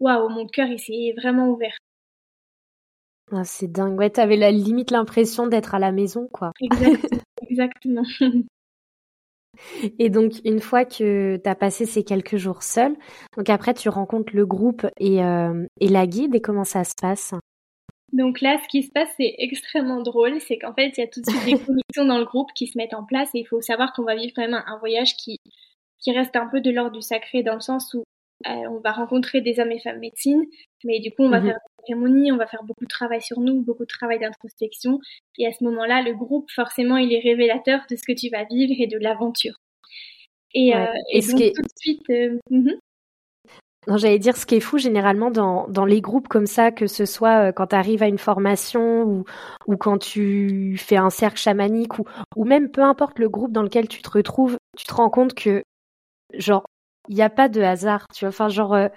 waouh, 0.00 0.28
mon 0.28 0.46
cœur 0.46 0.68
il 0.68 0.78
s'est 0.78 1.14
vraiment 1.16 1.48
ouvert. 1.48 1.76
Ah, 3.32 3.44
c'est 3.44 3.70
dingue. 3.70 3.96
Ouais, 3.98 4.10
t'avais 4.10 4.36
la 4.36 4.50
limite 4.50 4.90
l'impression 4.90 5.46
d'être 5.46 5.74
à 5.74 5.78
la 5.78 5.92
maison, 5.92 6.28
quoi. 6.32 6.52
Exactement. 7.48 8.02
Et 9.98 10.10
donc, 10.10 10.34
une 10.44 10.60
fois 10.60 10.84
que 10.84 11.36
tu 11.36 11.48
as 11.48 11.54
passé 11.54 11.84
ces 11.84 12.02
quelques 12.02 12.36
jours 12.36 12.62
seul, 12.62 12.96
donc 13.36 13.50
après, 13.50 13.74
tu 13.74 13.88
rencontres 13.88 14.34
le 14.34 14.46
groupe 14.46 14.86
et, 14.98 15.22
euh, 15.22 15.66
et 15.80 15.88
la 15.88 16.06
guide, 16.06 16.34
et 16.34 16.40
comment 16.40 16.64
ça 16.64 16.84
se 16.84 16.94
passe? 17.00 17.34
Donc 18.12 18.40
là, 18.40 18.58
ce 18.62 18.68
qui 18.68 18.82
se 18.82 18.90
passe, 18.90 19.08
c'est 19.16 19.34
extrêmement 19.38 20.02
drôle. 20.02 20.40
C'est 20.40 20.58
qu'en 20.58 20.74
fait, 20.74 20.92
il 20.96 21.00
y 21.00 21.04
a 21.04 21.06
tout 21.06 21.20
de 21.20 21.30
suite 21.30 21.44
des 21.44 21.64
connexions 21.64 22.04
dans 22.04 22.18
le 22.18 22.24
groupe 22.24 22.52
qui 22.54 22.66
se 22.66 22.76
mettent 22.76 22.94
en 22.94 23.04
place 23.04 23.30
et 23.34 23.40
il 23.40 23.46
faut 23.46 23.60
savoir 23.60 23.92
qu'on 23.92 24.04
va 24.04 24.16
vivre 24.16 24.32
quand 24.34 24.42
même 24.42 24.62
un, 24.66 24.78
voyage 24.78 25.16
qui, 25.16 25.38
qui 25.98 26.12
reste 26.12 26.36
un 26.36 26.46
peu 26.46 26.60
de 26.60 26.70
l'ordre 26.70 26.96
du 26.96 27.02
sacré 27.02 27.42
dans 27.42 27.54
le 27.54 27.60
sens 27.60 27.94
où 27.94 28.02
euh, 28.46 28.68
on 28.70 28.80
va 28.80 28.92
rencontrer 28.92 29.42
des 29.42 29.60
hommes 29.60 29.72
et 29.72 29.78
femmes 29.78 29.98
médecine, 29.98 30.42
mais 30.82 30.98
du 30.98 31.10
coup, 31.10 31.22
on 31.24 31.28
va 31.28 31.40
mhm. 31.40 31.48
faire 31.48 31.56
des 31.56 31.86
cérémonies, 31.86 32.32
on 32.32 32.36
va 32.36 32.46
faire 32.46 32.64
beaucoup 32.64 32.84
de 32.84 32.88
travail 32.90 33.20
sur 33.20 33.38
nous, 33.40 33.62
beaucoup 33.62 33.82
de 33.84 33.88
travail 33.88 34.18
d'introspection. 34.18 34.98
Et 35.38 35.46
à 35.46 35.52
ce 35.52 35.62
moment-là, 35.64 36.02
le 36.02 36.14
groupe, 36.14 36.50
forcément, 36.50 36.96
il 36.96 37.12
est 37.12 37.20
révélateur 37.20 37.80
de 37.90 37.96
ce 37.96 38.02
que 38.02 38.18
tu 38.18 38.30
vas 38.30 38.44
vivre 38.44 38.72
et 38.78 38.86
de 38.86 38.98
l'aventure. 38.98 39.56
Et, 40.54 40.74
euh, 40.74 40.86
et, 41.12 41.20
donc, 41.20 41.52
tout 41.54 41.62
de 41.62 41.78
suite... 41.78 42.10
Euh, 42.10 42.38
mhm. 42.50 42.78
Non, 43.86 43.96
j'allais 43.96 44.18
dire 44.18 44.36
ce 44.36 44.44
qui 44.44 44.56
est 44.56 44.60
fou 44.60 44.76
généralement 44.76 45.30
dans, 45.30 45.84
les 45.86 46.02
groupes 46.02 46.28
comme 46.28 46.46
ça, 46.46 46.70
que 46.70 46.86
ce 46.86 47.06
soit 47.06 47.48
euh, 47.48 47.52
quand 47.52 47.68
tu 47.68 47.76
arrives 47.76 48.02
à 48.02 48.08
une 48.08 48.18
formation 48.18 49.04
ou, 49.66 49.76
quand 49.78 49.96
tu 49.96 50.76
fais 50.76 50.98
un 50.98 51.08
cercle 51.08 51.38
chamanique 51.38 51.98
ou, 51.98 52.44
même 52.44 52.70
peu 52.70 52.82
importe 52.82 53.18
le 53.18 53.30
groupe 53.30 53.52
dans 53.52 53.62
lequel 53.62 53.88
tu 53.88 54.02
te 54.02 54.10
retrouves, 54.10 54.58
tu 54.76 54.84
te 54.84 54.92
rends 54.92 55.08
compte 55.08 55.34
que 55.34 55.64
genre 56.34 56.64
il 57.08 57.14
n'y 57.14 57.22
a 57.22 57.30
pas 57.30 57.48
de 57.48 57.62
hasard, 57.62 58.06
tu 58.14 58.26
vois. 58.26 58.28
Enfin 58.28 58.50
genre 58.50 58.74
euh, 58.74 58.88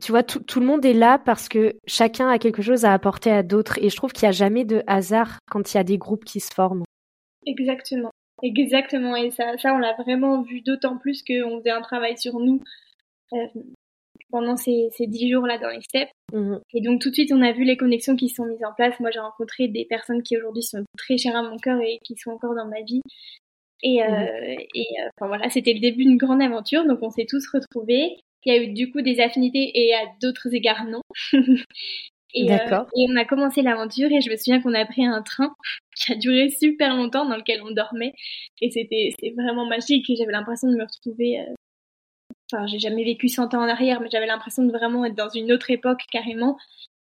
tu 0.00 0.12
vois 0.12 0.22
tout, 0.22 0.60
le 0.60 0.66
monde 0.66 0.84
est 0.84 0.92
là 0.92 1.18
parce 1.18 1.48
que 1.48 1.76
chacun 1.86 2.28
a 2.28 2.38
quelque 2.38 2.62
chose 2.62 2.84
à 2.84 2.92
apporter 2.92 3.32
à 3.32 3.42
d'autres 3.42 3.78
et 3.82 3.90
je 3.90 3.96
trouve 3.96 4.12
qu'il 4.12 4.26
n'y 4.26 4.30
a 4.30 4.32
jamais 4.32 4.64
de 4.64 4.84
hasard 4.86 5.38
quand 5.50 5.72
il 5.72 5.76
y 5.76 5.80
a 5.80 5.84
des 5.84 5.98
groupes 5.98 6.24
qui 6.24 6.38
se 6.38 6.52
forment. 6.54 6.84
Exactement. 7.44 8.10
Exactement, 8.42 9.14
et 9.16 9.30
ça, 9.30 9.56
ça 9.58 9.72
on 9.74 9.78
l'a 9.78 9.94
vraiment 9.94 10.42
vu 10.42 10.60
d'autant 10.60 10.98
plus 10.98 11.22
qu'on 11.22 11.58
faisait 11.58 11.70
un 11.70 11.82
travail 11.82 12.18
sur 12.18 12.40
nous 12.40 12.60
pendant 14.30 14.56
ces, 14.56 14.88
ces 14.92 15.06
dix 15.06 15.30
jours-là 15.30 15.58
dans 15.58 15.68
les 15.68 15.80
steppes. 15.80 16.10
Mhm. 16.32 16.60
Et 16.72 16.80
donc 16.80 17.00
tout 17.00 17.10
de 17.10 17.14
suite, 17.14 17.32
on 17.32 17.40
a 17.40 17.52
vu 17.52 17.62
les 17.64 17.76
connexions 17.76 18.16
qui 18.16 18.28
sont 18.28 18.46
mises 18.46 18.64
en 18.64 18.74
place. 18.74 18.98
Moi, 18.98 19.10
j'ai 19.12 19.20
rencontré 19.20 19.68
des 19.68 19.84
personnes 19.84 20.22
qui 20.22 20.36
aujourd'hui 20.36 20.64
sont 20.64 20.84
très 20.98 21.16
chères 21.18 21.36
à 21.36 21.42
mon 21.42 21.56
cœur 21.56 21.80
et 21.80 21.98
qui 22.04 22.16
sont 22.16 22.32
encore 22.32 22.54
dans 22.54 22.66
ma 22.66 22.82
vie. 22.82 23.00
Et, 23.82 24.02
euh, 24.02 24.06
mhm. 24.08 24.58
et 24.74 24.86
euh, 25.00 25.08
enfin 25.16 25.28
voilà, 25.28 25.50
c'était 25.50 25.72
le 25.72 25.80
début 25.80 26.04
d'une 26.04 26.16
grande 26.16 26.42
aventure. 26.42 26.84
Donc 26.84 26.98
on 27.02 27.10
s'est 27.10 27.26
tous 27.28 27.46
retrouvés. 27.52 28.16
Il 28.44 28.52
y 28.52 28.56
a 28.56 28.62
eu 28.62 28.72
du 28.72 28.90
coup 28.90 29.02
des 29.02 29.20
affinités 29.20 29.70
et 29.72 29.94
à 29.94 30.00
d'autres 30.20 30.52
égards 30.52 30.84
non. 30.84 31.00
et, 32.34 32.46
D'accord. 32.46 32.86
et 32.96 33.06
on 33.08 33.16
a 33.16 33.24
commencé 33.24 33.62
l'aventure 33.62 34.10
et 34.10 34.20
je 34.20 34.30
me 34.30 34.36
souviens 34.36 34.60
qu'on 34.60 34.74
a 34.74 34.84
pris 34.84 35.06
un 35.06 35.22
train 35.22 35.54
qui 35.96 36.12
a 36.12 36.16
duré 36.16 36.50
super 36.50 36.96
longtemps 36.96 37.26
dans 37.26 37.36
lequel 37.36 37.62
on 37.62 37.70
dormait 37.70 38.12
et 38.60 38.70
c'était 38.70 39.12
vraiment 39.36 39.64
magique 39.64 40.04
j'avais 40.18 40.32
l'impression 40.32 40.68
de 40.68 40.76
me 40.76 40.82
retrouver 40.82 41.38
Enfin, 42.54 42.66
j'ai 42.66 42.78
jamais 42.78 43.04
vécu 43.04 43.28
100 43.28 43.54
ans 43.54 43.62
en 43.62 43.68
arrière, 43.68 44.00
mais 44.00 44.08
j'avais 44.10 44.26
l'impression 44.26 44.64
de 44.64 44.70
vraiment 44.70 45.04
être 45.04 45.16
dans 45.16 45.28
une 45.28 45.52
autre 45.52 45.70
époque 45.70 46.02
carrément, 46.10 46.56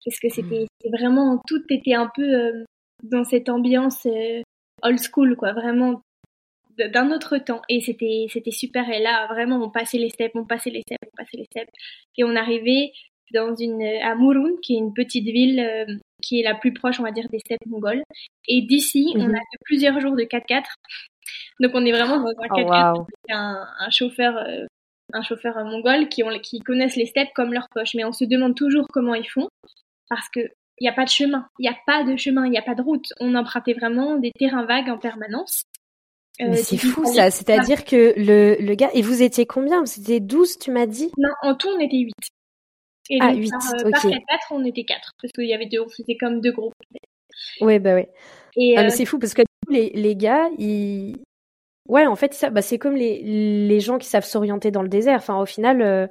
parce 0.05 0.19
que 0.21 0.29
c'était 0.29 0.67
mmh. 0.85 0.91
vraiment 0.97 1.41
tout 1.47 1.63
était 1.71 1.95
un 1.95 2.11
peu 2.15 2.23
euh, 2.23 2.65
dans 3.03 3.25
cette 3.25 3.49
ambiance 3.49 4.07
euh, 4.07 4.43
old 4.83 5.01
school, 5.01 5.37
quoi, 5.37 5.53
vraiment 5.53 6.03
d'un 6.79 7.11
autre 7.11 7.37
temps. 7.39 7.63
Et 7.69 7.81
c'était 7.81 8.27
c'était 8.31 8.53
super. 8.53 8.89
Et 8.89 9.01
là, 9.01 9.27
vraiment, 9.27 9.57
on 9.57 9.71
passait 9.71 9.99
les 9.99 10.11
steps, 10.11 10.35
on 10.35 10.47
passait 10.47 10.71
les 10.71 10.83
steps, 10.83 11.11
on 11.13 11.17
passait 11.17 11.37
les 11.37 11.45
steps, 11.45 11.73
et 12.17 12.25
on 12.25 12.37
arrivait 12.37 12.93
dans 13.35 13.55
une 13.55 13.83
à 13.83 14.15
Murun, 14.15 14.57
qui 14.63 14.75
est 14.75 14.79
une 14.79 14.95
petite 14.95 15.25
ville 15.25 15.61
euh, 15.61 15.97
qui 16.23 16.41
est 16.41 16.45
la 16.45 16.55
plus 16.55 16.73
proche, 16.73 17.01
on 17.01 17.05
va 17.05 17.13
dire, 17.13 17.29
des 17.31 17.39
steppes 17.41 17.67
mongoles. 17.67 18.03
Et 18.47 18.63
d'ici, 18.63 19.13
on 19.17 19.27
mmh 19.27 19.35
a 19.35 19.39
fait 19.39 19.59
plusieurs 19.65 20.01
jours 20.01 20.17
de 20.17 20.23
4x4. 20.23 20.65
Donc 21.61 21.73
on 21.75 21.85
est 21.85 21.93
vraiment 21.93 22.19
dans 22.19 22.29
un 22.29 22.49
4x4 22.49 22.95
avec 22.95 23.07
un, 23.31 23.67
un, 23.79 23.91
chauffeur 23.91 24.37
un 25.13 25.23
chauffeur 25.23 25.63
mongol 25.65 26.09
qui, 26.09 26.23
ont, 26.23 26.39
qui 26.39 26.61
connaissent 26.61 26.97
les 26.97 27.07
steppes 27.07 27.33
comme 27.35 27.53
leur 27.53 27.69
poche. 27.71 27.95
Mais 27.95 28.05
on 28.05 28.13
se 28.13 28.25
demande 28.25 28.55
toujours 28.55 28.87
comment 28.93 29.15
ils 29.15 29.29
font 29.29 29.49
parce 30.09 30.29
que 30.29 30.41
il 30.81 30.85
n'y 30.85 30.89
a 30.89 30.95
pas 30.95 31.05
de 31.05 31.11
chemin, 31.11 31.47
il 31.59 31.63
n'y 31.63 31.69
a 31.69 31.77
pas 31.87 32.05
de 32.05 32.17
chemin, 32.17 32.47
il 32.47 32.51
n'y 32.51 32.59
a 32.59 32.63
pas 32.63 32.75
de 32.75 32.83
route. 32.83 33.13
On 33.21 33.35
empruntait 33.35 33.75
vraiment 33.75 34.17
des 34.17 34.33
terrains 34.33 34.65
vagues 34.65 34.89
en 34.89 34.99
permanence. 34.99 35.65
Euh, 36.41 36.55
c'est 36.55 36.79
fou 36.79 37.05
ça, 37.05 37.31
c'est-à-dire 37.31 37.85
que 37.85 38.15
le, 38.17 38.57
le 38.59 38.75
gars, 38.75 38.89
et 38.95 39.03
vous 39.03 39.23
étiez 39.23 39.45
combien? 39.45 39.81
Vous 39.81 40.01
étiez 40.01 40.21
12, 40.21 40.59
tu 40.59 40.71
m'as 40.71 40.87
dit? 40.87 41.11
Non, 41.19 41.29
en 41.43 41.55
tout 41.55 41.69
on 41.69 41.79
était 41.81 41.99
8. 41.99 42.15
Et 43.11 43.19
ah, 43.21 43.35
8, 43.35 43.51
par, 43.51 43.75
euh, 43.75 43.91
par 43.91 44.03
4, 44.03 44.19
on 44.53 44.65
était 44.65 44.85
4, 44.85 45.13
parce 45.21 45.33
qu'il 45.33 45.45
y 45.45 45.53
avait 45.53 45.67
deux, 45.67 45.85
c'était 45.95 46.17
comme 46.17 46.41
deux 46.41 46.53
groupes. 46.53 46.73
Oui, 47.61 47.79
bah 47.79 47.95
oui. 47.95 48.05
Et 48.57 48.79
ah, 48.79 48.85
euh, 48.85 48.89
c'est 48.89 49.05
fou 49.05 49.19
parce 49.19 49.35
que 49.35 49.43
les, 49.69 49.91
les 49.91 50.17
gars, 50.17 50.49
ils, 50.59 51.17
Ouais, 51.91 52.07
en 52.07 52.15
fait, 52.15 52.35
ça, 52.35 52.51
bah, 52.51 52.63
c'est 52.63 52.79
comme 52.79 52.95
les, 52.95 53.21
les 53.21 53.81
gens 53.81 53.99
qui 53.99 54.07
savent 54.07 54.25
s'orienter 54.25 54.71
dans 54.71 54.83
le 54.83 54.89
désert. 54.89 55.17
Enfin, 55.17 55.41
au 55.41 55.45
final, 55.45 55.83
euh, 55.83 56.07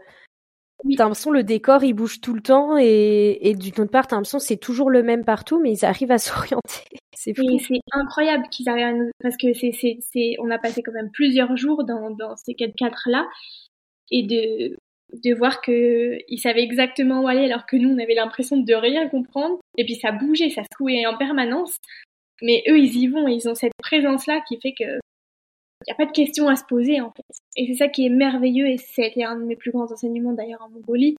t'as 0.98 1.04
l'impression 1.04 1.32
le 1.32 1.44
décor 1.44 1.84
il 1.86 1.94
bouge 1.94 2.20
tout 2.20 2.34
le 2.34 2.42
temps 2.42 2.78
et, 2.78 3.38
et 3.42 3.56
d'une 3.56 3.82
autre 3.82 3.92
part 3.92 4.08
t'as 4.08 4.16
l'impression 4.16 4.40
c'est 4.40 4.58
toujours 4.58 4.90
le 4.90 5.04
même 5.04 5.26
partout 5.26 5.60
mais 5.60 5.74
ils 5.74 5.86
arrivent 5.86 6.12
à 6.12 6.18
s'orienter. 6.18 6.84
C'est 7.16 7.34
c'est 7.36 7.80
incroyable 7.92 8.48
qu'ils 8.50 8.70
arrivent 8.70 8.86
à 8.86 8.94
nous 8.94 9.10
parce 9.22 9.36
que 9.36 9.54
c'est 9.54 9.72
c'est 9.74 10.36
on 10.40 10.50
a 10.50 10.58
passé 10.58 10.82
quand 10.84 10.94
même 10.94 11.12
plusieurs 11.12 11.56
jours 11.58 11.84
dans 11.84 12.12
dans 12.12 12.36
ces 12.38 12.56
quatre 12.56 12.76
quatre 12.76 13.10
là 13.10 13.28
et 14.12 14.24
de 14.24 14.76
de 15.24 15.34
voir 15.36 15.62
que 15.62 16.18
ils 16.28 16.40
savaient 16.40 16.64
exactement 16.64 17.22
où 17.22 17.28
aller 17.28 17.46
alors 17.46 17.66
que 17.66 17.76
nous 17.76 17.90
on 17.90 18.00
avait 18.00 18.16
l'impression 18.16 18.58
de 18.58 18.74
rien 18.74 19.10
comprendre 19.10 19.60
et 19.78 19.84
puis 19.84 19.96
ça 19.96 20.12
bougeait, 20.12 20.50
ça 20.50 20.62
secouait 20.72 21.06
en 21.06 21.18
permanence. 21.18 21.78
Mais 22.42 22.64
eux 22.70 22.80
ils 22.80 22.96
y 22.96 23.08
vont, 23.08 23.28
ils 23.28 23.50
ont 23.50 23.56
cette 23.56 23.74
présence 23.82 24.28
là 24.28 24.42
qui 24.48 24.60
fait 24.62 24.74
que 24.78 25.00
il 25.88 25.92
n'y 25.92 25.94
a 25.94 25.96
pas 25.96 26.06
de 26.06 26.16
questions 26.16 26.48
à 26.48 26.56
se 26.56 26.66
poser 26.66 27.02
en 27.02 27.12
fait. 27.12 27.26
Et 27.56 27.68
c'est 27.68 27.78
ça 27.78 27.88
qui 27.88 28.06
est 28.06 28.10
merveilleux 28.10 28.68
et 28.68 28.78
c'était 28.78 29.24
un 29.24 29.38
de 29.38 29.46
mes 29.46 29.56
plus 29.56 29.72
grands 29.72 29.92
enseignements 29.92 30.34
d'ailleurs 30.34 30.62
en 30.62 30.70
Mongolie, 30.70 31.16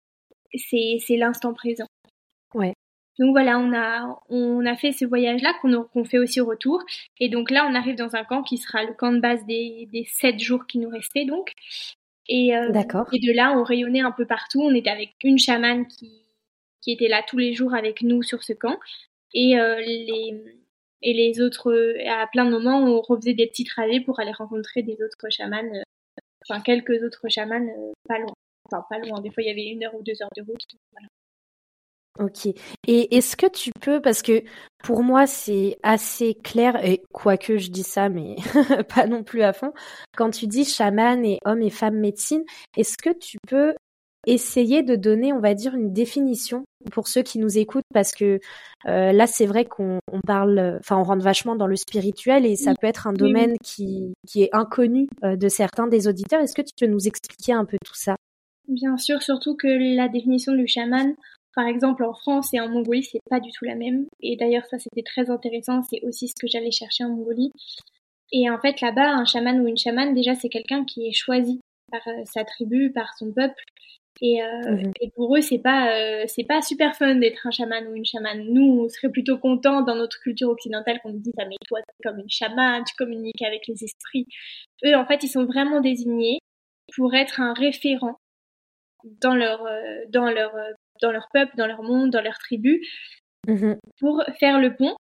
c'est 0.54 1.16
l'instant 1.16 1.54
présent. 1.54 1.86
Ouais. 2.54 2.74
Donc 3.18 3.32
voilà, 3.32 3.58
on 3.58 3.72
a 3.74 4.18
on 4.28 4.64
a 4.64 4.76
fait 4.76 4.92
ce 4.92 5.04
voyage 5.04 5.42
là 5.42 5.52
qu'on 5.60 6.04
fait 6.04 6.18
aussi 6.18 6.40
au 6.40 6.46
retour 6.46 6.82
et 7.18 7.28
donc 7.28 7.50
là 7.50 7.66
on 7.70 7.74
arrive 7.74 7.96
dans 7.96 8.16
un 8.16 8.24
camp 8.24 8.42
qui 8.42 8.56
sera 8.56 8.84
le 8.84 8.94
camp 8.94 9.12
de 9.12 9.20
base 9.20 9.44
des 9.46 9.88
des 9.92 10.04
sept 10.04 10.38
jours 10.38 10.66
qui 10.66 10.78
nous 10.78 10.88
restaient 10.88 11.26
donc 11.26 11.52
et 12.28 12.56
euh, 12.56 12.72
et 13.12 13.18
de 13.18 13.36
là 13.36 13.52
on 13.58 13.62
rayonnait 13.62 14.00
un 14.00 14.12
peu 14.12 14.26
partout. 14.26 14.62
On 14.62 14.74
était 14.74 14.90
avec 14.90 15.10
une 15.22 15.38
chamane 15.38 15.86
qui 15.86 16.10
qui 16.80 16.92
était 16.92 17.08
là 17.08 17.22
tous 17.26 17.36
les 17.36 17.52
jours 17.52 17.74
avec 17.74 18.02
nous 18.02 18.22
sur 18.22 18.42
ce 18.42 18.54
camp 18.54 18.78
et 19.34 19.58
euh, 19.58 19.78
les 19.80 20.59
et 21.02 21.12
les 21.12 21.40
autres, 21.40 21.72
euh, 21.72 21.94
à 22.08 22.26
plein 22.26 22.44
de 22.44 22.50
moments, 22.50 22.78
on 22.78 23.00
refaisait 23.00 23.34
des 23.34 23.46
petits 23.46 23.64
trajets 23.64 24.00
pour 24.00 24.20
aller 24.20 24.32
rencontrer 24.32 24.82
des 24.82 25.02
autres 25.02 25.30
chamans, 25.30 25.56
euh, 25.74 25.82
enfin 26.48 26.60
quelques 26.60 27.02
autres 27.02 27.28
chamans 27.28 27.66
euh, 27.66 27.92
pas 28.08 28.18
loin. 28.18 28.34
Enfin, 28.70 28.84
pas 28.88 28.98
loin. 28.98 29.20
Des 29.20 29.30
fois, 29.30 29.42
il 29.42 29.46
y 29.46 29.50
avait 29.50 29.66
une 29.66 29.84
heure 29.84 29.94
ou 29.94 30.02
deux 30.02 30.22
heures 30.22 30.30
de 30.36 30.42
route. 30.42 30.66
Voilà. 30.92 31.08
Ok. 32.18 32.46
Et 32.86 33.16
est-ce 33.16 33.36
que 33.36 33.46
tu 33.46 33.70
peux, 33.80 34.02
parce 34.02 34.20
que 34.20 34.42
pour 34.82 35.02
moi 35.02 35.26
c'est 35.26 35.78
assez 35.82 36.34
clair, 36.34 36.84
et 36.84 37.02
quoique 37.12 37.56
je 37.56 37.70
dis 37.70 37.84
ça, 37.84 38.08
mais 38.08 38.36
pas 38.94 39.06
non 39.06 39.22
plus 39.22 39.42
à 39.42 39.52
fond, 39.52 39.72
quand 40.16 40.30
tu 40.30 40.46
dis 40.46 40.64
chaman 40.64 41.24
et 41.24 41.38
homme 41.44 41.62
et 41.62 41.70
femme 41.70 41.98
médecine, 41.98 42.44
est-ce 42.76 42.98
que 42.98 43.16
tu 43.16 43.38
peux 43.48 43.74
essayer 44.26 44.82
de 44.82 44.96
donner, 44.96 45.32
on 45.32 45.40
va 45.40 45.54
dire, 45.54 45.74
une 45.74 45.92
définition 45.92 46.64
pour 46.92 47.08
ceux 47.08 47.22
qui 47.22 47.38
nous 47.38 47.58
écoutent, 47.58 47.84
parce 47.92 48.12
que 48.12 48.40
euh, 48.86 49.12
là, 49.12 49.26
c'est 49.26 49.46
vrai 49.46 49.64
qu'on 49.64 50.00
parle, 50.26 50.78
enfin, 50.80 50.96
on 50.96 51.02
rentre 51.02 51.22
vachement 51.22 51.56
dans 51.56 51.66
le 51.66 51.76
spirituel 51.76 52.46
et 52.46 52.56
ça 52.56 52.74
peut 52.74 52.86
être 52.86 53.06
un 53.06 53.12
domaine 53.12 53.56
qui, 53.62 54.14
qui 54.26 54.42
est 54.42 54.50
inconnu 54.52 55.08
euh, 55.24 55.36
de 55.36 55.48
certains 55.48 55.86
des 55.86 56.08
auditeurs. 56.08 56.40
Est-ce 56.40 56.54
que 56.54 56.62
tu 56.62 56.74
peux 56.78 56.90
nous 56.90 57.06
expliquer 57.06 57.52
un 57.52 57.64
peu 57.64 57.76
tout 57.84 57.94
ça? 57.94 58.16
Bien 58.68 58.96
sûr, 58.96 59.22
surtout 59.22 59.56
que 59.56 59.68
la 59.96 60.08
définition 60.08 60.54
du 60.54 60.66
chaman, 60.66 61.14
par 61.54 61.66
exemple, 61.66 62.04
en 62.04 62.14
France 62.14 62.54
et 62.54 62.60
en 62.60 62.68
Mongolie, 62.68 63.02
c'est 63.02 63.20
pas 63.28 63.40
du 63.40 63.50
tout 63.50 63.64
la 63.64 63.74
même. 63.74 64.06
Et 64.20 64.36
d'ailleurs, 64.36 64.64
ça, 64.70 64.78
c'était 64.78 65.02
très 65.02 65.30
intéressant. 65.30 65.82
C'est 65.82 66.00
aussi 66.04 66.28
ce 66.28 66.34
que 66.40 66.46
j'allais 66.46 66.70
chercher 66.70 67.04
en 67.04 67.10
Mongolie. 67.10 67.52
Et 68.32 68.48
en 68.48 68.58
fait, 68.60 68.80
là-bas, 68.80 69.10
un 69.10 69.24
chaman 69.24 69.60
ou 69.60 69.66
une 69.66 69.76
chamane, 69.76 70.14
déjà, 70.14 70.34
c'est 70.34 70.48
quelqu'un 70.48 70.84
qui 70.84 71.08
est 71.08 71.12
choisi 71.12 71.60
par 71.90 72.00
euh, 72.06 72.22
sa 72.24 72.44
tribu, 72.44 72.92
par 72.92 73.16
son 73.18 73.32
peuple, 73.32 73.64
et, 74.20 74.42
euh, 74.42 74.70
mhm. 74.72 74.92
et 75.00 75.10
pour 75.10 75.34
eux, 75.36 75.40
c'est 75.40 75.58
pas 75.58 75.96
euh, 75.96 76.24
c'est 76.26 76.44
pas 76.44 76.60
super 76.60 76.94
fun 76.94 77.14
d'être 77.16 77.46
un 77.46 77.50
chaman 77.50 77.86
ou 77.88 77.94
une 77.94 78.04
chamane. 78.04 78.44
Nous, 78.48 78.82
on 78.84 78.88
serait 78.88 79.10
plutôt 79.10 79.38
contents 79.38 79.82
dans 79.82 79.94
notre 79.94 80.20
culture 80.20 80.50
occidentale 80.50 81.00
qu'on 81.00 81.12
nous 81.12 81.20
dise 81.20 81.32
ah 81.38 81.46
mais 81.46 81.56
toi 81.66 81.78
t'es 81.80 82.08
comme 82.08 82.18
une 82.18 82.30
chamane, 82.30 82.84
tu 82.84 82.94
communiques 82.96 83.42
avec 83.42 83.66
les 83.66 83.82
esprits. 83.84 84.26
Eux, 84.84 84.94
en 84.94 85.06
fait, 85.06 85.22
ils 85.22 85.28
sont 85.28 85.44
vraiment 85.44 85.80
désignés 85.80 86.38
pour 86.94 87.14
être 87.14 87.40
un 87.40 87.54
référent 87.54 88.16
dans 89.04 89.34
leur 89.34 89.64
euh, 89.64 90.04
dans 90.08 90.30
leur 90.30 90.52
dans 91.00 91.12
leur 91.12 91.28
peuple, 91.32 91.56
dans 91.56 91.66
leur 91.66 91.82
monde, 91.82 92.10
dans 92.10 92.22
leur 92.22 92.38
tribu, 92.38 92.86
mhm. 93.48 93.78
pour 94.00 94.22
faire 94.38 94.60
le 94.60 94.76
pont 94.76 94.96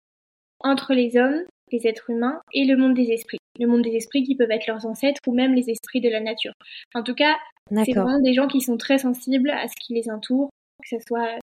entre 0.60 0.94
les 0.94 1.16
hommes, 1.16 1.44
les 1.70 1.86
êtres 1.86 2.10
humains 2.10 2.40
et 2.52 2.64
le 2.64 2.76
monde 2.76 2.94
des 2.94 3.12
esprits. 3.12 3.38
Le 3.60 3.68
monde 3.68 3.82
des 3.82 3.94
esprits 3.94 4.24
qui 4.24 4.34
peuvent 4.34 4.50
être 4.50 4.66
leurs 4.66 4.86
ancêtres 4.86 5.20
ou 5.28 5.34
même 5.34 5.54
les 5.54 5.70
esprits 5.70 6.00
de 6.00 6.08
la 6.08 6.18
nature. 6.18 6.54
En 6.94 7.04
tout 7.04 7.14
cas, 7.14 7.36
c'est 7.70 7.92
vraiment 7.92 8.20
des 8.20 8.34
gens 8.34 8.46
qui 8.46 8.60
sont 8.60 8.76
très 8.76 8.98
sensibles 8.98 9.50
à 9.50 9.68
ce 9.68 9.74
qui 9.80 9.94
les 9.94 10.10
entoure, 10.10 10.50
que 10.82 10.88
ce 10.88 11.04
soit 11.06 11.38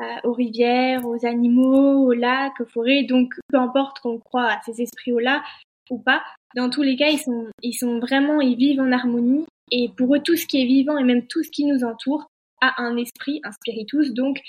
euh, 0.00 0.04
aux 0.24 0.32
rivières, 0.32 1.06
aux 1.06 1.24
animaux, 1.26 2.06
aux 2.06 2.12
lacs, 2.12 2.60
aux 2.60 2.66
forêts. 2.66 3.04
Donc, 3.04 3.34
peu 3.48 3.58
importe 3.58 4.00
qu'on 4.00 4.18
croit 4.18 4.50
à 4.50 4.60
ces 4.64 4.82
esprits-là 4.82 5.42
ou 5.90 5.98
pas, 5.98 6.22
dans 6.56 6.70
tous 6.70 6.82
les 6.82 6.96
cas, 6.96 7.08
ils 7.08 7.18
sont, 7.18 7.46
ils 7.62 7.74
sont 7.74 7.98
vraiment, 7.98 8.40
ils 8.40 8.56
vivent 8.56 8.80
en 8.80 8.92
harmonie. 8.92 9.44
Et 9.70 9.88
pour 9.96 10.14
eux, 10.14 10.20
tout 10.20 10.36
ce 10.36 10.46
qui 10.46 10.60
est 10.62 10.66
vivant 10.66 10.98
et 10.98 11.04
même 11.04 11.26
tout 11.26 11.42
ce 11.42 11.50
qui 11.50 11.64
nous 11.64 11.84
entoure 11.84 12.26
a 12.60 12.80
un 12.82 12.96
esprit, 12.96 13.40
un 13.44 13.52
spiritus, 13.52 14.12
donc 14.12 14.40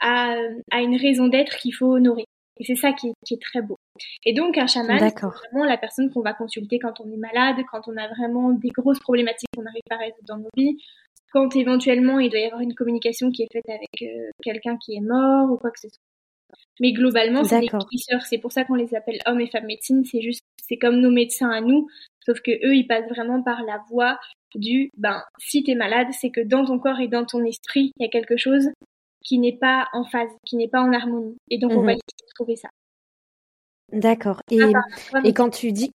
a, 0.00 0.36
a 0.70 0.80
une 0.80 0.96
raison 0.96 1.26
d'être 1.26 1.56
qu'il 1.56 1.74
faut 1.74 1.92
honorer. 1.94 2.24
Et 2.58 2.64
c'est 2.64 2.74
ça 2.74 2.92
qui 2.92 3.12
qui 3.24 3.34
est 3.34 3.42
très 3.42 3.62
beau. 3.62 3.76
Et 4.24 4.32
donc 4.32 4.58
un 4.58 4.66
chaman, 4.66 4.98
c'est 4.98 5.20
vraiment 5.20 5.64
la 5.64 5.78
personne 5.78 6.10
qu'on 6.10 6.22
va 6.22 6.34
consulter 6.34 6.78
quand 6.78 7.00
on 7.00 7.10
est 7.10 7.16
malade, 7.16 7.56
quand 7.70 7.82
on 7.86 7.96
a 7.96 8.08
vraiment 8.08 8.52
des 8.52 8.70
grosses 8.70 9.00
problématiques 9.00 9.48
qu'on 9.56 9.62
n'arrive 9.62 9.82
pas 9.88 9.96
à 9.96 9.98
résoudre 9.98 10.26
dans 10.26 10.38
nos 10.38 10.50
vies, 10.56 10.76
quand 11.32 11.54
éventuellement 11.56 12.18
il 12.18 12.30
doit 12.30 12.40
y 12.40 12.46
avoir 12.46 12.60
une 12.60 12.74
communication 12.74 13.30
qui 13.30 13.42
est 13.42 13.52
faite 13.52 13.68
avec 13.68 14.02
euh, 14.02 14.30
quelqu'un 14.42 14.76
qui 14.76 14.96
est 14.96 15.00
mort 15.00 15.50
ou 15.50 15.56
quoi 15.56 15.70
que 15.70 15.80
ce 15.80 15.88
soit. 15.88 16.02
Mais 16.80 16.92
globalement, 16.92 17.44
c'est 17.44 17.60
des 17.60 17.66
guérisseurs. 17.66 18.22
C'est 18.22 18.38
pour 18.38 18.52
ça 18.52 18.64
qu'on 18.64 18.74
les 18.74 18.94
appelle 18.94 19.18
hommes 19.26 19.40
et 19.40 19.50
femmes 19.50 19.66
médecine. 19.66 20.04
C'est 20.04 20.22
juste, 20.22 20.42
c'est 20.66 20.78
comme 20.78 21.00
nos 21.00 21.10
médecins 21.10 21.50
à 21.50 21.60
nous, 21.60 21.88
sauf 22.24 22.40
que 22.40 22.52
eux, 22.66 22.74
ils 22.74 22.86
passent 22.86 23.08
vraiment 23.08 23.42
par 23.42 23.62
la 23.64 23.82
voie 23.90 24.18
du, 24.54 24.90
ben, 24.96 25.22
si 25.38 25.62
t'es 25.62 25.74
malade, 25.74 26.08
c'est 26.12 26.30
que 26.30 26.40
dans 26.40 26.64
ton 26.64 26.78
corps 26.78 27.00
et 27.00 27.08
dans 27.08 27.26
ton 27.26 27.44
esprit, 27.44 27.92
il 27.98 28.02
y 28.02 28.06
a 28.06 28.10
quelque 28.10 28.36
chose 28.36 28.68
qui 29.24 29.38
n'est 29.38 29.56
pas 29.56 29.88
en 29.92 30.04
phase, 30.04 30.30
qui 30.46 30.56
n'est 30.56 30.68
pas 30.68 30.80
en 30.80 30.92
harmonie. 30.92 31.36
Et 31.50 31.58
donc, 31.58 31.72
on 31.72 31.82
va 31.82 31.82
mhm. 31.82 31.88
essayer 31.90 32.28
de 32.28 32.34
trouver 32.34 32.56
ça. 32.56 32.68
D'accord. 33.92 34.40
Et, 34.50 34.60
et 35.24 35.32
quand 35.32 35.50
tu 35.50 35.72
dis 35.72 35.92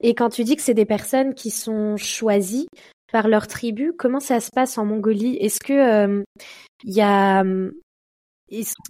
et 0.00 0.14
quand 0.14 0.28
tu 0.28 0.44
dis 0.44 0.56
que 0.56 0.62
c'est 0.62 0.74
des 0.74 0.84
personnes 0.84 1.34
qui 1.34 1.50
sont 1.50 1.96
choisies 1.96 2.66
par 3.12 3.28
leur 3.28 3.46
tribu, 3.46 3.92
comment 3.96 4.20
ça 4.20 4.40
se 4.40 4.50
passe 4.50 4.76
en 4.76 4.84
Mongolie? 4.84 5.36
Est-ce 5.36 5.60
que 5.60 5.72
il 5.72 6.10
euh, 6.10 6.22
y 6.84 7.00
a 7.00 7.42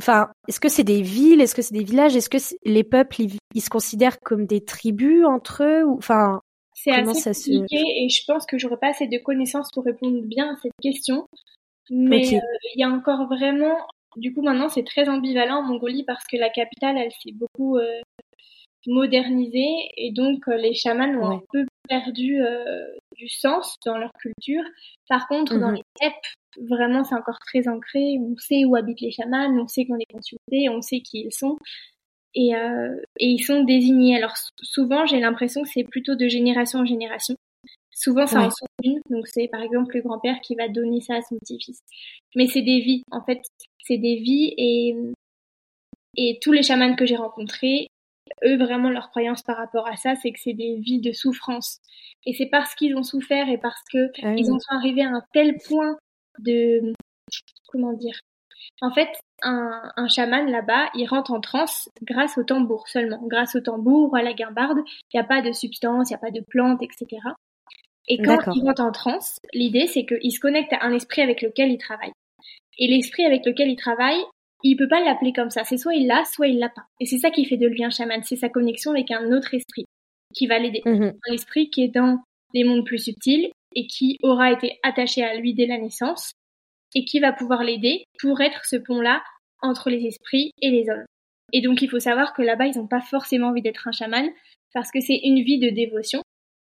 enfin 0.01 0.31
est-ce 0.49 0.61
que 0.61 0.69
c'est 0.69 0.85
des 0.85 1.03
villes? 1.03 1.41
Est-ce 1.41 1.55
que 1.55 1.63
c'est 1.63 1.75
des 1.75 1.85
villages? 1.85 2.17
Est-ce 2.17 2.31
que 2.31 2.39
les 2.65 2.85
peuples 2.85 3.23
ils, 3.55 3.61
se 3.61 3.71
considèrent 3.71 4.19
comme 4.21 4.47
des 4.47 4.65
tribus 4.65 5.25
entre 5.25 5.63
eux 5.63 5.85
ou 5.85 5.97
enfin 5.99 6.41
c'est 6.75 6.91
assez 6.91 7.59
compliqué 7.59 7.77
et 7.79 8.09
je 8.09 8.25
pense 8.27 8.45
que 8.47 8.59
j'aurais 8.59 8.79
pas 8.79 8.89
assez 8.89 9.07
de 9.07 9.19
connaissances 9.19 9.71
pour 9.73 9.85
répondre 9.85 10.21
bien 10.23 10.53
à 10.53 10.57
cette 10.61 10.73
question. 10.83 11.27
Mais 11.91 12.35
euh, 12.35 12.41
il 12.75 12.81
y 12.81 12.85
a 12.85 12.89
encore 12.89 13.27
vraiment 13.27 13.77
du 14.17 14.33
coup, 14.33 14.43
maintenant, 14.43 14.69
c'est 14.69 14.85
très 14.85 15.09
ambivalent 15.09 15.59
en 15.59 15.63
Mongolie 15.63 16.05
parce 16.05 16.25
que 16.25 16.37
la 16.37 16.51
capitale, 16.51 16.97
elle 16.97 17.13
s'est 17.13 17.33
beaucoup 17.33 17.79
euh, 17.79 18.01
modernisée 18.87 19.89
et 19.97 20.13
donc 20.13 20.47
euh, 20.49 20.57
les 20.57 20.75
chamans 20.75 21.09
ont 21.21 21.39
un 21.39 21.43
peu 21.53 21.65
perdu 21.89 22.43
euh, 22.43 22.87
du 23.17 23.29
sens 23.29 23.77
dans 23.85 23.99
leur 23.99 24.13
culture. 24.21 24.63
Par 25.09 25.27
contre, 25.27 25.59
dans 25.59 25.71
mhm. 25.71 25.77
les 25.77 25.83
steppes, 25.97 26.69
vraiment, 26.69 27.03
c'est 27.03 27.15
encore 27.15 27.39
très 27.41 27.69
ancré. 27.69 28.19
On 28.21 28.37
sait 28.37 28.65
où 28.65 28.77
habitent 28.77 29.01
les 29.01 29.11
chamans, 29.11 29.49
on 29.49 29.67
sait 29.67 29.87
qu'on 29.87 29.97
les 29.97 30.07
consulté, 30.07 30.69
on 30.69 30.81
sait 30.81 31.01
qui 31.01 31.25
ils 31.27 31.33
sont. 31.33 31.57
Et, 32.37 32.51
et 32.51 33.27
ils 33.29 33.45
sont 33.45 33.63
désignés. 33.63 34.17
Alors 34.17 34.35
souvent, 34.61 35.07
j'ai 35.07 35.21
l'impression 35.21 35.63
que 35.63 35.69
c'est 35.69 35.85
plutôt 35.85 36.17
de 36.17 36.27
génération 36.27 36.81
en 36.81 36.85
génération. 36.85 37.37
Souvent, 37.95 38.27
ça 38.27 38.41
en 38.41 38.51
sont 38.51 38.67
une. 38.83 39.01
Donc, 39.09 39.27
c'est 39.29 39.49
par 39.49 39.63
exemple 39.63 39.97
le 39.97 40.03
grand-père 40.03 40.41
qui 40.41 40.55
va 40.55 40.69
donner 40.69 41.01
ça 41.01 41.17
à 41.17 41.23
son 41.23 41.37
petit-fils. 41.39 41.81
Mais 42.35 42.47
c'est 42.49 42.63
des 42.63 42.81
vies. 42.81 43.03
En 43.11 43.23
fait, 43.25 43.41
c'est 43.85 43.99
des 43.99 44.17
vies 44.17 44.53
et, 44.57 44.97
et 46.17 46.39
tous 46.43 46.53
les 46.53 46.63
chamans 46.63 46.97
que 46.97 47.07
j'ai 47.07 47.17
rencontrés, 47.17 47.89
eux, 48.45 48.57
vraiment, 48.57 48.91
leur 48.91 49.11
croyance 49.11 49.43
par 49.43 49.57
rapport 49.57 49.87
à 49.87 49.97
ça, 49.97 50.15
c'est 50.17 50.33
que 50.33 50.41
c'est 50.41 50.55
des 50.55 50.77
vies 50.77 51.01
de 51.01 51.13
souffrance. 51.13 51.79
Et 52.27 52.35
c'est 52.35 52.47
parce 52.47 52.75
qu'ils 52.75 52.97
ont 52.97 53.03
souffert 53.03 53.49
et 53.49 53.59
parce 53.59 53.83
que 53.93 54.11
ah 54.23 54.35
ils 54.37 54.51
en 54.51 54.59
sont 54.59 54.75
arrivés 54.75 55.03
à 55.03 55.11
un 55.11 55.23
tel 55.33 55.57
point 55.69 55.97
de, 56.39 56.93
comment 57.69 57.93
dire, 57.93 58.19
en 58.81 58.93
fait, 58.93 59.09
un, 59.43 59.93
un 59.97 60.09
chaman 60.09 60.51
là-bas, 60.51 60.91
il 60.95 61.07
rentre 61.07 61.33
en 61.33 61.41
transe 61.41 61.89
grâce 62.03 62.39
au 62.39 62.45
tambour 62.45 62.89
seulement. 62.89 63.21
Grâce 63.27 63.55
au 63.57 63.61
tambour 63.61 64.13
ou 64.13 64.17
à 64.17 64.23
la 64.23 64.33
guimbarde, 64.33 64.79
il 65.13 65.17
n'y 65.17 65.21
a 65.21 65.25
pas 65.25 65.43
de 65.43 65.53
substance, 65.53 66.11
il 66.11 66.13
n'y 66.13 66.17
a 66.17 66.19
pas 66.19 66.31
de 66.31 66.41
plantes, 66.41 66.83
etc. 66.83 67.07
Et 68.09 68.19
quand 68.19 68.39
il 68.55 68.63
rentre 68.63 68.83
en 68.83 68.93
transe, 68.93 69.39
l'idée 69.53 69.87
c'est 69.87 70.05
qu'il 70.05 70.33
se 70.33 70.41
connecte 70.41 70.73
à 70.73 70.85
un 70.85 70.93
esprit 70.93 71.23
avec 71.23 71.43
lequel 71.43 71.71
il 71.71 71.79
travaille. 71.79 72.13
Et 72.79 72.89
l'esprit 72.89 73.25
avec 73.25 73.47
lequel 73.47 73.69
il 73.69 73.77
travaille, 73.77 74.21
il 74.63 74.77
peut 74.77 74.89
pas 74.89 75.03
l'appeler 75.03 75.33
comme 75.33 75.51
ça. 75.51 75.65
C'est 75.65 75.77
soit 75.77 75.95
il 75.95 76.07
l'a, 76.07 76.25
soit 76.25 76.49
il 76.49 76.59
l'a 76.59 76.69
pas. 76.69 76.85
Et 77.01 77.07
c'est 77.07 77.19
ça 77.19 77.31
qui 77.31 77.45
fait 77.45 77.57
de 77.57 77.67
lui 77.67 77.85
un 77.85 77.91
chaman. 77.91 78.23
C'est 78.25 78.37
sa 78.37 78.49
connexion 78.49 78.91
avec 78.91 79.11
un 79.11 79.33
autre 79.33 79.55
esprit 79.55 79.85
qui 80.35 80.47
va 80.47 80.59
l'aider. 80.59 80.83
Mhm. 80.85 81.13
Un 81.29 81.33
esprit 81.33 81.71
qui 81.71 81.85
est 81.85 81.95
dans 81.95 82.19
les 82.53 82.65
mondes 82.65 82.85
plus 82.85 82.99
subtils 82.99 83.51
et 83.75 83.87
qui 83.87 84.19
aura 84.23 84.53
été 84.53 84.79
attaché 84.83 85.23
à 85.23 85.35
lui 85.37 85.55
dès 85.55 85.67
la 85.67 85.79
naissance 85.79 86.33
et 86.95 87.05
qui 87.05 87.21
va 87.21 87.33
pouvoir 87.33 87.63
l'aider 87.63 88.05
pour 88.21 88.41
être 88.41 88.65
ce 88.65 88.77
pont-là 88.77 89.23
entre 89.61 89.91
les 89.91 90.07
esprits 90.07 90.53
et 90.61 90.71
les 90.71 90.89
hommes. 90.89 91.05
Et 91.53 91.61
donc 91.61 91.83
il 91.83 91.91
faut 91.91 92.01
savoir 92.01 92.33
que 92.33 92.43
là-bas, 92.43 92.67
ils 92.67 92.79
n'ont 92.79 92.87
pas 92.87 93.01
forcément 93.01 93.49
envie 93.49 93.63
d'être 93.63 93.89
un 93.89 93.93
chaman 93.93 94.29
parce 94.73 94.91
que 94.91 95.01
c'est 95.01 95.21
une 95.25 95.43
vie 95.43 95.59
de 95.59 95.71
dévotion 95.71 96.23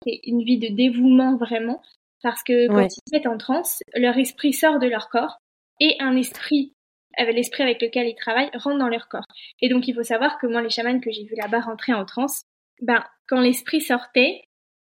c'est 0.04 0.20
une 0.24 0.42
vie 0.42 0.58
de 0.58 0.68
dévouement 0.68 1.36
vraiment. 1.36 1.82
Parce 2.22 2.42
que 2.44 2.68
quand 2.68 2.86
ils 2.86 3.12
mettent 3.12 3.26
en 3.26 3.36
transe, 3.36 3.82
leur 3.94 4.16
esprit 4.16 4.52
sort 4.52 4.78
de 4.78 4.86
leur 4.86 5.08
corps 5.08 5.38
et 5.80 5.96
un 5.98 6.16
esprit 6.16 6.72
avec 7.16 7.34
l'esprit 7.34 7.62
avec 7.62 7.82
lequel 7.82 8.08
ils 8.08 8.14
travaillent 8.14 8.50
rentre 8.54 8.78
dans 8.78 8.88
leur 8.88 9.08
corps. 9.08 9.26
Et 9.60 9.68
donc 9.68 9.88
il 9.88 9.94
faut 9.94 10.02
savoir 10.02 10.38
que 10.38 10.46
moi 10.46 10.62
les 10.62 10.70
chamans 10.70 11.00
que 11.00 11.10
j'ai 11.10 11.24
vu 11.24 11.34
là-bas 11.36 11.60
rentrer 11.60 11.92
en 11.92 12.04
transe, 12.04 12.42
ben 12.80 13.04
quand 13.26 13.40
l'esprit 13.40 13.80
sortait, 13.80 14.42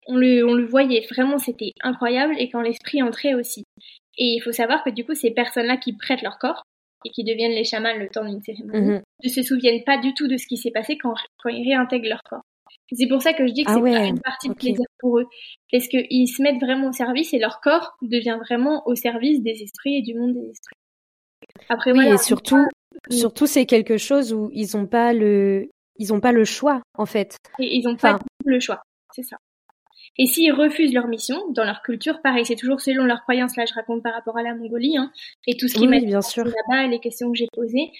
on 0.07 0.17
le, 0.17 0.45
on 0.45 0.53
le 0.53 0.65
voyait 0.65 1.05
vraiment, 1.09 1.37
c'était 1.37 1.71
incroyable 1.81 2.35
et 2.37 2.49
quand 2.49 2.61
l'esprit 2.61 3.01
entrait 3.01 3.33
aussi. 3.33 3.63
Et 4.17 4.35
il 4.35 4.41
faut 4.41 4.51
savoir 4.51 4.83
que 4.83 4.89
du 4.89 5.05
coup 5.05 5.15
ces 5.15 5.31
personnes-là 5.31 5.77
qui 5.77 5.95
prêtent 5.95 6.21
leur 6.21 6.37
corps 6.37 6.63
et 7.05 7.09
qui 7.09 7.23
deviennent 7.23 7.51
les 7.51 7.65
chamans 7.65 7.95
le 7.97 8.09
temps 8.09 8.25
d'une 8.25 8.41
cérémonie, 8.41 8.91
mhm. 8.91 9.01
ne 9.23 9.29
se 9.29 9.41
souviennent 9.41 9.83
pas 9.83 9.97
du 9.97 10.13
tout 10.13 10.27
de 10.27 10.37
ce 10.37 10.47
qui 10.47 10.57
s'est 10.57 10.71
passé 10.71 10.97
quand, 10.97 11.15
quand 11.41 11.49
ils 11.49 11.67
réintègrent 11.67 12.09
leur 12.09 12.21
corps. 12.23 12.43
C'est 12.91 13.07
pour 13.07 13.21
ça 13.21 13.33
que 13.33 13.45
je 13.47 13.53
dis 13.53 13.63
que 13.63 13.71
ah 13.71 13.75
c'est 13.75 13.81
pas 13.81 14.05
une 14.05 14.21
partie 14.21 14.49
de 14.49 14.53
plaisir 14.53 14.85
pour 15.03 15.19
eux. 15.19 15.27
Parce 15.71 15.87
qu'ils 15.87 16.27
se 16.27 16.41
mettent 16.41 16.61
vraiment 16.61 16.89
au 16.89 16.93
service 16.93 17.33
et 17.33 17.39
leur 17.39 17.59
corps 17.61 17.95
devient 18.01 18.39
vraiment 18.39 18.81
au 18.87 18.95
service 18.95 19.43
des 19.43 19.61
esprits 19.61 19.97
et 19.97 20.01
du 20.01 20.15
monde 20.15 20.33
des 20.33 20.49
esprits. 20.49 20.75
Après, 21.69 21.91
oui, 21.91 22.07
et 22.07 22.17
surtout, 22.17 22.65
surtout 23.11 23.45
c'est 23.45 23.65
quelque 23.65 23.97
chose 23.97 24.33
où 24.33 24.49
ils 24.53 24.75
n'ont 24.75 24.87
pas 24.87 25.13
le, 25.13 25.69
ils 25.97 26.13
ont 26.13 26.21
pas 26.21 26.31
le 26.31 26.45
choix 26.45 26.81
en 26.97 27.05
fait. 27.05 27.37
Et 27.59 27.75
ils 27.75 27.83
n'ont 27.83 27.97
pas 27.97 28.17
le 28.45 28.59
choix, 28.59 28.81
c'est 29.13 29.23
ça. 29.23 29.37
Et 30.17 30.25
s'ils 30.27 30.53
refusent 30.53 30.93
leur 30.93 31.07
mission, 31.07 31.37
dans 31.51 31.65
leur 31.65 31.81
culture, 31.81 32.21
pareil, 32.21 32.45
c'est 32.45 32.55
toujours 32.55 32.81
selon 32.81 33.03
leurs 33.03 33.23
croyances. 33.23 33.55
Là, 33.57 33.65
je 33.65 33.73
raconte 33.73 34.03
par 34.03 34.13
rapport 34.13 34.37
à 34.37 34.43
la 34.43 34.53
Mongolie 34.53 34.95
hein, 34.97 35.11
et 35.47 35.57
tout 35.57 35.67
ce 35.67 35.73
qui 35.73 35.87
oui, 35.87 36.05
bien 36.05 36.21
sûr 36.21 36.45
là-bas, 36.45 36.87
les 36.87 36.99
questions 36.99 37.31
que 37.31 37.37
j'ai 37.37 37.47
posées. 37.51 37.91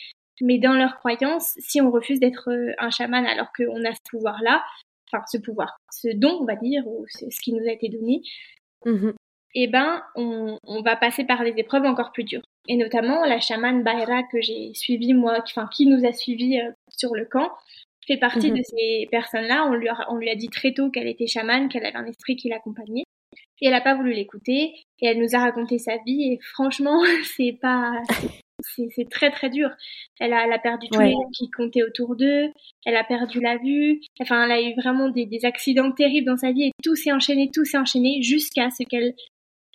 Mais 0.41 0.59
dans 0.59 0.73
leurs 0.73 0.97
croyances, 0.97 1.53
si 1.57 1.81
on 1.81 1.91
refuse 1.91 2.19
d'être 2.19 2.49
euh, 2.49 2.73
un 2.79 2.89
chaman 2.89 3.25
alors 3.25 3.51
qu'on 3.55 3.83
a 3.85 3.93
ce 3.93 4.01
pouvoir-là, 4.09 4.63
enfin 5.13 5.23
ce 5.27 5.37
pouvoir, 5.37 5.77
ce 5.91 6.09
don, 6.13 6.39
on 6.41 6.45
va 6.45 6.55
dire, 6.55 6.83
ou 6.87 7.05
ce 7.07 7.41
qui 7.41 7.53
nous 7.53 7.67
a 7.67 7.71
été 7.71 7.89
donné, 7.89 8.21
mmh 8.85 9.11
eh 9.55 9.67
ben, 9.67 10.01
on, 10.15 10.57
on, 10.63 10.81
va 10.81 10.95
passer 10.95 11.25
par 11.25 11.43
des 11.43 11.53
épreuves 11.57 11.85
encore 11.85 12.11
plus 12.11 12.23
dures. 12.23 12.41
Et 12.67 12.75
notamment, 12.75 13.23
la 13.23 13.39
chamane 13.39 13.83
Baira 13.83 14.23
que 14.23 14.41
j'ai 14.41 14.73
suivie, 14.73 15.13
moi, 15.13 15.37
enfin, 15.43 15.69
qui 15.71 15.85
nous 15.85 16.05
a 16.05 16.11
suivis 16.11 16.59
euh, 16.59 16.71
sur 16.89 17.13
le 17.13 17.25
camp, 17.25 17.51
fait 18.07 18.17
partie 18.17 18.51
mhm. 18.51 18.57
de 18.57 18.63
ces 18.63 19.07
personnes-là. 19.11 19.67
On 19.69 19.73
lui, 19.73 19.89
a, 19.89 20.07
on 20.09 20.15
lui 20.15 20.29
a 20.29 20.35
dit 20.35 20.49
très 20.49 20.73
tôt 20.73 20.89
qu'elle 20.89 21.07
était 21.07 21.27
chamane, 21.27 21.69
qu'elle 21.69 21.85
avait 21.85 21.97
un 21.97 22.05
esprit 22.05 22.35
qui 22.35 22.49
l'accompagnait. 22.49 23.03
Et 23.61 23.67
elle 23.67 23.73
n'a 23.73 23.81
pas 23.81 23.95
voulu 23.95 24.13
l'écouter. 24.13 24.73
Et 24.99 25.07
elle 25.07 25.19
nous 25.19 25.35
a 25.35 25.39
raconté 25.39 25.77
sa 25.77 25.97
vie. 25.97 26.33
Et 26.33 26.39
franchement, 26.41 27.03
c'est 27.37 27.57
pas, 27.61 28.01
c'est 28.63 29.09
très 29.09 29.31
très 29.31 29.49
dur. 29.49 29.69
Elle 30.19 30.33
a, 30.33 30.45
elle 30.45 30.53
a 30.53 30.59
perdu 30.59 30.87
tous 30.91 30.99
les 30.99 31.11
gens 31.11 31.29
qui 31.37 31.49
comptaient 31.49 31.83
autour 31.83 32.15
d'eux. 32.15 32.49
Elle 32.85 32.95
a 32.95 33.03
perdu 33.03 33.39
la 33.41 33.57
vue. 33.57 34.01
Enfin, 34.21 34.45
elle 34.45 34.51
a 34.51 34.61
eu 34.61 34.73
vraiment 34.75 35.09
des, 35.09 35.25
des 35.25 35.45
accidents 35.45 35.91
terribles 35.91 36.27
dans 36.27 36.37
sa 36.37 36.51
vie 36.51 36.63
et 36.63 36.71
tout 36.83 36.95
s'est 36.95 37.11
enchaîné, 37.11 37.49
tout 37.53 37.65
s'est 37.65 37.77
enchaîné 37.77 38.21
jusqu'à 38.21 38.69
ce 38.69 38.83
qu'elle 38.83 39.13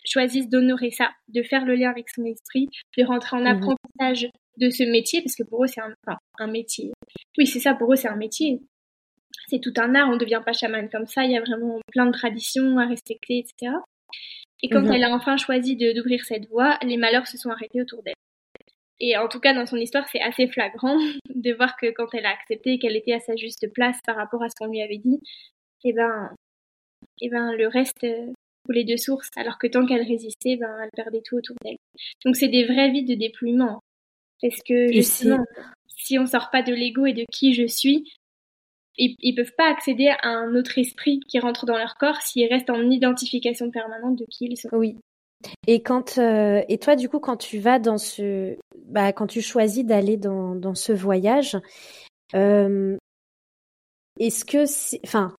choisissent 0.05 0.49
d'honorer 0.49 0.91
ça, 0.91 1.11
de 1.27 1.43
faire 1.43 1.65
le 1.65 1.75
lien 1.75 1.89
avec 1.89 2.09
son 2.09 2.23
esprit, 2.25 2.67
de 2.97 3.03
rentrer 3.05 3.37
en 3.37 3.41
mhm. 3.41 3.47
apprentissage 3.47 4.29
de 4.57 4.69
ce 4.69 4.83
métier, 4.83 5.21
parce 5.21 5.35
que 5.35 5.43
pour 5.43 5.63
eux 5.63 5.67
c'est 5.67 5.81
un, 5.81 5.93
un 6.39 6.47
métier. 6.47 6.91
Oui, 7.37 7.47
c'est 7.47 7.59
ça, 7.59 7.73
pour 7.73 7.93
eux 7.93 7.95
c'est 7.95 8.09
un 8.09 8.15
métier. 8.15 8.59
C'est 9.47 9.61
tout 9.61 9.73
un 9.77 9.95
art, 9.95 10.09
on 10.09 10.13
ne 10.13 10.19
devient 10.19 10.41
pas 10.45 10.53
chaman 10.53 10.89
comme 10.89 11.05
ça, 11.05 11.23
il 11.23 11.31
y 11.31 11.37
a 11.37 11.41
vraiment 11.41 11.79
plein 11.91 12.05
de 12.05 12.11
traditions 12.11 12.77
à 12.77 12.85
respecter, 12.85 13.39
etc. 13.39 13.73
Et 14.61 14.69
quand 14.69 14.81
mhm. 14.81 14.93
elle 14.93 15.03
a 15.03 15.13
enfin 15.13 15.37
choisi 15.37 15.75
d'ouvrir 15.75 16.25
cette 16.25 16.47
voie, 16.49 16.77
les 16.83 16.97
malheurs 16.97 17.27
se 17.27 17.37
sont 17.37 17.49
arrêtés 17.49 17.81
autour 17.81 18.03
d'elle. 18.03 18.15
Et 18.99 19.17
en 19.17 19.27
tout 19.27 19.39
cas, 19.39 19.53
dans 19.53 19.65
son 19.65 19.77
histoire, 19.77 20.07
c'est 20.09 20.21
assez 20.21 20.47
flagrant 20.47 20.97
de 21.33 21.53
voir 21.53 21.77
que 21.77 21.91
quand 21.91 22.07
elle 22.13 22.25
a 22.25 22.31
accepté 22.31 22.79
qu'elle 22.79 22.95
était 22.95 23.13
à 23.13 23.19
sa 23.19 23.35
juste 23.35 23.71
place 23.73 23.97
par 24.05 24.15
rapport 24.15 24.43
à 24.43 24.49
ce 24.49 24.55
qu'on 24.55 24.71
lui 24.71 24.81
avait 24.81 24.97
dit, 24.97 25.19
eh 25.83 25.93
ben, 25.93 26.29
eh 27.21 27.29
ben, 27.29 27.53
le 27.53 27.67
reste, 27.67 28.05
les 28.69 28.83
de 28.83 28.97
sources, 28.97 29.29
alors 29.35 29.57
que 29.57 29.67
tant 29.67 29.85
qu'elle 29.85 30.05
résistait, 30.05 30.57
ben, 30.57 30.75
elle 30.83 30.91
perdait 30.93 31.21
tout 31.23 31.37
autour 31.37 31.55
d'elle. 31.63 31.77
Donc 32.25 32.35
c'est 32.35 32.47
des 32.47 32.65
vraies 32.65 32.91
vies 32.91 33.05
de 33.05 33.15
déploiement. 33.15 33.79
Parce 34.41 34.61
que 34.63 34.91
justement, 34.91 35.43
si 35.87 36.17
on 36.17 36.25
sort 36.25 36.49
pas 36.49 36.63
de 36.63 36.73
l'ego 36.73 37.05
et 37.05 37.13
de 37.13 37.25
qui 37.31 37.53
je 37.53 37.67
suis, 37.67 38.09
ils, 38.97 39.15
ils 39.19 39.35
peuvent 39.35 39.55
pas 39.57 39.69
accéder 39.69 40.09
à 40.21 40.29
un 40.29 40.55
autre 40.55 40.77
esprit 40.77 41.19
qui 41.27 41.39
rentre 41.39 41.65
dans 41.65 41.77
leur 41.77 41.95
corps 41.95 42.21
s'ils 42.21 42.47
restent 42.47 42.69
en 42.69 42.89
identification 42.89 43.71
permanente 43.71 44.17
de 44.17 44.25
qui 44.29 44.45
ils 44.45 44.57
sont. 44.57 44.69
Oui. 44.73 44.97
Et 45.67 45.81
quand 45.81 46.17
euh, 46.17 46.61
et 46.67 46.77
toi 46.79 46.95
du 46.95 47.07
coup 47.07 47.19
quand 47.19 47.37
tu 47.37 47.59
vas 47.59 47.79
dans 47.79 47.97
ce 47.97 48.57
bah 48.87 49.13
quand 49.13 49.27
tu 49.27 49.41
choisis 49.41 49.85
d'aller 49.85 50.17
dans 50.17 50.55
dans 50.55 50.75
ce 50.75 50.91
voyage 50.91 51.57
euh, 52.35 52.97
est-ce 54.19 54.43
que 54.43 54.65
c'est 54.65 54.99
enfin 55.05 55.33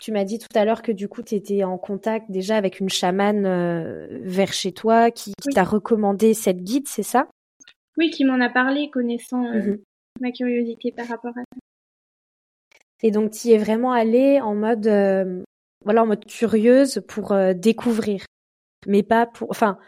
tu, 0.00 0.12
m'as 0.12 0.24
dit 0.24 0.38
tout 0.38 0.48
à 0.54 0.64
l'heure 0.64 0.80
que 0.80 0.92
du 0.92 1.08
coup, 1.08 1.24
tu 1.24 1.34
étais 1.34 1.64
en 1.64 1.76
contact 1.76 2.30
déjà 2.30 2.56
avec 2.56 2.78
une 2.78 2.88
chamane 2.88 3.46
euh, 3.46 4.06
vers 4.22 4.52
chez 4.52 4.70
toi 4.70 5.10
qui, 5.10 5.32
t'a 5.52 5.64
recommandé 5.64 6.34
cette 6.34 6.62
guide, 6.62 6.86
c'est 6.86 7.02
ça? 7.02 7.26
Oui, 7.96 8.10
qui 8.10 8.24
m'en 8.24 8.40
a 8.40 8.48
parlé, 8.48 8.90
connaissant 8.90 9.42
mhm. 9.42 9.80
ma 10.20 10.30
curiosité 10.30 10.92
par 10.92 11.08
rapport 11.08 11.32
à 11.36 11.40
ça. 11.40 11.58
Et 13.02 13.10
donc, 13.10 13.32
tu 13.32 13.48
y 13.48 13.52
es 13.54 13.58
vraiment 13.58 13.90
allée 13.90 14.40
en 14.40 14.54
mode, 14.54 14.86
voilà, 15.84 16.04
en 16.04 16.06
mode 16.06 16.26
curieuse 16.26 17.02
pour 17.08 17.34
découvrir, 17.56 18.24
mais 18.86 19.02
pas 19.02 19.26
pour, 19.26 19.50
enfin. 19.50 19.78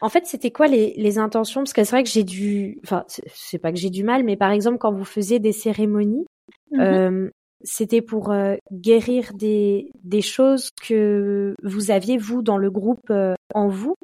En 0.00 0.08
fait, 0.08 0.26
c'était 0.26 0.52
quoi 0.52 0.68
les, 0.68 0.94
les 0.96 1.18
intentions? 1.18 1.62
Parce 1.62 1.72
que 1.72 1.82
c'est 1.82 1.90
vrai 1.90 2.04
que 2.04 2.08
j'ai 2.08 2.22
du, 2.22 2.78
enfin, 2.84 3.04
c'est 3.34 3.58
pas 3.58 3.72
que 3.72 3.78
j'ai 3.78 3.90
du 3.90 4.04
mal, 4.04 4.22
mais 4.22 4.36
par 4.36 4.52
exemple, 4.52 4.78
quand 4.78 4.92
vous 4.92 5.04
faisiez 5.04 5.40
des 5.40 5.50
cérémonies, 5.50 6.24
mhm 6.70 7.32
c'était 7.62 8.02
pour 8.02 8.30
euh, 8.30 8.56
guérir 8.72 9.32
des, 9.34 9.90
des 10.02 10.22
choses 10.22 10.70
que 10.82 11.54
vous 11.62 11.90
aviez, 11.90 12.16
vous, 12.16 12.42
dans 12.42 12.58
le 12.58 12.70
groupe, 12.70 13.10
euh, 13.10 13.34
en 13.54 13.68
vous? 13.68 13.94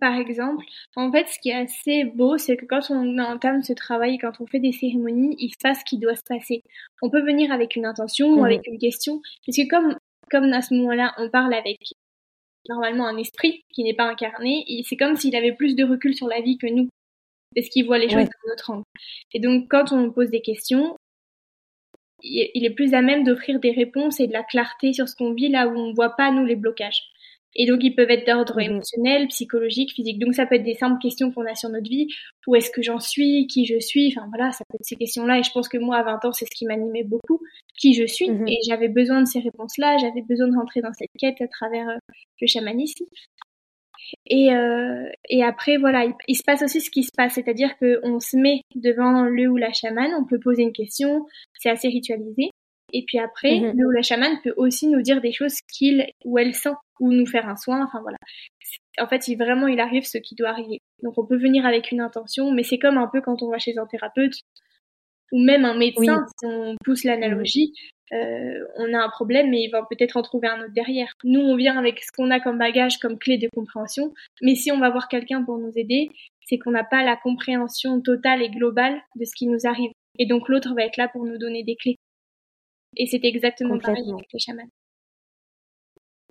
Par 0.00 0.14
exemple, 0.14 0.64
en 0.94 1.10
fait, 1.10 1.26
ce 1.28 1.38
qui 1.40 1.50
est 1.50 1.54
assez 1.54 2.04
beau, 2.04 2.38
c'est 2.38 2.56
que 2.56 2.64
quand 2.64 2.90
on 2.90 3.18
entame 3.18 3.62
ce 3.62 3.72
travail, 3.72 4.18
quand 4.18 4.40
on 4.40 4.46
fait 4.46 4.60
des 4.60 4.72
cérémonies, 4.72 5.34
il 5.38 5.50
se 5.50 5.58
passe 5.60 5.80
ce 5.80 5.84
qui 5.84 5.98
doit 5.98 6.14
se 6.14 6.22
passer. 6.22 6.62
On 7.02 7.10
peut 7.10 7.22
venir 7.22 7.50
avec 7.50 7.76
une 7.76 7.86
intention 7.86 8.28
ou 8.28 8.42
mmh. 8.42 8.44
avec 8.44 8.66
une 8.66 8.78
question, 8.78 9.20
parce 9.44 9.56
que 9.56 9.68
comme, 9.68 9.96
comme 10.30 10.52
à 10.52 10.62
ce 10.62 10.74
moment-là, 10.74 11.12
on 11.18 11.28
parle 11.28 11.54
avec 11.54 11.78
normalement 12.68 13.06
un 13.06 13.16
esprit 13.16 13.62
qui 13.72 13.84
n'est 13.84 13.94
pas 13.94 14.08
incarné, 14.08 14.64
et 14.68 14.82
c'est 14.84 14.96
comme 14.96 15.16
s'il 15.16 15.34
avait 15.36 15.54
plus 15.54 15.74
de 15.74 15.84
recul 15.84 16.14
sur 16.14 16.28
la 16.28 16.40
vie 16.40 16.58
que 16.58 16.66
nous 16.66 16.88
parce 17.54 17.68
qu'il 17.68 17.86
voit 17.86 17.98
les 17.98 18.08
choses 18.08 18.28
d'un 18.28 18.52
autre 18.52 18.70
angle. 18.70 18.84
Et 19.32 19.40
donc, 19.40 19.68
quand 19.68 19.92
on 19.92 20.10
pose 20.10 20.30
des 20.30 20.40
questions, 20.40 20.96
il 22.22 22.64
est 22.64 22.74
plus 22.74 22.94
à 22.94 23.02
même 23.02 23.24
d'offrir 23.24 23.60
des 23.60 23.72
réponses 23.72 24.20
et 24.20 24.26
de 24.26 24.32
la 24.32 24.44
clarté 24.44 24.92
sur 24.92 25.08
ce 25.08 25.16
qu'on 25.16 25.32
vit 25.32 25.48
là 25.48 25.66
où 25.66 25.76
on 25.76 25.92
voit 25.92 26.16
pas 26.16 26.30
nous 26.30 26.44
les 26.44 26.56
blocages. 26.56 27.02
Et 27.56 27.66
donc 27.66 27.80
ils 27.82 27.94
peuvent 27.94 28.10
être 28.10 28.26
d'ordre 28.26 28.56
mhm. 28.56 28.70
émotionnel, 28.70 29.28
psychologique, 29.28 29.92
physique. 29.92 30.18
Donc 30.18 30.34
ça 30.34 30.46
peut 30.46 30.54
être 30.54 30.64
des 30.64 30.74
simples 30.74 31.00
questions 31.00 31.32
qu'on 31.32 31.46
a 31.46 31.54
sur 31.54 31.68
notre 31.68 31.88
vie. 31.88 32.08
Où 32.46 32.54
est-ce 32.54 32.70
que 32.70 32.82
j'en 32.82 33.00
suis? 33.00 33.46
Qui 33.46 33.66
je 33.66 33.78
suis? 33.78 34.14
Enfin 34.14 34.26
voilà, 34.28 34.52
ça 34.52 34.64
peut 34.68 34.76
être 34.76 34.86
ces 34.86 34.96
questions-là. 34.96 35.38
Et 35.38 35.42
je 35.42 35.50
pense 35.52 35.68
que 35.68 35.78
moi 35.78 35.96
à 35.96 36.02
20 36.02 36.24
ans, 36.24 36.32
c'est 36.32 36.46
ce 36.46 36.50
qui 36.50 36.66
m'animait 36.66 37.04
beaucoup. 37.04 37.40
Qui 37.78 37.94
je 37.94 38.06
suis? 38.06 38.30
Mhm. 38.30 38.48
Et 38.48 38.58
j'avais 38.68 38.88
besoin 38.88 39.20
de 39.20 39.26
ces 39.26 39.40
réponses-là. 39.40 39.98
J'avais 39.98 40.22
besoin 40.22 40.48
de 40.48 40.56
rentrer 40.56 40.80
dans 40.80 40.92
cette 40.92 41.10
quête 41.18 41.40
à 41.40 41.48
travers 41.48 41.88
euh, 41.88 41.96
le 42.40 42.46
chamanisme. 42.46 43.04
Et, 44.26 44.52
euh, 44.52 45.08
et 45.28 45.44
après, 45.44 45.76
voilà, 45.76 46.06
il, 46.26 46.36
se 46.36 46.42
passe 46.42 46.62
aussi 46.62 46.80
ce 46.80 46.90
qui 46.90 47.04
se 47.04 47.12
passe, 47.16 47.34
c'est-à-dire 47.34 47.76
qu'on 47.78 48.18
se 48.18 48.36
met 48.36 48.62
devant 48.74 49.22
le 49.22 49.48
ou 49.48 49.56
la 49.56 49.72
chamane, 49.72 50.10
on 50.18 50.24
peut 50.24 50.40
poser 50.40 50.62
une 50.62 50.72
question, 50.72 51.26
c'est 51.58 51.70
assez 51.70 51.88
ritualisé. 51.88 52.50
Et 52.92 53.04
puis 53.06 53.18
après, 53.18 53.60
mhm. 53.60 53.72
le 53.76 53.86
ou 53.86 53.90
la 53.90 54.02
chamane 54.02 54.40
peut 54.42 54.54
aussi 54.56 54.88
nous 54.88 55.02
dire 55.02 55.20
des 55.20 55.32
choses 55.32 55.56
qu'il 55.72 56.06
ou 56.24 56.38
elle 56.38 56.54
sent, 56.54 56.74
ou 57.00 57.12
nous 57.12 57.26
faire 57.26 57.48
un 57.48 57.56
soin, 57.56 57.84
enfin 57.84 58.00
voilà. 58.00 58.18
En 58.98 59.08
fait, 59.08 59.26
il, 59.28 59.36
vraiment, 59.36 59.66
il 59.66 59.80
arrive 59.80 60.04
ce 60.04 60.18
qui 60.18 60.34
doit 60.34 60.50
arriver. 60.50 60.78
Donc 61.02 61.18
on 61.18 61.26
peut 61.26 61.38
venir 61.38 61.66
avec 61.66 61.90
une 61.90 62.00
intention, 62.00 62.52
mais 62.52 62.62
c'est 62.62 62.78
comme 62.78 62.98
un 62.98 63.08
peu 63.08 63.20
quand 63.20 63.42
on 63.42 63.50
va 63.50 63.58
chez 63.58 63.76
un 63.78 63.86
thérapeute, 63.86 64.34
ou 65.32 65.42
même 65.42 65.64
un 65.64 65.76
médecin, 65.76 66.26
si 66.38 66.46
on 66.46 66.74
pousse 66.84 67.04
l'analogie, 67.04 67.72
euh, 68.12 68.64
on 68.76 68.92
a 68.92 68.98
un 68.98 69.08
problème, 69.08 69.50
mais 69.50 69.62
il 69.62 69.70
va 69.70 69.86
peut-être 69.88 70.16
en 70.16 70.22
trouver 70.22 70.48
un 70.48 70.60
autre 70.60 70.74
derrière. 70.74 71.12
Nous, 71.22 71.40
on 71.40 71.56
vient 71.56 71.78
avec 71.78 72.00
ce 72.00 72.10
qu'on 72.12 72.30
a 72.30 72.40
comme 72.40 72.58
bagage, 72.58 72.98
comme 72.98 73.18
clé 73.18 73.38
de 73.38 73.48
compréhension, 73.54 74.12
mais 74.42 74.54
si 74.54 74.72
on 74.72 74.78
va 74.78 74.90
voir 74.90 75.08
quelqu'un 75.08 75.44
pour 75.44 75.58
nous 75.58 75.72
aider, 75.76 76.10
c'est 76.46 76.58
qu'on 76.58 76.72
n'a 76.72 76.84
pas 76.84 77.04
la 77.04 77.16
compréhension 77.16 78.00
totale 78.00 78.42
et 78.42 78.50
globale 78.50 79.00
de 79.14 79.24
ce 79.24 79.32
qui 79.36 79.46
nous 79.46 79.66
arrive. 79.66 79.92
Et 80.18 80.26
donc 80.26 80.48
l'autre 80.48 80.74
va 80.74 80.82
être 80.82 80.96
là 80.96 81.08
pour 81.08 81.24
nous 81.24 81.38
donner 81.38 81.62
des 81.62 81.76
clés. 81.76 81.96
Et 82.96 83.06
c'est 83.06 83.24
exactement 83.24 83.78
pareil 83.78 84.10
avec 84.12 84.26
les 84.32 84.40
chamans. 84.40 84.68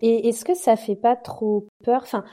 Et 0.01 0.29
est-ce 0.29 0.45
que 0.45 0.55
ça 0.55 0.75
fait 0.75 0.95
pas 0.95 1.15
trop 1.15 1.67
peur? 1.83 2.01
Enfin, 2.03 2.23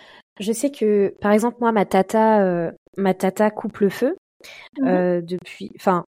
je 0.40 0.52
sais 0.52 0.70
que, 0.70 1.14
par 1.20 1.33
exemple, 1.33 1.59
moi, 1.61 1.72
ma 1.72 1.85
tata, 1.85 2.42
euh, 2.42 2.70
ma 2.96 3.14
tata 3.14 3.50
coupe 3.50 3.79
le 3.79 3.90
feu. 3.90 4.16
Mmh 4.79 4.87
euh, 4.87 5.20
depuis, 5.22 5.72
enfin, 5.76 6.05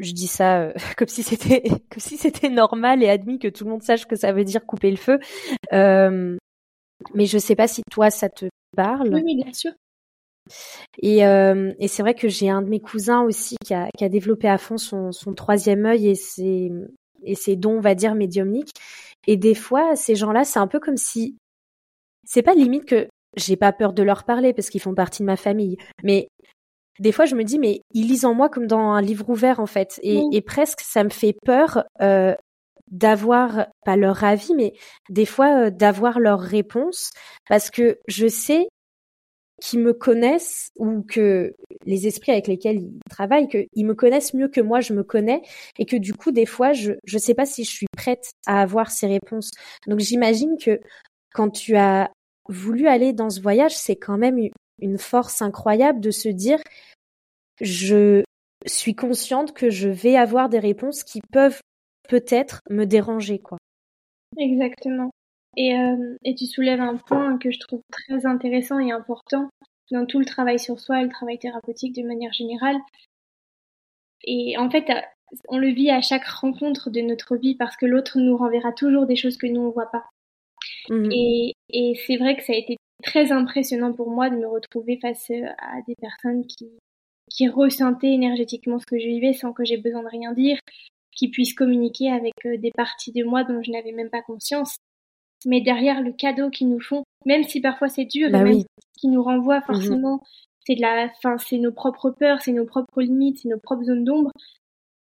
je 0.00 0.12
dis 0.12 0.26
ça 0.26 0.60
euh, 0.62 0.72
comme 0.96 1.08
si 1.08 1.22
c'était 1.22 1.62
comme 1.90 2.00
si 2.00 2.16
c'était 2.16 2.48
normal 2.48 3.02
et 3.02 3.08
admis 3.08 3.38
que 3.38 3.48
tout 3.48 3.64
le 3.64 3.70
monde 3.70 3.82
sache 3.82 4.06
que 4.06 4.16
ça 4.16 4.32
veut 4.32 4.44
dire 4.44 4.64
couper 4.66 4.90
le 4.90 4.96
feu. 4.96 5.18
Euh, 5.72 6.36
mais 7.14 7.26
je 7.26 7.38
sais 7.38 7.56
pas 7.56 7.68
si 7.68 7.82
toi 7.90 8.10
ça 8.10 8.28
te 8.28 8.46
parle. 8.76 9.14
Oui, 9.14 9.36
bien 9.36 9.52
sûr. 9.52 9.72
Et, 10.98 11.24
euh, 11.24 11.72
et 11.78 11.86
c'est 11.86 12.02
vrai 12.02 12.14
que 12.14 12.28
j'ai 12.28 12.50
un 12.50 12.62
de 12.62 12.68
mes 12.68 12.80
cousins 12.80 13.22
aussi 13.22 13.56
qui 13.64 13.74
a, 13.74 13.88
qui 13.96 14.04
a 14.04 14.08
développé 14.08 14.48
à 14.48 14.58
fond 14.58 14.78
son, 14.78 15.12
son 15.12 15.34
troisième 15.34 15.86
œil 15.86 16.08
et 16.08 16.14
ses, 16.14 16.72
et 17.22 17.34
ses 17.34 17.56
dons, 17.56 17.76
on 17.76 17.80
va 17.80 17.94
dire, 17.94 18.14
médiumniques. 18.14 18.72
Et 19.26 19.36
des 19.36 19.54
fois, 19.54 19.96
ces 19.96 20.14
gens-là, 20.14 20.44
c'est 20.44 20.58
un 20.58 20.66
peu 20.66 20.80
comme 20.80 20.96
si 20.96 21.36
c'est 22.24 22.42
pas 22.42 22.54
limite 22.54 22.84
que 22.84 23.08
j'ai 23.36 23.56
pas 23.56 23.72
peur 23.72 23.92
de 23.92 24.02
leur 24.02 24.24
parler 24.24 24.52
parce 24.52 24.70
qu'ils 24.70 24.80
font 24.80 24.94
partie 24.94 25.22
de 25.22 25.26
ma 25.26 25.36
famille, 25.36 25.76
mais 26.02 26.28
des 26.98 27.12
fois 27.12 27.24
je 27.24 27.34
me 27.34 27.44
dis 27.44 27.58
mais 27.58 27.80
ils 27.92 28.08
lisent 28.08 28.24
en 28.24 28.34
moi 28.34 28.48
comme 28.48 28.66
dans 28.66 28.90
un 28.90 29.00
livre 29.00 29.28
ouvert 29.28 29.60
en 29.60 29.66
fait. 29.66 30.00
Et, 30.02 30.22
et 30.32 30.40
presque 30.40 30.80
ça 30.80 31.04
me 31.04 31.10
fait 31.10 31.34
peur 31.44 31.84
euh, 32.00 32.34
d'avoir 32.90 33.66
pas 33.84 33.96
leur 33.96 34.24
avis 34.24 34.54
mais 34.54 34.72
des 35.08 35.26
fois 35.26 35.66
euh, 35.66 35.70
d'avoir 35.70 36.18
leur 36.18 36.40
réponse 36.40 37.10
parce 37.48 37.70
que 37.70 37.98
je 38.08 38.26
sais 38.26 38.68
qu'ils 39.60 39.80
me 39.80 39.92
connaissent 39.92 40.70
ou 40.76 41.02
que 41.02 41.54
les 41.84 42.06
esprits 42.06 42.32
avec 42.32 42.46
lesquels 42.46 42.78
ils 42.78 42.98
travaillent 43.10 43.48
qu'ils 43.48 43.86
me 43.86 43.94
connaissent 43.94 44.34
mieux 44.34 44.48
que 44.48 44.60
moi 44.60 44.80
je 44.80 44.92
me 44.94 45.02
connais 45.02 45.42
et 45.78 45.86
que 45.86 45.96
du 45.96 46.14
coup 46.14 46.32
des 46.32 46.46
fois 46.46 46.72
je 46.72 46.92
je 47.04 47.18
sais 47.18 47.34
pas 47.34 47.46
si 47.46 47.64
je 47.64 47.70
suis 47.70 47.86
prête 47.96 48.30
à 48.46 48.62
avoir 48.62 48.90
ces 48.90 49.06
réponses 49.06 49.50
donc 49.86 50.00
j'imagine 50.00 50.56
que 50.58 50.80
quand 51.32 51.50
tu 51.50 51.76
as 51.76 52.10
voulu 52.48 52.88
aller 52.88 53.12
dans 53.12 53.30
ce 53.30 53.40
voyage, 53.40 53.76
c'est 53.76 53.96
quand 53.96 54.18
même 54.18 54.38
une 54.80 54.98
force 54.98 55.42
incroyable 55.42 56.00
de 56.00 56.10
se 56.10 56.28
dire 56.28 56.60
je 57.60 58.22
suis 58.66 58.94
consciente 58.94 59.52
que 59.52 59.70
je 59.70 59.88
vais 59.88 60.16
avoir 60.16 60.48
des 60.48 60.58
réponses 60.58 61.04
qui 61.04 61.20
peuvent 61.32 61.60
peut-être 62.08 62.60
me 62.70 62.84
déranger 62.84 63.38
quoi. 63.38 63.58
Exactement. 64.38 65.10
Et, 65.56 65.76
euh, 65.76 66.16
et 66.24 66.34
tu 66.34 66.46
soulèves 66.46 66.80
un 66.80 66.96
point 66.96 67.38
que 67.38 67.50
je 67.50 67.58
trouve 67.58 67.82
très 67.90 68.26
intéressant 68.26 68.78
et 68.78 68.92
important 68.92 69.48
dans 69.90 70.06
tout 70.06 70.18
le 70.18 70.24
travail 70.24 70.58
sur 70.58 70.78
soi 70.78 71.00
et 71.00 71.04
le 71.04 71.10
travail 71.10 71.38
thérapeutique 71.38 71.96
de 71.96 72.06
manière 72.06 72.32
générale. 72.32 72.76
Et 74.22 74.56
en 74.58 74.70
fait, 74.70 74.86
on 75.48 75.58
le 75.58 75.68
vit 75.68 75.90
à 75.90 76.00
chaque 76.00 76.26
rencontre 76.26 76.90
de 76.90 77.00
notre 77.00 77.36
vie 77.36 77.56
parce 77.56 77.76
que 77.76 77.86
l'autre 77.86 78.18
nous 78.18 78.36
renverra 78.36 78.72
toujours 78.72 79.06
des 79.06 79.16
choses 79.16 79.36
que 79.36 79.46
nous 79.46 79.60
on 79.60 79.70
voit 79.70 79.90
pas. 79.90 80.04
Mmh. 80.88 81.08
Et, 81.12 81.54
et 81.70 81.94
c'est 82.06 82.16
vrai 82.16 82.36
que 82.36 82.42
ça 82.42 82.52
a 82.52 82.56
été 82.56 82.76
très 83.02 83.32
impressionnant 83.32 83.92
pour 83.92 84.10
moi 84.10 84.30
de 84.30 84.36
me 84.36 84.46
retrouver 84.46 84.98
face 85.00 85.30
euh, 85.30 85.46
à 85.58 85.80
des 85.86 85.94
personnes 85.96 86.46
qui, 86.46 86.68
qui 87.30 87.48
ressentaient 87.48 88.12
énergétiquement 88.12 88.78
ce 88.78 88.86
que 88.86 88.98
je 88.98 89.06
vivais 89.06 89.32
sans 89.32 89.52
que 89.52 89.64
j'ai 89.64 89.78
besoin 89.78 90.02
de 90.02 90.08
rien 90.08 90.32
dire, 90.32 90.58
qui 91.12 91.28
puissent 91.28 91.54
communiquer 91.54 92.10
avec 92.10 92.34
euh, 92.46 92.58
des 92.58 92.72
parties 92.72 93.12
de 93.12 93.24
moi 93.24 93.44
dont 93.44 93.62
je 93.62 93.70
n'avais 93.70 93.92
même 93.92 94.10
pas 94.10 94.22
conscience. 94.22 94.76
Mais 95.46 95.60
derrière 95.60 96.02
le 96.02 96.12
cadeau 96.12 96.50
qu'ils 96.50 96.68
nous 96.68 96.80
font, 96.80 97.04
même 97.26 97.44
si 97.44 97.60
parfois 97.60 97.88
c'est 97.88 98.04
dur, 98.04 98.30
bah 98.30 98.42
même 98.42 98.62
qui 98.98 99.08
nous 99.08 99.22
renvoie 99.22 99.60
mmh 99.60 99.64
forcément, 99.66 100.22
c'est 100.66 100.74
de 100.74 100.82
la, 100.82 101.08
fin, 101.22 101.38
c'est 101.38 101.58
nos 101.58 101.72
propres 101.72 102.10
peurs, 102.10 102.42
c'est 102.42 102.52
nos 102.52 102.66
propres 102.66 103.02
limites, 103.02 103.38
c'est 103.42 103.48
nos 103.48 103.58
propres 103.58 103.84
zones 103.84 104.04
d'ombre. 104.04 104.30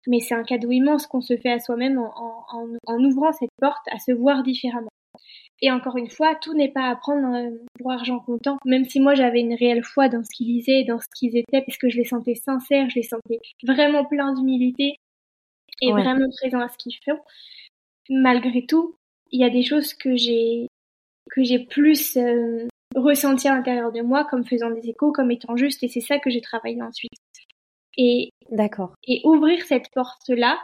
Mais 0.07 0.21
c'est 0.21 0.33
un 0.33 0.43
cadeau 0.43 0.71
immense 0.71 1.07
qu'on 1.07 1.21
se 1.21 1.35
fait 1.35 1.51
à 1.51 1.59
soi-même 1.59 1.99
en, 1.99 2.11
en, 2.51 2.67
en 2.87 3.03
ouvrant 3.03 3.33
cette 3.33 3.51
porte 3.59 3.85
à 3.91 3.99
se 3.99 4.11
voir 4.11 4.43
différemment. 4.43 4.89
Et 5.61 5.71
encore 5.71 5.97
une 5.97 6.09
fois, 6.09 6.35
tout 6.35 6.53
n'est 6.53 6.71
pas 6.71 6.89
à 6.89 6.95
prendre 6.95 7.35
euh, 7.35 7.49
pour 7.77 7.91
argent 7.91 8.19
comptant, 8.19 8.57
même 8.65 8.85
si 8.85 8.99
moi 8.99 9.13
j'avais 9.13 9.41
une 9.41 9.53
réelle 9.53 9.83
foi 9.83 10.07
dans 10.07 10.23
ce 10.23 10.29
qu'ils 10.33 10.47
disaient, 10.47 10.85
dans 10.85 10.99
ce 10.99 11.07
qu'ils 11.13 11.35
étaient, 11.35 11.61
puisque 11.61 11.89
je 11.89 11.97
les 11.97 12.05
sentais 12.05 12.35
sincères, 12.35 12.89
je 12.89 12.95
les 12.95 13.03
sentais 13.03 13.39
vraiment 13.63 14.05
pleins 14.05 14.33
d'humilité 14.33 14.95
et 15.81 15.91
vraiment 15.91 16.27
présents 16.37 16.61
à 16.61 16.69
ce 16.69 16.77
qu'ils 16.77 16.95
font. 17.03 17.19
Malgré 18.09 18.65
tout, 18.65 18.95
il 19.31 19.39
y 19.39 19.43
a 19.43 19.49
des 19.49 19.63
choses 19.63 19.93
que 19.93 20.15
j'ai 20.15 20.67
que 21.31 21.43
j'ai 21.43 21.59
plus 21.59 22.17
euh, 22.17 22.67
ressenti 22.95 23.47
à 23.47 23.55
l'intérieur 23.55 23.91
de 23.91 24.01
moi 24.01 24.25
comme 24.25 24.45
faisant 24.45 24.71
des 24.71 24.89
échos, 24.89 25.11
comme 25.11 25.31
étant 25.31 25.55
juste, 25.55 25.83
et 25.83 25.87
c'est 25.87 26.01
ça 26.01 26.19
que 26.19 26.29
j'ai 26.29 26.41
travaillé 26.41 26.81
ensuite. 26.81 27.11
Et 27.97 28.29
d'accord. 28.51 28.93
Et 29.07 29.21
ouvrir 29.25 29.63
cette 29.65 29.91
porte-là, 29.93 30.59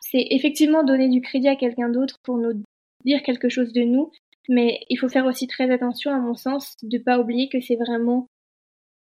c'est 0.00 0.26
effectivement 0.30 0.84
donner 0.84 1.08
du 1.08 1.20
crédit 1.20 1.48
à 1.48 1.56
quelqu'un 1.56 1.88
d'autre 1.88 2.18
pour 2.22 2.38
nous 2.38 2.62
dire 3.04 3.22
quelque 3.22 3.48
chose 3.48 3.72
de 3.72 3.82
nous, 3.82 4.12
mais 4.48 4.80
il 4.88 4.96
faut 4.96 5.08
faire 5.08 5.26
aussi 5.26 5.46
très 5.46 5.70
attention, 5.70 6.12
à 6.12 6.18
mon 6.18 6.34
sens, 6.34 6.76
de 6.82 6.98
pas 6.98 7.18
oublier 7.18 7.48
que 7.48 7.60
c'est 7.60 7.76
vraiment, 7.76 8.28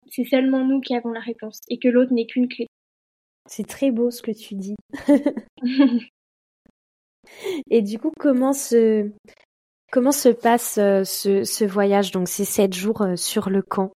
c'est 0.08 0.24
seulement 0.24 0.64
nous 0.64 0.80
qui 0.80 0.94
avons 0.94 1.10
la 1.10 1.20
réponse 1.20 1.60
et 1.68 1.78
que 1.78 1.88
l'autre 1.88 2.12
n'est 2.12 2.26
qu'une 2.26 2.48
clé. 2.48 2.66
C'est 3.46 3.66
très 3.66 3.90
beau 3.90 4.10
ce 4.10 4.22
que 4.22 4.32
tu 4.32 4.54
dis. 4.54 4.76
et 7.70 7.82
du 7.82 7.98
coup, 7.98 8.12
comment 8.18 8.52
se, 8.52 9.10
comment 9.92 10.12
se 10.12 10.28
passe 10.28 10.78
euh, 10.78 11.04
ce, 11.04 11.64
voyage? 11.64 12.10
Donc, 12.10 12.28
c'est 12.28 12.44
sept 12.44 12.74
jours 12.74 13.02
euh, 13.02 13.16
sur 13.16 13.50
le 13.50 13.62
camp. 13.62 13.92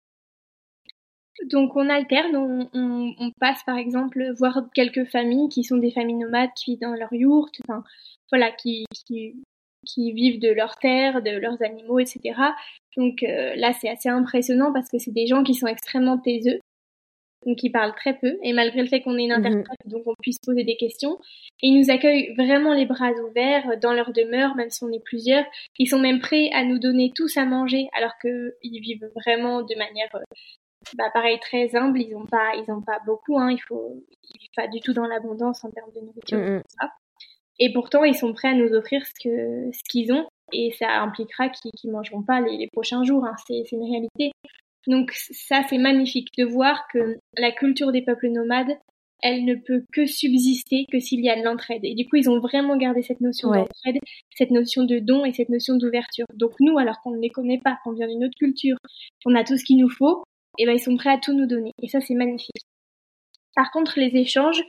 Donc 1.50 1.74
on 1.74 1.88
alterne, 1.88 2.68
on, 2.74 3.30
passe 3.40 3.62
par 3.64 3.78
exemple 3.78 4.22
voir 4.36 4.60
quelques 4.74 5.06
familles 5.06 5.48
qui 5.48 5.64
sont 5.64 5.78
des 5.78 5.90
familles 5.90 6.16
nomades 6.16 6.50
qui 6.54 6.72
vivent 6.72 6.80
dans 6.80 6.92
leur 6.94 7.14
yourte, 7.14 7.62
voilà, 8.30 8.52
qui, 8.52 8.84
qui 9.06 9.36
qui 9.86 10.12
vivent 10.12 10.40
de 10.40 10.50
leurs 10.50 10.76
terres, 10.76 11.22
de 11.22 11.30
leurs 11.30 11.62
animaux, 11.62 11.98
etc. 11.98 12.38
Donc 12.96 13.22
euh, 13.22 13.54
là, 13.56 13.72
c'est 13.72 13.88
assez 13.88 14.08
impressionnant 14.08 14.72
parce 14.72 14.88
que 14.88 14.98
c'est 14.98 15.12
des 15.12 15.26
gens 15.26 15.42
qui 15.42 15.54
sont 15.54 15.66
extrêmement 15.66 16.18
taiseux, 16.18 16.60
donc 17.46 17.58
qui 17.58 17.70
parlent 17.70 17.94
très 17.94 18.18
peu, 18.18 18.38
et 18.42 18.52
malgré 18.52 18.82
le 18.82 18.88
fait 18.88 19.00
qu'on 19.00 19.16
ait 19.16 19.24
une 19.24 19.36
mhm. 19.36 19.46
interprète, 19.46 19.78
donc 19.86 20.02
on 20.06 20.14
puisse 20.20 20.38
poser 20.38 20.64
des 20.64 20.76
questions, 20.76 21.18
ils 21.62 21.78
nous 21.78 21.90
accueillent 21.90 22.34
vraiment 22.34 22.74
les 22.74 22.86
bras 22.86 23.12
ouverts 23.28 23.78
dans 23.80 23.92
leur 23.92 24.12
demeure, 24.12 24.54
même 24.56 24.70
si 24.70 24.84
on 24.84 24.92
est 24.92 25.02
plusieurs. 25.04 25.44
Ils 25.78 25.88
sont 25.88 25.98
même 25.98 26.20
prêts 26.20 26.50
à 26.52 26.64
nous 26.64 26.78
donner 26.78 27.12
tous 27.14 27.36
à 27.36 27.44
manger, 27.44 27.88
alors 27.96 28.12
qu'ils 28.20 28.80
vivent 28.80 29.10
vraiment 29.14 29.62
de 29.62 29.76
manière 29.76 30.08
euh, 30.14 30.20
bah 30.96 31.10
pareil 31.12 31.38
très 31.40 31.76
humble 31.76 32.00
ils 32.00 32.16
ont 32.16 32.24
pas 32.24 32.52
ils 32.56 32.72
ont 32.72 32.80
pas 32.80 32.98
beaucoup 33.04 33.38
hein 33.38 33.50
il 33.50 33.60
faut 33.60 34.02
ils 34.22 34.40
vivent 34.40 34.48
pas 34.56 34.66
du 34.66 34.80
tout 34.80 34.94
dans 34.94 35.06
l'abondance 35.06 35.62
en 35.62 35.70
termes 35.70 35.92
de 35.94 36.00
nourriture 36.00 36.62
ça 36.68 36.88
et 37.60 37.70
pourtant, 37.74 38.04
ils 38.04 38.16
sont 38.16 38.32
prêts 38.32 38.48
à 38.48 38.54
nous 38.54 38.72
offrir 38.72 39.04
ce 39.06 39.12
que 39.22 39.70
ce 39.70 39.82
qu'ils 39.90 40.12
ont, 40.12 40.26
et 40.50 40.72
ça 40.72 41.02
impliquera 41.02 41.50
qu'ils 41.50 41.70
ne 41.84 41.92
mangeront 41.92 42.22
pas 42.22 42.40
les, 42.40 42.56
les 42.56 42.68
prochains 42.68 43.04
jours. 43.04 43.24
Hein. 43.26 43.34
C'est 43.46 43.70
une 43.70 43.84
réalité. 43.84 44.32
Donc 44.90 45.12
ça, 45.12 45.62
c'est 45.68 45.78
magnifique 45.78 46.28
de 46.36 46.44
voir 46.44 46.88
que 46.92 47.16
la 47.38 47.52
culture 47.52 47.92
des 47.92 48.02
peuples 48.02 48.28
nomades, 48.28 48.76
elle 49.22 49.44
ne 49.44 49.54
peut 49.54 49.84
que 49.92 50.04
subsister 50.04 50.86
que 50.90 50.98
s'il 50.98 51.20
y 51.20 51.30
a 51.30 51.38
de 51.38 51.44
l'entraide. 51.44 51.84
Et 51.84 51.94
du 51.94 52.08
coup, 52.08 52.16
ils 52.16 52.28
ont 52.28 52.40
vraiment 52.40 52.76
gardé 52.76 53.02
cette 53.02 53.20
notion 53.20 53.50
d'entraide, 53.50 53.98
cette 54.34 54.50
notion 54.50 54.82
de 54.82 54.98
don 54.98 55.24
et 55.24 55.32
cette 55.32 55.48
notion 55.48 55.76
d'ouverture. 55.76 56.26
Donc 56.34 56.52
nous, 56.58 56.76
alors 56.76 57.00
qu'on 57.02 57.12
ne 57.12 57.20
les 57.20 57.30
connaît 57.30 57.60
pas, 57.62 57.78
qu'on 57.84 57.92
vient 57.92 58.08
d'une 58.08 58.24
autre 58.24 58.36
culture, 58.36 58.76
qu'on 59.24 59.36
a 59.36 59.44
tout 59.44 59.56
ce 59.56 59.64
qu'il 59.64 59.78
nous 59.78 59.90
faut, 59.90 60.24
et 60.58 60.64
eh 60.64 60.66
ben 60.66 60.72
ils 60.72 60.80
sont 60.80 60.96
prêts 60.96 61.10
à 61.10 61.18
tout 61.18 61.34
nous 61.34 61.46
donner. 61.46 61.70
Et 61.80 61.86
ça, 61.86 62.00
c'est 62.00 62.14
magnifique. 62.14 62.64
Par 63.54 63.70
contre, 63.70 64.00
les 64.00 64.16
échanges, 64.16 64.60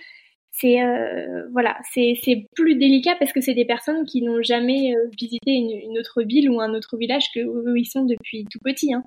c'est 0.54 0.82
euh, 0.82 1.48
voilà, 1.54 1.78
c'est 1.94 2.20
c'est 2.24 2.46
plus 2.56 2.76
délicat 2.76 3.16
parce 3.18 3.32
que 3.32 3.40
c'est 3.40 3.54
des 3.54 3.66
personnes 3.66 4.06
qui 4.06 4.22
n'ont 4.22 4.42
jamais 4.42 4.96
euh, 4.96 5.08
visité 5.18 5.52
une, 5.52 5.98
autre 5.98 6.24
ville 6.24 6.50
ou 6.50 6.60
un 6.60 6.74
autre 6.74 6.98
village 6.98 7.26
que 7.34 7.40
où 7.40 7.76
ils 7.76 7.86
sont 7.86 8.04
depuis 8.04 8.46
tout 8.52 8.60
petit. 8.64 8.94
Hein. 8.94 9.04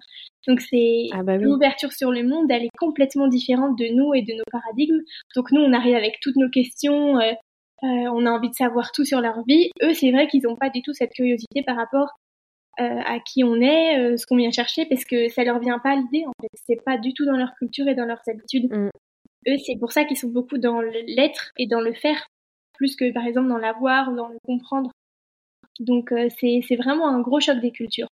Donc 0.49 0.61
c'est 0.61 1.07
ah 1.13 1.23
bah 1.23 1.37
l'ouverture 1.37 1.93
sur 1.93 2.11
le 2.11 2.23
monde, 2.23 2.51
elle 2.51 2.65
est 2.65 2.77
complètement 2.79 3.29
différente 3.29 3.79
de 3.79 3.87
nous 3.95 4.15
et 4.15 4.23
de 4.23 4.33
nos 4.33 4.45
paradigmes. 4.51 5.01
Donc 5.37 5.53
nous, 5.53 5.61
on 5.61 5.73
arrive 5.75 5.95
avec 5.95 6.19
toutes 6.23 6.37
nos 6.37 6.49
questions, 6.49 7.19
euh, 7.19 7.33
on 7.83 8.25
a 8.25 8.31
envie 8.31 8.49
de 8.49 8.55
savoir 8.55 8.91
tout 8.93 9.05
sur 9.05 9.21
leur 9.21 9.45
vie. 9.47 9.71
Eux, 9.83 9.93
c'est 9.93 10.13
vrai 10.13 10.27
qu'ils 10.29 10.43
n'ont 10.45 10.57
pas 10.57 10.71
du 10.71 10.81
tout 10.81 10.95
cette 10.95 11.13
curiosité 11.13 11.63
par 11.63 11.77
rapport 11.77 12.09
à 12.77 13.21
qui 13.21 13.45
on 13.45 13.61
est, 13.61 14.17
ce 14.17 14.27
qu'on 14.27 14.35
vient 14.35 14.51
chercher, 14.51 14.85
parce 14.87 15.05
que 15.05 15.29
ça 15.29 15.45
leur 15.45 15.61
vient 15.61 15.79
pas 15.79 15.95
l'idée 15.95 16.25
en 16.27 16.33
fait. 16.43 16.49
C'est 16.67 16.83
pas 16.85 16.99
du 16.99 17.15
tout 17.15 17.25
dans 17.25 17.37
leur 17.37 17.55
culture 17.55 17.87
et 17.87 17.95
dans 17.95 18.05
leurs 18.05 18.23
habitudes. 18.27 18.69
Mm 18.73 18.89
eux, 19.49 19.57
c'est 19.59 19.77
pour 19.79 19.93
ça 19.93 20.05
qu'ils 20.05 20.17
sont 20.17 20.29
beaucoup 20.29 20.59
dans 20.59 20.81
l'être 20.81 21.53
et 21.59 21.67
dans 21.67 21.81
le 21.81 21.93
faire, 21.93 22.27
plus 22.75 22.97
que 22.97 23.13
par 23.13 23.27
exemple 23.27 23.49
dans 23.49 23.59
l'avoir 23.59 24.11
ou 24.11 24.17
dans 24.17 24.29
le 24.29 24.39
comprendre. 24.45 24.91
Donc 25.81 26.13
euh, 26.13 26.29
c'est 26.39 26.77
vraiment 26.77 27.09
un 27.09 27.21
gros 27.21 27.41
choc 27.41 27.61
des 27.61 27.73
cultures. 27.73 28.09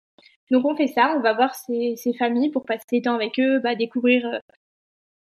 Donc 0.50 0.64
on 0.64 0.76
fait 0.76 0.88
ça, 0.88 1.14
on 1.16 1.20
va 1.20 1.32
voir 1.32 1.54
ces, 1.54 1.94
ces 1.96 2.12
familles 2.14 2.50
pour 2.50 2.64
passer 2.64 2.84
du 2.92 3.02
temps 3.02 3.14
avec 3.14 3.38
eux, 3.38 3.60
bah, 3.60 3.74
découvrir 3.74 4.26
euh, 4.26 4.38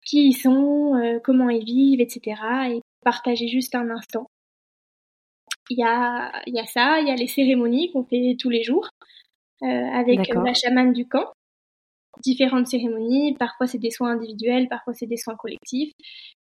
qui 0.05 0.29
ils 0.29 0.33
sont, 0.33 0.95
euh, 0.95 1.19
comment 1.23 1.49
ils 1.49 1.65
vivent, 1.65 2.01
etc. 2.01 2.41
Et 2.71 2.81
partager 3.03 3.47
juste 3.47 3.75
un 3.75 3.89
instant. 3.89 4.27
Il 5.69 5.77
y 5.77 5.83
a, 5.83 6.31
y 6.47 6.59
a 6.59 6.65
ça, 6.65 6.99
il 6.99 7.07
y 7.07 7.11
a 7.11 7.15
les 7.15 7.27
cérémonies 7.27 7.91
qu'on 7.91 8.03
fait 8.03 8.35
tous 8.39 8.49
les 8.49 8.63
jours 8.63 8.89
avec 9.61 10.29
la 10.33 10.53
chamane 10.53 10.93
du 10.93 11.05
camp 11.05 11.33
différentes 12.21 12.67
cérémonies. 12.67 13.35
Parfois, 13.35 13.67
c'est 13.67 13.77
des 13.77 13.91
soins 13.91 14.11
individuels, 14.11 14.67
parfois, 14.67 14.93
c'est 14.93 15.07
des 15.07 15.17
soins 15.17 15.35
collectifs. 15.35 15.91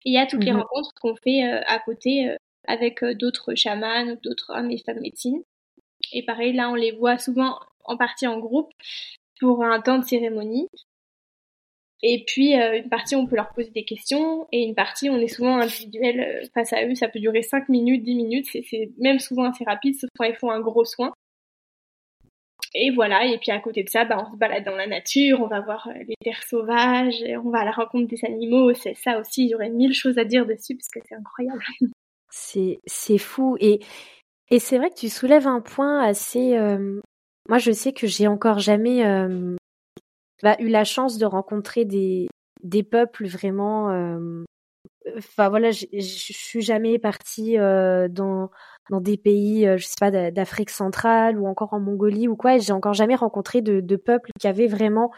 Et 0.05 0.09
il 0.09 0.13
y 0.13 0.17
a 0.17 0.25
toutes 0.25 0.43
les 0.43 0.51
mhm. 0.51 0.61
rencontres 0.61 0.91
qu'on 1.01 1.15
fait 1.15 1.43
euh, 1.43 1.61
à 1.67 1.79
côté 1.79 2.29
euh, 2.29 2.35
avec 2.67 3.03
euh, 3.03 3.13
d'autres 3.15 3.55
chamans, 3.55 4.15
d'autres 4.23 4.51
hommes 4.55 4.71
et 4.71 4.77
femmes 4.77 4.99
médecine. 4.99 5.41
Et 6.11 6.25
pareil, 6.25 6.53
là, 6.53 6.69
on 6.69 6.75
les 6.75 6.91
voit 6.91 7.17
souvent 7.17 7.59
en 7.85 7.97
partie 7.97 8.27
en 8.27 8.39
groupe 8.39 8.71
pour 9.39 9.63
un 9.63 9.81
temps 9.81 9.99
de 9.99 10.05
cérémonie. 10.05 10.67
Et 12.05 12.25
puis, 12.27 12.53
une 12.53 12.89
partie, 12.89 13.15
on 13.15 13.25
peut 13.25 13.37
leur 13.37 13.53
poser 13.53 13.71
des 13.71 13.85
questions. 13.85 14.45
Et 14.51 14.63
une 14.63 14.75
partie, 14.75 15.09
on 15.09 15.15
est 15.15 15.29
souvent 15.29 15.57
individuel 15.57 16.45
face 16.53 16.73
à 16.73 16.85
eux. 16.85 16.95
Ça 16.95 17.07
peut 17.07 17.19
durer 17.19 17.41
5 17.41 17.69
minutes, 17.69 18.03
10 18.03 18.15
minutes. 18.15 18.45
C'est 18.51 18.91
même 18.97 19.19
souvent 19.19 19.45
assez 19.49 19.63
rapide, 19.63 19.95
sauf 19.97 20.09
quand 20.17 20.25
ils 20.25 20.35
font 20.35 20.51
un 20.51 20.59
gros 20.59 20.83
soin. 20.83 21.13
Et 22.75 22.89
voilà, 22.89 23.25
et 23.25 23.37
puis 23.37 23.51
à 23.51 23.59
côté 23.59 23.83
de 23.83 23.89
ça, 23.89 24.03
bah, 24.03 24.25
on 24.27 24.31
se 24.31 24.37
balade 24.37 24.65
dans 24.65 24.75
la 24.75 24.87
nature, 24.87 25.41
on 25.41 25.47
va 25.47 25.61
voir 25.61 25.87
euh, 25.89 26.03
les 26.07 26.15
terres 26.23 26.43
sauvages, 26.43 27.23
on 27.43 27.51
va 27.51 27.59
à 27.59 27.65
la 27.65 27.71
rencontre 27.71 28.07
des 28.07 28.25
animaux. 28.25 28.73
C'est 28.73 28.95
ça 28.95 29.19
aussi, 29.19 29.49
j'aurais 29.49 29.69
mille 29.69 29.93
choses 29.93 30.17
à 30.17 30.25
dire 30.25 30.45
dessus 30.45 30.75
parce 30.75 30.89
que 30.89 30.99
c'est 31.07 31.15
incroyable. 31.15 31.63
C'est 32.35 33.19
fou 33.19 33.57
et 33.59 33.79
et 34.49 34.57
c'est 34.57 34.79
vrai 34.79 34.89
que 34.89 34.95
tu 34.95 35.09
soulèves 35.09 35.45
un 35.45 35.61
point 35.61 36.01
assez 36.01 36.57
euh, 36.57 36.99
moi, 37.47 37.59
je 37.59 37.71
sais 37.71 37.93
que 37.93 38.07
j'ai 38.07 38.25
encore 38.25 38.57
jamais 38.57 39.03
bah, 40.41 40.55
eu 40.59 40.67
la 40.67 40.83
chance 40.83 41.19
de 41.19 41.27
rencontrer 41.27 41.85
des, 41.85 42.27
des 42.63 42.81
peuples 42.81 43.27
vraiment. 43.27 43.89
Enfin 45.15 45.49
voilà, 45.49 45.69
je 45.69 45.85
suis 45.99 46.63
jamais 46.63 46.97
partie 46.97 47.57
dans 47.57 48.49
dans 48.89 49.01
des 49.01 49.17
pays, 49.17 49.65
je 49.77 49.85
sais 49.85 49.95
pas, 49.99 50.11
d'Afrique 50.31 50.69
centrale 50.69 51.39
ou 51.39 51.47
encore 51.47 51.73
en 51.73 51.79
Mongolie 51.79 52.27
ou 52.27 52.35
quoi. 52.35 52.55
Et 52.55 52.59
j'ai 52.59 52.73
encore 52.73 52.93
jamais 52.93 53.15
rencontré 53.15 53.61
de, 53.61 53.79
de 53.79 53.95
peuples 53.95 54.29
qui 54.39 54.47
avaient 54.47 54.67
vraiment 54.67 55.11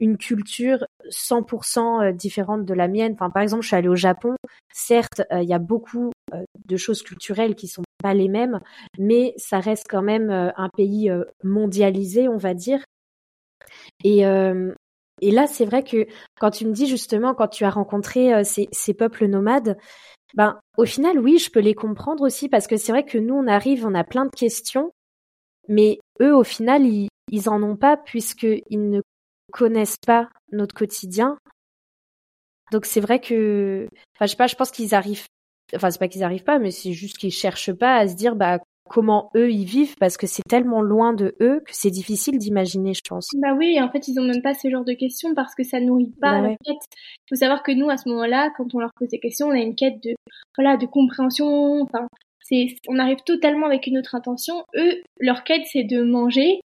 une 0.00 0.16
culture 0.16 0.84
100% 1.10 2.12
différente 2.12 2.64
de 2.64 2.74
la 2.74 2.88
mienne. 2.88 3.12
Enfin, 3.12 3.30
par 3.30 3.42
exemple, 3.42 3.62
je 3.62 3.68
suis 3.68 3.76
allée 3.76 3.88
au 3.88 3.96
Japon. 3.96 4.34
Certes, 4.72 5.22
il 5.30 5.48
y 5.48 5.54
a 5.54 5.58
beaucoup 5.58 6.10
de 6.66 6.76
choses 6.76 7.02
culturelles 7.02 7.54
qui 7.54 7.68
sont 7.68 7.82
pas 8.02 8.14
les 8.14 8.28
mêmes, 8.28 8.60
mais 8.98 9.34
ça 9.36 9.60
reste 9.60 9.86
quand 9.88 10.02
même 10.02 10.30
un 10.30 10.68
pays 10.76 11.12
mondialisé, 11.44 12.28
on 12.28 12.38
va 12.38 12.54
dire. 12.54 12.82
Et, 14.02 14.24
et 15.20 15.30
là, 15.30 15.46
c'est 15.46 15.64
vrai 15.64 15.84
que 15.84 16.06
quand 16.40 16.50
tu 16.50 16.66
me 16.66 16.72
dis 16.72 16.86
justement, 16.86 17.34
quand 17.34 17.48
tu 17.48 17.64
as 17.64 17.70
rencontré 17.70 18.44
ces, 18.44 18.68
ces 18.72 18.94
peuples 18.94 19.26
nomades, 19.26 19.76
ben, 20.34 20.58
au 20.78 20.86
final, 20.86 21.18
oui, 21.18 21.38
je 21.38 21.50
peux 21.50 21.60
les 21.60 21.74
comprendre 21.74 22.22
aussi 22.24 22.48
parce 22.48 22.66
que 22.66 22.76
c'est 22.76 22.92
vrai 22.92 23.04
que 23.04 23.18
nous, 23.18 23.34
on 23.34 23.46
arrive, 23.46 23.86
on 23.86 23.94
a 23.94 24.04
plein 24.04 24.24
de 24.24 24.30
questions, 24.30 24.92
mais 25.68 25.98
eux, 26.20 26.34
au 26.34 26.44
final, 26.44 26.86
ils, 26.86 27.08
ils 27.30 27.48
en 27.48 27.62
ont 27.62 27.76
pas 27.76 27.96
puisqu'ils 27.96 28.90
ne 28.90 29.02
connaissent 29.52 29.98
pas 30.06 30.28
notre 30.52 30.74
quotidien. 30.74 31.38
Donc 32.72 32.86
c'est 32.86 33.00
vrai 33.00 33.20
que, 33.20 33.86
enfin, 34.16 34.26
je 34.26 34.30
sais 34.30 34.36
pas, 34.36 34.46
je 34.46 34.56
pense 34.56 34.70
qu'ils 34.70 34.94
arrivent, 34.94 35.26
enfin, 35.74 35.90
c'est 35.90 35.98
pas 35.98 36.08
qu'ils 36.08 36.24
arrivent 36.24 36.44
pas, 36.44 36.58
mais 36.58 36.70
c'est 36.70 36.92
juste 36.92 37.18
qu'ils 37.18 37.32
cherchent 37.32 37.72
pas 37.72 37.96
à 37.96 38.08
se 38.08 38.14
dire, 38.14 38.34
bah, 38.34 38.58
comment 38.92 39.30
eux 39.34 39.50
ils 39.50 39.64
vivent 39.64 39.96
parce 39.98 40.16
que 40.16 40.26
c'est 40.26 40.42
tellement 40.46 40.82
loin 40.82 41.14
de 41.14 41.34
eux 41.40 41.60
que 41.66 41.72
c'est 41.72 41.90
difficile 41.90 42.38
d'imaginer, 42.38 42.92
je 42.92 43.00
pense. 43.08 43.28
Bah 43.40 43.54
oui, 43.56 43.80
en 43.80 43.90
fait, 43.90 44.06
ils 44.06 44.20
ont 44.20 44.24
même 44.24 44.42
pas 44.42 44.52
ce 44.52 44.68
genre 44.68 44.84
de 44.84 44.92
questions 44.92 45.34
parce 45.34 45.54
que 45.54 45.62
ça 45.62 45.80
nourrit 45.80 46.12
pas 46.20 46.40
bah 46.40 46.42
la 46.42 46.50
quête. 46.50 46.84
Il 46.92 47.28
faut 47.30 47.36
savoir 47.36 47.62
que 47.62 47.72
nous, 47.72 47.88
à 47.88 47.96
ce 47.96 48.08
moment-là, 48.10 48.50
quand 48.56 48.74
on 48.74 48.80
leur 48.80 48.90
pose 48.94 49.08
des 49.08 49.18
questions, 49.18 49.48
on 49.48 49.52
a 49.52 49.60
une 49.60 49.74
quête 49.74 50.02
de, 50.04 50.14
voilà, 50.56 50.76
de 50.76 50.84
compréhension. 50.84 51.80
Enfin, 51.82 52.06
c'est, 52.40 52.66
on 52.86 52.98
arrive 52.98 53.22
totalement 53.24 53.66
avec 53.66 53.86
une 53.86 53.98
autre 53.98 54.14
intention. 54.14 54.62
Eux, 54.76 55.02
leur 55.18 55.42
quête, 55.44 55.62
c'est 55.72 55.84
de 55.84 56.02
manger, 56.02 56.60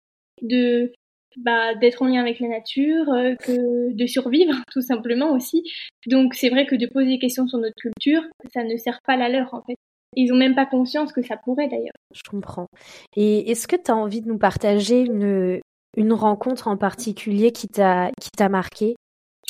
de, 0.43 0.93
bah, 1.37 1.75
d'être 1.75 2.03
en 2.03 2.07
lien 2.07 2.20
avec 2.20 2.39
la 2.39 2.49
nature, 2.49 3.11
euh, 3.12 3.35
que 3.35 3.93
de 3.93 4.07
survivre, 4.07 4.55
tout 4.73 4.83
simplement 4.83 5.33
aussi. 5.33 5.64
Donc, 6.07 6.35
c'est 6.35 6.51
vrai 6.51 6.66
que 6.66 6.77
de 6.77 6.87
poser 6.87 7.09
des 7.09 7.18
questions 7.18 7.49
sur 7.49 7.59
notre 7.59 7.75
culture, 7.75 8.23
ça 8.53 8.62
ne 8.62 8.77
sert 8.77 9.01
pas 9.05 9.16
la 9.16 9.29
leur, 9.29 9.53
en 9.55 9.62
fait. 9.62 9.77
Ils 10.15 10.33
ont 10.33 10.37
même 10.37 10.55
pas 10.55 10.67
conscience 10.67 11.13
que 11.13 11.23
ça 11.23 11.37
pourrait 11.37 11.69
d'ailleurs. 11.69 11.95
Je 12.13 12.23
comprends. 12.29 12.67
Et 13.17 13.51
est-ce 13.51 13.67
que 13.67 13.77
tu 13.77 13.91
as 13.91 13.97
envie 13.97 14.21
de 14.21 14.29
nous 14.29 14.39
partager 14.39 15.01
une, 15.01 15.61
une 15.97 16.13
rencontre 16.13 16.69
en 16.69 16.77
particulier 16.77 17.53
qui 17.53 17.69
t'a 17.69 18.11
qui 18.21 18.31
t'a 18.31 18.49
marqué? 18.49 18.97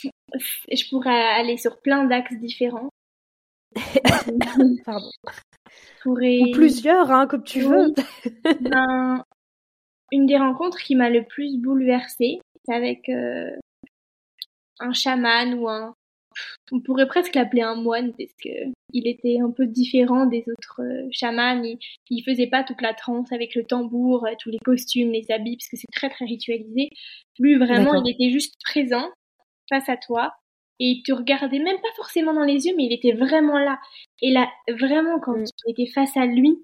Je 0.02 0.88
pourrais 0.90 1.10
aller 1.10 1.56
sur 1.56 1.80
plein 1.80 2.04
d'axes 2.04 2.36
différents. 2.38 2.90
Pardon. 4.84 5.10
Ou 6.04 6.50
plusieurs, 6.52 7.10
hein, 7.10 7.26
comme 7.26 7.44
tu 7.44 7.60
veux. 7.60 7.92
ben, 8.60 9.24
une 10.10 10.26
des 10.26 10.36
rencontres 10.36 10.78
qui 10.78 10.94
m'a 10.94 11.10
le 11.10 11.24
plus 11.24 11.58
bouleversée, 11.58 12.40
c'est 12.64 12.74
avec 12.74 13.08
euh, 13.08 13.50
un 14.80 14.92
chaman 14.92 15.54
ou 15.54 15.68
un, 15.68 15.94
on 16.70 16.80
pourrait 16.80 17.06
presque 17.06 17.34
l'appeler 17.34 17.62
un 17.62 17.74
moine 17.74 18.12
parce 18.16 18.32
que 18.42 18.50
il 18.92 19.06
était 19.06 19.38
un 19.40 19.50
peu 19.50 19.66
différent 19.66 20.26
des 20.26 20.44
autres 20.48 20.82
euh, 20.82 21.08
chamans. 21.10 21.62
Il, 21.62 21.78
il 22.10 22.22
faisait 22.22 22.46
pas 22.46 22.62
toute 22.62 22.82
la 22.82 22.94
transe 22.94 23.32
avec 23.32 23.54
le 23.54 23.64
tambour, 23.64 24.26
euh, 24.26 24.32
tous 24.38 24.50
les 24.50 24.58
costumes, 24.58 25.10
les 25.12 25.30
habits, 25.30 25.56
parce 25.56 25.68
que 25.68 25.76
c'est 25.76 25.92
très 25.92 26.10
très 26.10 26.26
ritualisé. 26.26 26.90
Lui 27.38 27.56
vraiment, 27.56 27.94
il 27.94 28.10
était 28.10 28.30
juste 28.30 28.54
présent 28.64 29.10
face 29.68 29.88
à 29.88 29.96
toi 29.96 30.32
et 30.78 30.86
il 30.86 31.02
te 31.02 31.12
regardait 31.12 31.58
même 31.58 31.80
pas 31.80 31.92
forcément 31.96 32.34
dans 32.34 32.44
les 32.44 32.66
yeux, 32.66 32.74
mais 32.76 32.84
il 32.84 32.92
était 32.92 33.12
vraiment 33.12 33.58
là. 33.58 33.78
Et 34.20 34.30
là, 34.30 34.48
vraiment, 34.68 35.20
quand 35.20 35.38
mm. 35.38 35.44
tu 35.44 35.70
étais 35.70 35.90
face 35.90 36.16
à 36.16 36.26
lui, 36.26 36.62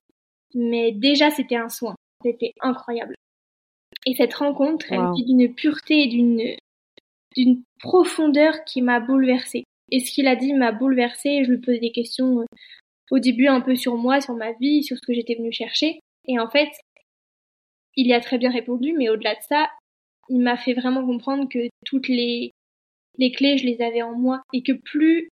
mais 0.54 0.92
déjà 0.92 1.30
c'était 1.30 1.56
un 1.56 1.68
soin. 1.68 1.94
C'était 2.24 2.54
incroyable. 2.60 3.14
Et 4.06 4.14
cette 4.14 4.34
rencontre, 4.34 4.86
elle 4.90 5.00
était 5.14 5.26
d'une 5.26 5.54
pureté 5.54 6.02
et 6.02 6.06
d'une 6.08 6.56
d'une 7.36 7.62
profondeur 7.80 8.64
qui 8.64 8.82
m'a 8.82 9.00
bouleversée. 9.00 9.64
Et 9.90 10.00
ce 10.00 10.12
qu'il 10.12 10.26
a 10.26 10.36
dit 10.36 10.52
m'a 10.54 10.72
bouleversée. 10.72 11.44
Je 11.44 11.50
lui 11.50 11.58
posais 11.58 11.78
des 11.78 11.92
questions 11.92 12.40
euh, 12.40 12.44
au 13.10 13.18
début 13.18 13.46
un 13.46 13.60
peu 13.60 13.76
sur 13.76 13.96
moi, 13.96 14.20
sur 14.20 14.34
ma 14.34 14.52
vie, 14.52 14.82
sur 14.82 14.96
ce 14.96 15.02
que 15.02 15.14
j'étais 15.14 15.34
venue 15.34 15.52
chercher. 15.52 16.00
Et 16.26 16.38
en 16.38 16.48
fait, 16.48 16.70
il 17.96 18.06
y 18.06 18.12
a 18.12 18.20
très 18.20 18.38
bien 18.38 18.50
répondu, 18.50 18.92
mais 18.92 19.08
au-delà 19.08 19.34
de 19.34 19.40
ça, 19.48 19.70
il 20.28 20.40
m'a 20.40 20.56
fait 20.56 20.74
vraiment 20.74 21.04
comprendre 21.04 21.48
que 21.48 21.68
toutes 21.84 22.08
les, 22.08 22.52
les 23.16 23.32
clés, 23.32 23.58
je 23.58 23.66
les 23.66 23.80
avais 23.82 24.02
en 24.02 24.12
moi 24.12 24.42
et 24.52 24.62
que 24.62 24.72
plus 24.72 25.30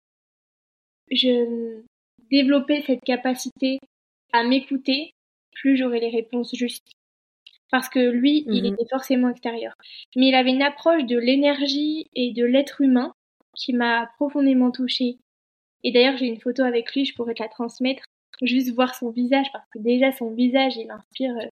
je 1.11 1.82
développais 2.30 2.82
cette 2.86 3.03
capacité 3.05 3.78
à 4.32 4.45
m'écouter, 4.45 5.12
plus 5.53 5.76
j'aurais 5.76 6.01
les 6.01 6.11
réponses 6.11 6.55
justes 6.55 6.93
parce 7.73 7.89
que 7.89 8.11
lui, 8.11 8.45
il 8.47 8.62
mhm. 8.62 8.75
était 8.75 8.89
forcément 8.89 9.31
extérieur. 9.31 9.75
Mais 10.14 10.29
il 10.29 10.35
avait 10.35 10.51
une 10.51 10.62
approche 10.62 11.05
de 11.07 11.18
l'énergie 11.18 12.07
et 12.14 12.33
de 12.33 12.45
l'être 12.45 12.83
humain 12.83 13.14
qui 13.57 13.73
m'a 13.73 14.11
profondément 14.18 14.70
touchée. 14.70 15.16
Et 15.83 15.91
d'ailleurs, 15.91 16.18
j'ai 16.18 16.27
une 16.27 16.41
photo 16.41 16.62
avec 16.62 16.95
lui, 16.95 17.07
je 17.07 17.14
pourrais 17.14 17.35
te 17.35 17.43
la 17.43 17.49
transmettre, 17.49 18.05
juste 18.43 18.75
voir 18.75 18.95
son 18.95 19.11
visage, 19.11 19.47
parce 19.53 19.64
que 19.70 19.79
déjà 19.79 20.12
son 20.12 20.31
visage, 20.33 20.77
il 20.77 20.91
inspire. 20.91 21.35
Euh, 21.39 21.49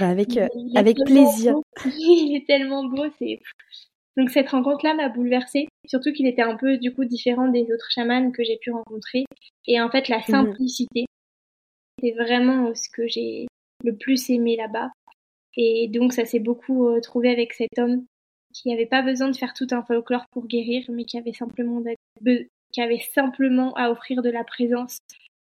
bah, 0.00 0.08
avec 0.08 0.36
euh, 0.36 0.48
avec 0.74 0.96
plaisir. 1.06 1.54
il 1.86 2.36
est 2.36 2.46
tellement 2.46 2.84
beau, 2.84 3.04
c'est. 3.18 3.40
Donc 4.16 4.30
cette 4.30 4.48
rencontre-là 4.48 4.94
m'a 4.94 5.08
bouleversée, 5.08 5.68
surtout 5.86 6.12
qu'il 6.12 6.26
était 6.26 6.42
un 6.42 6.56
peu 6.56 6.76
du 6.78 6.92
coup 6.92 7.04
différent 7.04 7.48
des 7.48 7.62
autres 7.72 7.90
chamans 7.90 8.32
que 8.32 8.42
j'ai 8.42 8.58
pu 8.60 8.72
rencontrer. 8.72 9.24
Et 9.66 9.80
en 9.80 9.90
fait, 9.90 10.08
la 10.08 10.18
mhm. 10.18 10.24
simplicité, 10.24 11.06
c'est 12.00 12.12
vraiment 12.12 12.74
ce 12.74 12.88
que 12.90 13.06
j'ai 13.06 13.46
le 13.84 13.96
plus 13.96 14.30
aimé 14.30 14.56
là-bas. 14.56 14.90
Et 15.56 15.88
donc 15.88 16.12
ça 16.12 16.24
s'est 16.24 16.40
beaucoup 16.40 16.88
euh, 16.88 17.00
trouvé 17.00 17.30
avec 17.30 17.52
cet 17.52 17.78
homme 17.78 18.04
qui 18.52 18.68
n'avait 18.68 18.86
pas 18.86 19.02
besoin 19.02 19.28
de 19.28 19.36
faire 19.36 19.54
tout 19.54 19.66
un 19.72 19.82
folklore 19.82 20.26
pour 20.30 20.46
guérir, 20.46 20.84
mais 20.88 21.04
qui 21.04 21.18
avait 21.18 21.32
simplement, 21.32 21.82
qui 22.72 22.80
avait 22.80 23.02
simplement 23.12 23.74
à 23.74 23.90
offrir 23.90 24.22
de 24.22 24.30
la 24.30 24.44
présence. 24.44 24.98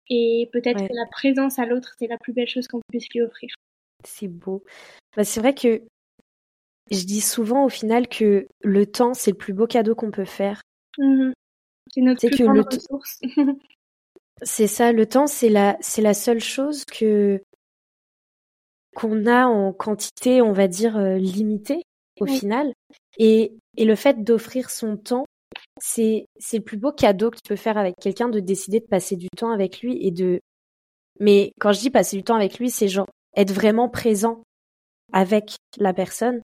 Et 0.09 0.49
peut-être 0.51 0.87
que 0.87 0.93
la 0.93 1.05
présence 1.09 1.59
à 1.59 1.65
l'autre, 1.65 1.93
c'est 1.97 2.07
la 2.07 2.17
plus 2.17 2.33
belle 2.33 2.49
chose 2.49 2.67
qu'on 2.67 2.81
puisse 2.89 3.07
lui 3.13 3.21
offrir. 3.21 3.49
C'est 4.05 4.27
beau. 4.27 4.63
Bah, 5.15 5.23
c'est 5.23 5.39
vrai 5.39 5.53
que 5.53 5.81
je 6.91 7.03
dis 7.05 7.21
souvent 7.21 7.65
au 7.65 7.69
final 7.69 8.07
que 8.07 8.47
le 8.61 8.85
temps, 8.85 9.13
c'est 9.13 9.31
le 9.31 9.37
plus 9.37 9.53
beau 9.53 9.67
cadeau 9.67 9.95
qu'on 9.95 10.11
peut 10.11 10.25
faire. 10.25 10.61
Mmh 10.97 11.31
c'est 11.91 12.01
notre 12.01 12.27
plus 12.27 12.43
grande 12.43 12.65
ressource. 12.71 13.19
c'est 14.43 14.67
ça, 14.67 14.91
le 14.91 15.05
temps, 15.07 15.27
c'est 15.27 15.49
la, 15.49 15.77
c'est 15.81 16.01
la 16.01 16.13
seule 16.13 16.39
chose 16.39 16.85
que 16.85 17.41
qu'on 18.99 19.25
a 19.27 19.45
en 19.45 19.71
quantité, 19.71 20.41
on 20.41 20.51
va 20.51 20.67
dire, 20.67 20.97
euh, 20.97 21.15
limitée 21.15 21.83
au 22.19 22.25
final. 22.25 22.73
Et, 23.17 23.53
et 23.77 23.85
le 23.85 23.95
fait 23.95 24.23
d'offrir 24.23 24.69
son 24.69 24.97
temps, 24.97 25.25
c'est 25.79 26.27
le 26.51 26.59
plus 26.59 26.77
beau 26.77 26.91
cadeau 26.91 27.31
que 27.31 27.37
tu 27.37 27.47
peux 27.47 27.55
faire 27.55 27.77
avec 27.77 27.95
quelqu'un 27.95 28.27
de 28.27 28.41
décider 28.41 28.81
de 28.81 28.85
passer 28.85 29.15
du 29.15 29.29
temps 29.29 29.51
avec 29.51 29.81
lui 29.81 30.05
et 30.05 30.11
de 30.11 30.41
mais 31.21 31.53
quand 31.59 31.71
je 31.71 31.79
dis 31.79 31.89
passer 31.89 32.17
du 32.17 32.23
temps 32.23 32.35
avec 32.35 32.59
lui 32.59 32.69
c'est 32.69 32.87
genre 32.87 33.07
être 33.35 33.51
vraiment 33.51 33.89
présent 33.89 34.43
avec 35.11 35.55
la 35.77 35.93
personne. 35.93 36.41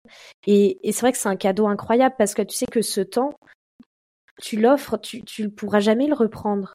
Et, 0.47 0.79
et 0.87 0.91
c'est 0.91 1.01
vrai 1.01 1.11
que 1.11 1.17
c'est 1.17 1.29
un 1.29 1.35
cadeau 1.35 1.67
incroyable 1.67 2.15
parce 2.17 2.33
que 2.33 2.41
tu 2.41 2.55
sais 2.55 2.65
que 2.65 2.81
ce 2.81 3.01
temps 3.01 3.33
tu 4.41 4.59
l'offres 4.59 4.97
tu 4.97 5.23
ne 5.39 5.47
pourras 5.49 5.81
jamais 5.81 6.07
le 6.07 6.13
reprendre. 6.13 6.73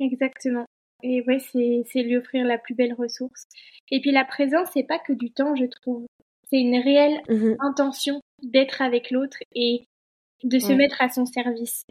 Exactement 0.00 0.66
et 1.04 1.22
ouais, 1.26 1.38
c'est 1.38 2.02
lui 2.02 2.16
offrir 2.16 2.46
la 2.46 2.56
plus 2.56 2.74
belle 2.74 2.94
ressource. 2.94 3.46
Et 3.90 4.00
puis 4.00 4.10
la 4.10 4.24
présence, 4.24 4.68
c'est 4.72 4.86
pas 4.86 4.98
que 4.98 5.12
du 5.12 5.30
temps, 5.30 5.54
je 5.54 5.66
trouve. 5.66 6.06
C'est 6.50 6.60
une 6.60 6.78
réelle 6.78 7.20
mmh 7.28 7.56
intention 7.60 8.20
d'être 8.42 8.80
avec 8.80 9.10
l'autre 9.10 9.36
et 9.54 9.84
de 10.42 10.58
se 10.58 10.72
mettre 10.72 11.00
à 11.00 11.10
son 11.10 11.26
service. 11.26 11.84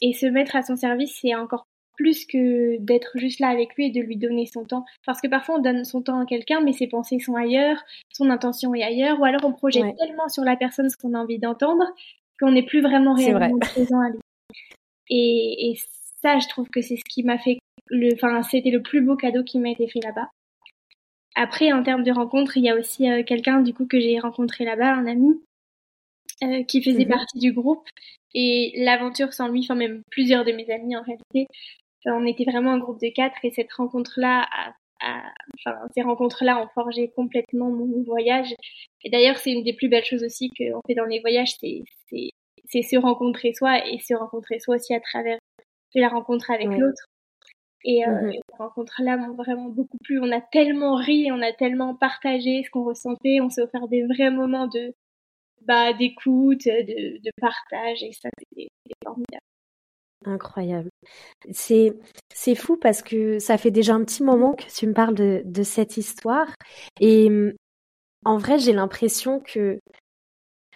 Et 0.00 0.12
se 0.12 0.26
mettre 0.26 0.56
à 0.56 0.62
son 0.62 0.76
service, 0.76 1.18
c'est 1.20 1.34
encore 1.34 1.66
plus 1.96 2.24
que 2.24 2.78
d'être 2.78 3.10
juste 3.16 3.40
là 3.40 3.48
avec 3.48 3.74
lui 3.74 3.86
et 3.86 3.90
de 3.90 4.00
lui 4.00 4.16
donner 4.16 4.46
son 4.46 4.64
temps. 4.64 4.84
Parce 5.04 5.20
que 5.20 5.28
parfois 5.28 5.56
on 5.56 5.62
donne 5.62 5.84
son 5.84 6.00
temps 6.00 6.20
à 6.20 6.24
quelqu'un, 6.24 6.60
mais 6.60 6.72
ses 6.72 6.86
pensées 6.86 7.18
sont 7.18 7.34
ailleurs, 7.34 7.82
son 8.12 8.30
intention 8.30 8.74
est 8.74 8.82
ailleurs, 8.82 9.20
ou 9.20 9.24
alors 9.24 9.44
on 9.44 9.52
projette 9.52 9.96
tellement 9.98 10.28
sur 10.28 10.44
la 10.44 10.56
personne 10.56 10.88
ce 10.88 10.96
qu'on 10.96 11.14
a 11.14 11.18
envie 11.18 11.38
d'entendre 11.38 11.84
qu'on 12.40 12.52
n'est 12.52 12.64
plus 12.64 12.80
vraiment 12.80 13.14
réellement 13.14 13.58
présent 13.58 14.00
à 14.00 14.08
lui. 14.08 14.20
Et, 15.10 15.70
et 15.70 15.78
ça, 16.22 16.38
je 16.38 16.48
trouve 16.48 16.68
que 16.70 16.80
c'est 16.80 16.96
ce 16.96 17.04
qui 17.04 17.22
m'a 17.22 17.38
fait 17.38 17.58
le, 17.90 18.14
enfin, 18.14 18.42
c'était 18.42 18.70
le 18.70 18.82
plus 18.82 19.02
beau 19.02 19.16
cadeau 19.16 19.44
qui 19.44 19.58
m'a 19.58 19.70
été 19.70 19.88
fait 19.88 20.00
là-bas. 20.00 20.30
Après, 21.36 21.72
en 21.72 21.82
termes 21.82 22.02
de 22.02 22.12
rencontres, 22.12 22.56
il 22.56 22.64
y 22.64 22.70
a 22.70 22.76
aussi 22.76 23.10
euh, 23.10 23.22
quelqu'un 23.22 23.60
du 23.60 23.72
coup 23.72 23.86
que 23.86 24.00
j'ai 24.00 24.18
rencontré 24.18 24.64
là-bas, 24.64 24.94
un 24.94 25.06
ami 25.06 25.40
euh, 26.42 26.64
qui 26.64 26.82
faisait 26.82 27.04
mhm. 27.04 27.10
partie 27.10 27.38
du 27.38 27.52
groupe. 27.52 27.86
Et 28.34 28.72
l'aventure 28.76 29.32
sans 29.32 29.48
lui, 29.48 29.60
enfin 29.60 29.74
même 29.74 30.02
plusieurs 30.10 30.44
de 30.44 30.52
mes 30.52 30.70
amis 30.70 30.96
en 30.96 31.02
réalité, 31.02 31.46
euh, 32.06 32.12
on 32.12 32.26
était 32.26 32.44
vraiment 32.44 32.72
un 32.72 32.78
groupe 32.78 33.00
de 33.00 33.08
quatre 33.08 33.44
et 33.44 33.50
cette 33.50 33.72
rencontre-là 33.72 34.48
enfin, 35.02 35.78
ces 35.94 36.02
rencontres-là 36.02 36.62
ont 36.62 36.68
forgé 36.74 37.10
complètement 37.16 37.70
mon 37.70 38.02
voyage. 38.02 38.54
Et 39.04 39.10
d'ailleurs, 39.10 39.38
c'est 39.38 39.52
une 39.52 39.64
des 39.64 39.72
plus 39.72 39.88
belles 39.88 40.04
choses 40.04 40.24
aussi 40.24 40.50
qu'on 40.50 40.80
fait 40.86 40.94
dans 40.94 41.06
les 41.06 41.20
voyages, 41.20 41.54
c'est, 41.58 41.82
c'est, 42.08 42.30
c'est 42.66 42.82
se 42.82 42.96
rencontrer 42.96 43.54
soi 43.54 43.86
et 43.86 43.98
se 43.98 44.14
rencontrer 44.14 44.58
soi 44.60 44.76
aussi 44.76 44.94
à 44.94 45.00
travers 45.00 45.38
la 45.94 46.08
rencontre 46.08 46.50
avec 46.50 46.68
l'autre. 46.68 47.06
Et, 47.84 48.06
euh, 48.06 48.10
mmh 48.10 48.32
ces 48.32 48.56
rencontres-là 48.58 49.16
m'ont 49.16 49.34
vraiment 49.34 49.68
beaucoup 49.68 49.98
plu. 50.04 50.20
On 50.20 50.30
a 50.32 50.40
tellement 50.40 50.96
ri, 50.96 51.30
on 51.32 51.40
a 51.42 51.52
tellement 51.52 51.94
partagé 51.94 52.62
ce 52.64 52.70
qu'on 52.70 52.84
ressentait, 52.84 53.40
on 53.40 53.48
s'est 53.48 53.62
offert 53.62 53.88
des 53.88 54.04
vrais 54.04 54.30
moments 54.30 54.66
de 54.66 54.94
bah, 55.62 55.92
d'écoute, 55.92 56.64
de, 56.66 57.18
de 57.18 57.30
partage, 57.40 58.02
et 58.02 58.12
ça, 58.12 58.28
c'était 58.38 58.68
formidable. 59.04 59.40
Incroyable. 60.26 60.90
C'est 61.50 61.94
c'est 62.34 62.54
fou 62.54 62.76
parce 62.76 63.02
que 63.02 63.38
ça 63.38 63.56
fait 63.56 63.70
déjà 63.70 63.94
un 63.94 64.04
petit 64.04 64.22
moment 64.22 64.52
que 64.54 64.64
tu 64.64 64.86
me 64.86 64.92
parles 64.92 65.14
de, 65.14 65.42
de 65.46 65.62
cette 65.62 65.96
histoire 65.96 66.48
et 67.00 67.30
en 68.26 68.36
vrai 68.36 68.58
j'ai 68.58 68.74
l'impression 68.74 69.40
que 69.40 69.80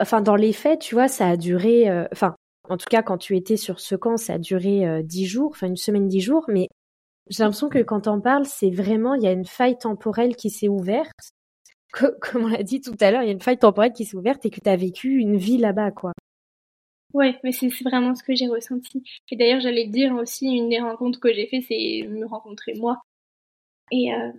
enfin 0.01 0.23
dans 0.23 0.37
les 0.37 0.55
faits 0.55 0.81
tu 0.81 0.95
vois 0.95 1.09
ça 1.09 1.29
a 1.29 1.37
duré 1.37 1.91
euh, 1.91 2.07
enfin 2.13 2.35
en 2.71 2.79
tout 2.79 2.87
cas 2.91 3.03
quand 3.03 3.19
tu 3.19 3.37
étais 3.37 3.59
sur 3.59 3.81
ce 3.81 3.95
camp 3.95 4.17
ça 4.17 4.35
a 4.35 4.39
duré 4.39 4.87
euh, 4.89 5.03
dix 5.03 5.27
jours 5.27 5.51
enfin 5.51 5.67
une 5.67 5.77
semaine 5.77 6.09
dix 6.09 6.21
jours 6.23 6.45
mais 6.49 6.69
j'ai 7.31 7.43
l'impression 7.43 7.69
que 7.69 7.83
quand 7.83 8.07
on 8.07 8.21
parle 8.21 8.45
c'est 8.45 8.71
vraiment 8.71 9.15
il 9.15 9.23
y 9.23 9.27
a 9.27 9.33
une 9.33 9.47
faille 9.47 9.79
temporelle 9.79 10.37
qui 10.37 10.51
s'est 10.51 10.69
ouverte 10.69 11.33
comme 12.21 12.45
on 12.45 12.49
l'a 12.49 12.63
dit 12.63 12.81
tout 12.81 12.97
à 13.01 13.11
l'heure 13.11 13.23
il 13.23 13.27
y 13.27 13.31
a 13.31 13.33
une 13.33 13.41
faille 13.41 13.59
temporelle 13.59 13.93
qui 13.93 14.05
s'est 14.05 14.17
ouverte 14.17 14.45
et 14.47 14.51
que 14.51 14.61
tu 14.61 14.69
as 14.69 14.77
vécu 14.77 15.19
une 15.19 15.37
vie 15.37 15.59
là-bas 15.59 15.91
quoi 15.91 16.13
Ouais, 17.15 17.39
mais 17.45 17.53
c'est 17.53 17.69
vraiment 17.85 18.17
ce 18.17 18.25
que 18.25 18.35
j'ai 18.35 18.49
ressenti. 18.49 19.05
Et 19.31 19.37
d'ailleurs, 19.37 19.61
j'allais 19.61 19.87
dire 19.87 20.13
aussi, 20.17 20.49
une 20.49 20.69
des 20.69 20.81
rencontres 20.81 21.21
que 21.21 21.33
j'ai 21.33 21.47
fait, 21.47 21.61
c'est 21.61 22.09
me 22.09 22.27
rencontrer 22.27 22.75
moi. 22.75 23.01
Et, 23.93 24.13
euh, 24.13 24.33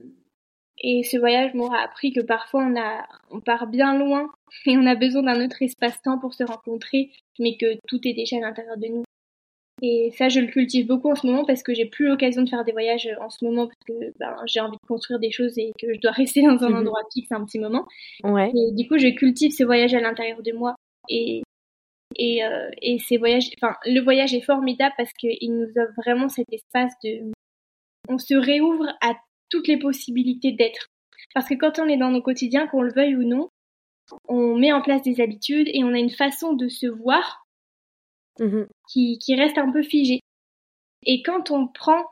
et 0.80 1.04
ce 1.04 1.18
voyage 1.18 1.54
m'aura 1.54 1.80
appris 1.80 2.12
que 2.12 2.20
parfois 2.20 2.66
on, 2.66 2.76
a, 2.78 3.08
on 3.32 3.40
part 3.40 3.68
bien 3.68 3.98
loin 3.98 4.30
et 4.66 4.78
on 4.78 4.86
a 4.86 4.96
besoin 4.96 5.24
d'un 5.24 5.46
autre 5.46 5.62
espace-temps 5.62 6.20
pour 6.20 6.34
se 6.34 6.44
rencontrer, 6.44 7.12
mais 7.40 7.56
que 7.58 7.80
tout 7.88 8.06
est 8.06 8.14
déjà 8.14 8.38
à 8.38 8.42
l'intérieur 8.42 8.78
de 8.78 8.88
nous. 8.88 9.04
Et 9.88 10.10
ça, 10.18 10.30
je 10.30 10.40
le 10.40 10.48
cultive 10.48 10.88
beaucoup 10.88 11.12
en 11.12 11.16
ce 11.16 11.28
moment 11.28 11.46
parce 11.46 11.62
que 11.62 11.72
j'ai 11.76 11.86
plus 11.86 12.08
l'occasion 12.08 12.42
de 12.42 12.50
faire 12.50 12.66
des 12.66 12.72
voyages 12.72 13.08
en 13.22 13.30
ce 13.30 13.46
moment 13.46 13.68
parce 13.68 13.84
que 13.88 14.18
ben, 14.18 14.36
j'ai 14.48 14.60
envie 14.60 14.78
de 14.82 14.88
construire 14.88 15.20
des 15.20 15.30
choses 15.30 15.60
et 15.60 15.74
que 15.80 15.94
je 15.94 16.00
dois 16.00 16.12
rester 16.12 16.42
dans 16.42 16.64
un 16.64 16.70
mhm. 16.70 16.78
endroit 16.78 17.02
fixe 17.14 17.32
un 17.32 17.46
petit 17.46 17.60
moment. 17.60 17.86
Ouais. 18.24 18.50
Et 18.50 18.72
du 18.72 18.88
coup, 18.88 18.98
je 18.98 19.10
cultive 19.10 19.52
ce 19.52 19.64
voyage 19.64 19.94
à 19.94 20.02
l'intérieur 20.02 20.42
de 20.42 20.54
moi. 20.54 20.74
Et 21.08 21.44
et, 22.18 22.44
euh, 22.46 22.70
et 22.82 22.98
ces 22.98 23.18
voyages, 23.18 23.50
enfin, 23.62 23.76
le 23.86 24.00
voyage 24.00 24.34
est 24.34 24.42
formidable 24.42 24.96
parce 24.98 25.12
qu'il 25.14 25.54
nous 25.54 25.68
offre 25.76 25.94
vraiment 25.98 26.30
cet 26.30 26.46
espace 26.52 26.94
de, 27.04 27.32
on 28.08 28.18
se 28.18 28.36
réouvre 28.36 28.88
à 29.02 29.14
toutes 29.50 29.68
les 29.68 29.78
possibilités 29.78 30.54
d'être. 30.54 30.88
Parce 31.34 31.48
que 31.48 31.56
quand 31.56 31.78
on 31.78 31.88
est 31.88 31.98
dans 31.98 32.12
nos 32.12 32.22
quotidiens, 32.22 32.68
qu'on 32.68 32.82
le 32.82 32.94
veuille 32.94 33.16
ou 33.16 33.24
non, 33.24 33.50
on 34.30 34.56
met 34.56 34.72
en 34.72 34.82
place 34.82 35.02
des 35.02 35.20
habitudes 35.20 35.68
et 35.68 35.84
on 35.84 35.94
a 35.94 36.00
une 36.00 36.10
façon 36.10 36.54
de 36.54 36.70
se 36.70 36.88
voir 36.88 37.45
mmh 38.40 38.64
qui, 38.92 39.18
qui 39.20 39.36
reste 39.36 39.58
un 39.58 39.72
peu 39.72 39.82
figée. 39.82 40.20
Et 41.04 41.22
quand 41.24 41.52
on 41.52 41.68
prend 41.68 42.04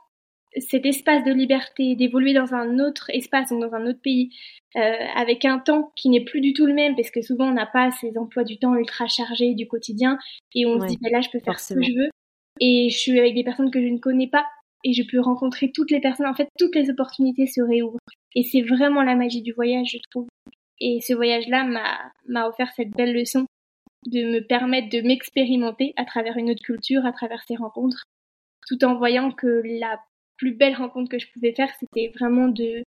cet 0.56 0.86
espace 0.86 1.24
de 1.24 1.32
liberté, 1.32 1.96
d'évoluer 1.96 2.32
dans 2.32 2.54
un 2.54 2.78
autre 2.78 3.10
espace, 3.10 3.50
donc 3.50 3.60
dans 3.60 3.74
un 3.74 3.86
autre 3.86 4.00
pays, 4.00 4.30
euh, 4.76 4.80
avec 5.16 5.44
un 5.44 5.58
temps 5.58 5.92
qui 5.96 6.08
n'est 6.08 6.24
plus 6.24 6.40
du 6.40 6.52
tout 6.52 6.66
le 6.66 6.74
même, 6.74 6.94
parce 6.94 7.10
que 7.10 7.22
souvent 7.22 7.48
on 7.48 7.54
n'a 7.54 7.66
pas 7.66 7.90
ces 7.90 8.16
emplois 8.16 8.44
du 8.44 8.58
temps 8.58 8.74
ultra 8.74 9.06
chargés 9.06 9.54
du 9.54 9.66
quotidien, 9.66 10.18
et 10.54 10.66
on 10.66 10.80
se 10.80 10.86
dit, 10.86 10.98
bah 11.00 11.08
là 11.10 11.20
je 11.20 11.30
peux 11.30 11.40
faire 11.40 11.58
ce 11.58 11.74
que 11.74 11.82
je 11.82 11.92
veux, 11.92 12.08
et 12.60 12.88
je 12.90 12.96
suis 12.96 13.18
avec 13.18 13.34
des 13.34 13.44
personnes 13.44 13.70
que 13.70 13.80
je 13.80 13.88
ne 13.88 13.98
connais 13.98 14.28
pas, 14.28 14.46
et 14.84 14.92
je 14.92 15.02
peux 15.02 15.20
rencontrer 15.20 15.72
toutes 15.72 15.90
les 15.90 16.00
personnes, 16.00 16.26
en 16.26 16.34
fait 16.34 16.48
toutes 16.58 16.74
les 16.76 16.90
opportunités 16.90 17.46
se 17.46 17.60
réouvrent. 17.60 17.98
Et 18.36 18.42
c'est 18.42 18.62
vraiment 18.62 19.02
la 19.02 19.16
magie 19.16 19.42
du 19.42 19.52
voyage, 19.52 19.90
je 19.92 19.98
trouve. 20.10 20.26
Et 20.80 21.00
ce 21.00 21.14
voyage-là 21.14 21.64
m'a 22.28 22.48
offert 22.48 22.70
cette 22.76 22.90
belle 22.90 23.14
leçon 23.14 23.46
de 24.06 24.24
me 24.24 24.40
permettre 24.40 24.88
de 24.88 25.00
m'expérimenter 25.00 25.92
à 25.96 26.04
travers 26.04 26.36
une 26.36 26.50
autre 26.50 26.62
culture, 26.62 27.06
à 27.06 27.12
travers 27.12 27.42
ces 27.46 27.56
rencontres, 27.56 28.04
tout 28.66 28.84
en 28.84 28.96
voyant 28.96 29.30
que 29.30 29.62
la 29.64 30.00
plus 30.36 30.54
belle 30.54 30.74
rencontre 30.74 31.10
que 31.10 31.18
je 31.18 31.30
pouvais 31.32 31.54
faire, 31.54 31.70
c'était 31.78 32.12
vraiment 32.14 32.48
de, 32.48 32.82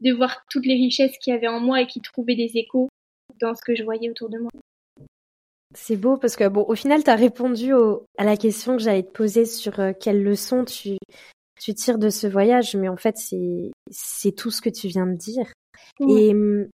de 0.00 0.12
voir 0.12 0.44
toutes 0.50 0.66
les 0.66 0.74
richesses 0.74 1.16
qu'il 1.18 1.32
y 1.32 1.36
avait 1.36 1.48
en 1.48 1.60
moi 1.60 1.80
et 1.80 1.86
qui 1.86 2.00
trouvaient 2.00 2.36
des 2.36 2.56
échos 2.56 2.88
dans 3.40 3.54
ce 3.54 3.62
que 3.62 3.74
je 3.74 3.82
voyais 3.82 4.10
autour 4.10 4.28
de 4.28 4.38
moi. 4.38 4.50
C'est 5.74 5.96
beau 5.96 6.18
parce 6.18 6.36
que, 6.36 6.46
bon, 6.48 6.64
au 6.68 6.74
final, 6.74 7.02
tu 7.02 7.10
as 7.10 7.16
répondu 7.16 7.72
à 8.18 8.24
la 8.24 8.36
question 8.36 8.76
que 8.76 8.82
j'allais 8.82 9.04
te 9.04 9.10
poser 9.10 9.46
sur 9.46 9.80
euh, 9.80 9.92
quelles 9.98 10.22
leçons 10.22 10.66
tu, 10.66 10.98
tu 11.58 11.74
tires 11.74 11.98
de 11.98 12.10
ce 12.10 12.26
voyage, 12.26 12.76
mais 12.76 12.88
en 12.88 12.96
fait, 12.96 13.16
c'est 13.16 14.32
tout 14.36 14.50
ce 14.50 14.60
que 14.60 14.68
tu 14.68 14.88
viens 14.88 15.06
de 15.06 15.16
dire. 15.16 15.50
Et 16.00 16.30
hum, 16.30 16.68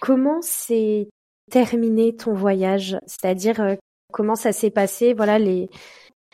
comment 0.00 0.42
s'est 0.42 1.08
terminé 1.50 2.16
ton 2.16 2.32
voyage 2.32 2.98
C'est-à-dire, 3.06 3.60
euh, 3.60 3.74
comment 4.12 4.36
ça 4.36 4.52
s'est 4.52 4.70
passé 4.70 5.12
Voilà, 5.12 5.38
les, 5.38 5.68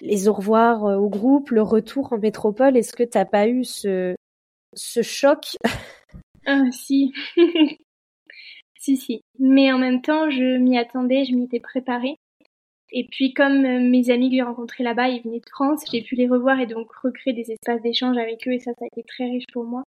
les 0.00 0.28
au 0.28 0.32
revoir 0.32 0.84
euh, 0.84 0.96
au 0.96 1.08
groupe, 1.08 1.50
le 1.50 1.62
retour 1.62 2.12
en 2.12 2.18
métropole, 2.18 2.76
est-ce 2.76 2.94
que 2.94 3.02
t'as 3.02 3.24
pas 3.24 3.48
eu 3.48 3.64
ce, 3.64 4.14
ce 4.74 5.02
choc? 5.02 5.56
Ah 6.46 6.62
si. 6.70 7.12
si, 8.78 8.96
si. 8.96 9.20
Mais 9.38 9.72
en 9.72 9.78
même 9.78 10.00
temps, 10.00 10.30
je 10.30 10.58
m'y 10.58 10.78
attendais, 10.78 11.24
je 11.24 11.34
m'y 11.34 11.44
étais 11.44 11.60
préparée. 11.60 12.16
Et 12.92 13.08
puis 13.10 13.34
comme 13.34 13.64
euh, 13.64 13.80
mes 13.80 14.10
amis 14.10 14.30
que 14.30 14.36
j'ai 14.36 14.42
rencontrés 14.42 14.84
là-bas, 14.84 15.08
ils 15.08 15.22
venaient 15.22 15.40
de 15.40 15.50
France, 15.50 15.84
j'ai 15.90 16.02
pu 16.02 16.14
les 16.14 16.28
revoir 16.28 16.60
et 16.60 16.66
donc 16.66 16.92
recréer 17.02 17.34
des 17.34 17.50
espaces 17.50 17.82
d'échange 17.82 18.16
avec 18.16 18.46
eux 18.46 18.52
et 18.52 18.60
ça, 18.60 18.72
ça 18.78 18.84
a 18.84 18.86
été 18.86 19.02
très 19.02 19.24
riche 19.24 19.46
pour 19.52 19.64
moi. 19.64 19.82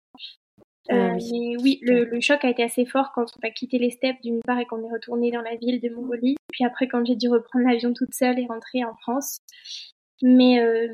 Ah 0.89 0.95
euh, 0.95 1.19
mais 1.33 1.57
oui, 1.63 1.79
le, 1.83 2.05
le, 2.05 2.21
choc 2.21 2.45
a 2.45 2.51
été 2.51 2.63
assez 2.63 2.87
fort 2.87 3.13
quand 3.15 3.25
on 3.37 3.47
a 3.47 3.51
quitté 3.51 3.79
les 3.79 3.91
steppes 3.91 4.21
d'une 4.23 4.41
part 4.41 4.59
et 4.59 4.67
qu'on 4.67 4.85
est 4.85 4.93
retourné 4.93 5.31
dans 5.31 5.43
la 5.43 5.57
ville 5.57 5.81
de 5.81 5.89
Mongolie. 5.89 6.37
Puis 6.53 6.65
après, 6.65 6.87
quand 6.87 7.05
j'ai 7.05 7.17
dû 7.17 7.29
reprendre 7.29 7.67
l'avion 7.67 7.93
toute 7.93 8.15
seule 8.15 8.39
et 8.39 8.47
rentrer 8.47 8.85
en 8.85 8.95
France, 8.95 9.39
mais, 10.23 10.61
euh, 10.61 10.89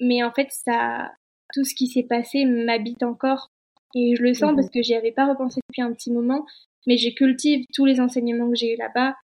mais 0.00 0.22
en 0.22 0.32
fait, 0.32 0.48
ça, 0.50 1.12
tout 1.54 1.64
ce 1.64 1.74
qui 1.74 1.86
s'est 1.86 2.02
passé 2.02 2.44
m'habite 2.44 3.02
encore. 3.02 3.48
Et 3.94 4.14
je 4.16 4.22
le 4.22 4.34
sens 4.34 4.50
mhm. 4.50 4.56
parce 4.56 4.70
que 4.70 4.82
j'y 4.82 4.94
avais 4.94 5.12
pas 5.12 5.26
repensé 5.26 5.60
depuis 5.68 5.82
un 5.82 5.92
petit 5.92 6.12
moment. 6.12 6.44
Mais 6.86 6.98
je 6.98 7.10
cultive 7.14 7.64
tous 7.72 7.84
les 7.84 8.00
enseignements 8.00 8.48
que 8.50 8.56
j'ai 8.56 8.74
eu 8.74 8.76
là-bas. 8.76 9.14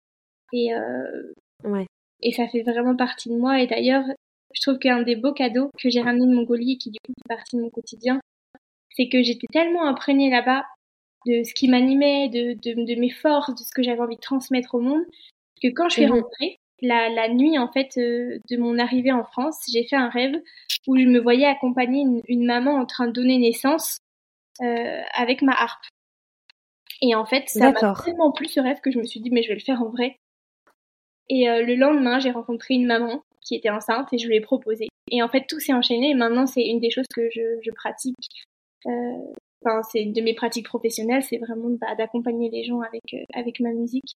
Et, 0.53 0.75
euh, 0.75 1.33
ouais. 1.65 1.87
et 2.21 2.33
ça 2.33 2.49
fait 2.49 2.63
vraiment 2.63 2.97
partie 2.97 3.29
de 3.29 3.37
moi. 3.37 3.61
Et 3.61 3.67
d'ailleurs, 3.67 4.05
je 4.55 4.61
trouve 4.63 4.79
qu'un 4.79 5.03
des 5.03 5.17
beaux 5.17 5.33
cadeaux 5.33 5.71
que 5.79 5.89
j'ai 5.89 6.01
ramené 6.01 6.27
de 6.27 6.35
Mongolie 6.35 6.73
et 6.73 6.79
qui 6.79 6.91
du 6.91 6.99
coup 7.05 7.13
fait 7.13 7.35
partie 7.35 7.57
de 7.57 7.63
mon 7.63 7.71
quotidien, 7.71 8.21
c'est 8.97 9.09
que 9.09 9.23
j'étais 9.23 9.47
tellement 9.53 9.87
imprégnée 9.87 10.31
là-bas 10.31 10.65
de 11.27 11.43
ce 11.45 11.55
qui 11.55 11.69
m'animait, 11.69 12.29
de, 12.29 12.55
de, 12.55 12.85
de, 12.85 13.01
mes 13.01 13.11
forces, 13.11 13.55
de 13.55 13.63
ce 13.63 13.73
que 13.75 13.83
j'avais 13.83 14.01
envie 14.01 14.17
de 14.17 14.21
transmettre 14.21 14.75
au 14.75 14.81
monde, 14.81 15.05
que 15.63 15.69
quand 15.69 15.89
je 15.89 15.95
suis 15.95 16.07
mhm. 16.07 16.13
rentrée, 16.13 16.59
la, 16.81 17.09
la, 17.09 17.29
nuit 17.29 17.59
en 17.59 17.71
fait 17.71 17.97
euh, 17.97 18.39
de 18.51 18.57
mon 18.57 18.79
arrivée 18.79 19.13
en 19.13 19.25
France, 19.25 19.61
j'ai 19.73 19.85
fait 19.87 19.97
un 19.97 20.09
rêve 20.09 20.35
où 20.87 20.97
je 20.97 21.05
me 21.05 21.21
voyais 21.21 21.47
accompagner 21.47 22.05
une, 22.27 22.45
maman 22.45 22.75
en 22.75 22.87
train 22.87 23.07
de 23.07 23.13
donner 23.13 23.39
naissance 23.39 23.99
euh, 24.61 25.01
avec 25.15 25.43
ma 25.43 25.53
harpe. 25.53 25.85
Et 27.01 27.15
en 27.15 27.25
fait, 27.25 27.49
ça 27.49 27.71
m'a 27.71 27.95
tellement 27.95 28.33
plu 28.33 28.47
ce 28.47 28.61
rêve 28.61 28.81
que 28.81 28.91
je 28.91 28.99
me 28.99 29.05
suis 29.05 29.21
dit 29.21 29.31
mais 29.31 29.43
je 29.43 29.49
vais 29.49 29.55
le 29.55 29.61
faire 29.61 29.81
en 29.81 29.91
vrai. 29.91 30.17
Et 31.29 31.49
euh, 31.49 31.63
le 31.65 31.77
lendemain, 31.77 32.19
j'ai 32.19 32.31
rencontré 32.31 32.75
une 32.75 32.87
maman 32.87 33.23
qui 33.41 33.55
était 33.55 33.71
enceinte 33.71 34.13
et 34.13 34.19
je 34.19 34.27
lui 34.27 34.37
ai 34.37 34.41
proposé. 34.41 34.89
Et 35.11 35.23
en 35.23 35.29
fait, 35.29 35.47
tout 35.49 35.61
s'est 35.61 35.73
enchaîné. 35.73 36.11
Et 36.11 36.15
maintenant, 36.15 36.47
c'est 36.47 36.67
une 36.67 36.81
des 36.81 36.91
choses 36.91 37.07
que 37.15 37.29
je, 37.31 37.59
je 37.63 37.71
pratique. 37.73 38.17
Enfin, 38.85 39.81
c'est 39.91 40.07
de 40.07 40.21
mes 40.21 40.35
pratiques 40.35 40.67
professionnelles, 40.67 41.23
c'est 41.23 41.39
vraiment 41.39 41.71
bah, 41.81 41.95
d'accompagner 41.97 42.51
les 42.51 42.65
gens 42.65 42.81
avec 42.81 43.27
avec 43.33 43.61
ma 43.61 43.73
musique. 43.73 44.17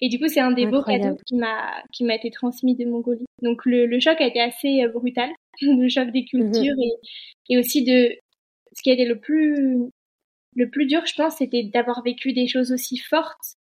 Et 0.00 0.08
du 0.08 0.18
coup, 0.18 0.28
c'est 0.28 0.40
un 0.40 0.52
des 0.52 0.66
beaux 0.66 0.82
cadeaux 0.82 1.16
qui 1.26 1.36
m'a 1.36 1.82
qui 1.92 2.04
m'a 2.04 2.14
été 2.14 2.30
transmis 2.30 2.76
de 2.76 2.84
Mongolie. 2.84 3.26
Donc 3.42 3.64
le, 3.64 3.86
le 3.86 4.00
choc 4.00 4.20
a 4.20 4.26
été 4.26 4.40
assez 4.40 4.82
euh, 4.82 4.88
brutal, 4.88 5.30
le 5.60 5.88
choc 5.88 6.10
des 6.10 6.20
mhm. 6.32 6.50
cultures 6.50 6.74
et, 6.78 7.54
et 7.54 7.58
aussi 7.58 7.84
de 7.84 8.14
ce 8.72 8.82
qui 8.82 8.90
a 8.90 8.94
été 8.94 9.04
le 9.04 9.18
plus 9.18 9.90
le 10.56 10.70
plus 10.70 10.86
dur, 10.86 11.04
je 11.04 11.14
pense, 11.14 11.36
c'était 11.36 11.64
d'avoir 11.64 12.02
vécu 12.02 12.32
des 12.32 12.46
choses 12.46 12.72
aussi 12.72 12.96
fortes 12.96 13.56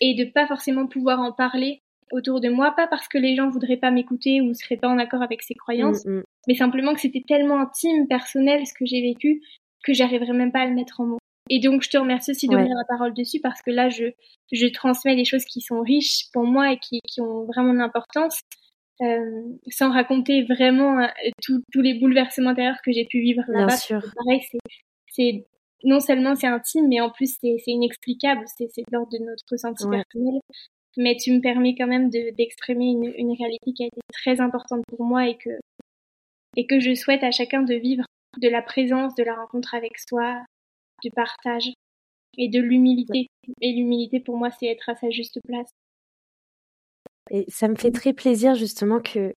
et 0.00 0.14
de 0.14 0.24
pas 0.24 0.46
forcément 0.46 0.86
pouvoir 0.86 1.20
en 1.20 1.32
parler 1.32 1.80
autour 2.10 2.40
de 2.40 2.48
moi, 2.48 2.72
pas 2.76 2.86
parce 2.86 3.08
que 3.08 3.18
les 3.18 3.36
gens 3.36 3.48
voudraient 3.48 3.76
pas 3.76 3.90
m'écouter 3.90 4.40
ou 4.40 4.52
seraient 4.54 4.76
pas 4.76 4.88
en 4.88 4.98
accord 4.98 5.22
avec 5.22 5.42
ces 5.42 5.54
croyances, 5.54 6.04
mm, 6.04 6.18
mm. 6.18 6.22
mais 6.48 6.54
simplement 6.54 6.94
que 6.94 7.00
c'était 7.00 7.24
tellement 7.26 7.60
intime, 7.60 8.06
personnel 8.08 8.66
ce 8.66 8.74
que 8.74 8.84
j'ai 8.84 9.00
vécu 9.00 9.42
que 9.82 9.92
j'arriverais 9.92 10.32
même 10.32 10.52
pas 10.52 10.60
à 10.60 10.66
le 10.66 10.74
mettre 10.74 11.00
en 11.00 11.06
mots. 11.06 11.18
Et 11.50 11.58
donc, 11.58 11.82
je 11.82 11.90
te 11.90 11.98
remercie 11.98 12.30
aussi 12.30 12.46
d'ouvrir 12.46 12.74
la 12.74 12.84
parole 12.88 13.14
dessus 13.14 13.40
parce 13.40 13.60
que 13.62 13.70
là, 13.70 13.88
je, 13.88 14.04
je 14.52 14.66
transmets 14.68 15.16
des 15.16 15.24
choses 15.24 15.44
qui 15.44 15.60
sont 15.60 15.80
riches 15.80 16.26
pour 16.32 16.44
moi 16.44 16.72
et 16.72 16.78
qui, 16.78 17.00
qui 17.06 17.20
ont 17.20 17.44
vraiment 17.44 17.72
de 17.72 17.78
l'importance, 17.78 18.40
euh, 19.00 19.42
sans 19.68 19.90
raconter 19.90 20.44
vraiment 20.44 21.00
euh, 21.00 21.08
tous 21.42 21.80
les 21.80 21.94
bouleversements 21.94 22.50
intérieurs 22.50 22.80
que 22.84 22.92
j'ai 22.92 23.04
pu 23.04 23.20
vivre 23.20 23.42
là-bas. 23.48 23.66
Bien 23.66 23.76
sûr. 23.76 24.00
Pareil, 24.16 24.40
c'est 25.08 25.46
non 25.84 25.98
seulement 25.98 26.36
c'est 26.36 26.46
intime, 26.46 26.88
mais 26.88 27.00
en 27.00 27.10
plus 27.10 27.36
c'est 27.40 27.56
inexplicable, 27.66 28.44
c'est 28.46 28.66
de 28.66 28.84
l'ordre 28.92 29.10
de 29.12 29.18
notre 29.18 29.42
ressenti 29.50 29.84
personnel. 29.88 30.40
Mais 30.96 31.16
tu 31.16 31.32
me 31.32 31.40
permets 31.40 31.74
quand 31.76 31.86
même 31.86 32.10
d'exprimer 32.10 32.90
une, 32.90 33.12
une 33.16 33.32
réalité 33.32 33.72
qui 33.74 33.82
a 33.84 33.86
été 33.86 34.00
très 34.12 34.40
importante 34.40 34.84
pour 34.88 35.04
moi 35.04 35.26
et 35.26 35.36
que 35.36 35.50
et 36.56 36.66
que 36.66 36.80
je 36.80 36.94
souhaite 36.94 37.24
à 37.24 37.30
chacun 37.30 37.62
de 37.62 37.74
vivre 37.74 38.04
de 38.38 38.48
la 38.48 38.62
présence, 38.62 39.14
de 39.14 39.22
la 39.22 39.34
rencontre 39.34 39.74
avec 39.74 39.98
soi, 39.98 40.42
du 41.02 41.10
partage 41.10 41.68
et 42.38 42.48
de 42.48 42.60
l'humilité. 42.60 43.26
Et 43.60 43.72
l'humilité, 43.72 44.20
pour 44.20 44.36
moi, 44.36 44.50
c'est 44.50 44.66
être 44.66 44.88
à 44.88 44.94
sa 44.94 45.10
juste 45.10 45.38
place. 45.46 45.70
Et 47.30 47.44
ça 47.48 47.68
me 47.68 47.76
fait 47.76 47.90
très 47.90 48.12
plaisir 48.12 48.54
justement 48.54 49.00
que, 49.00 49.34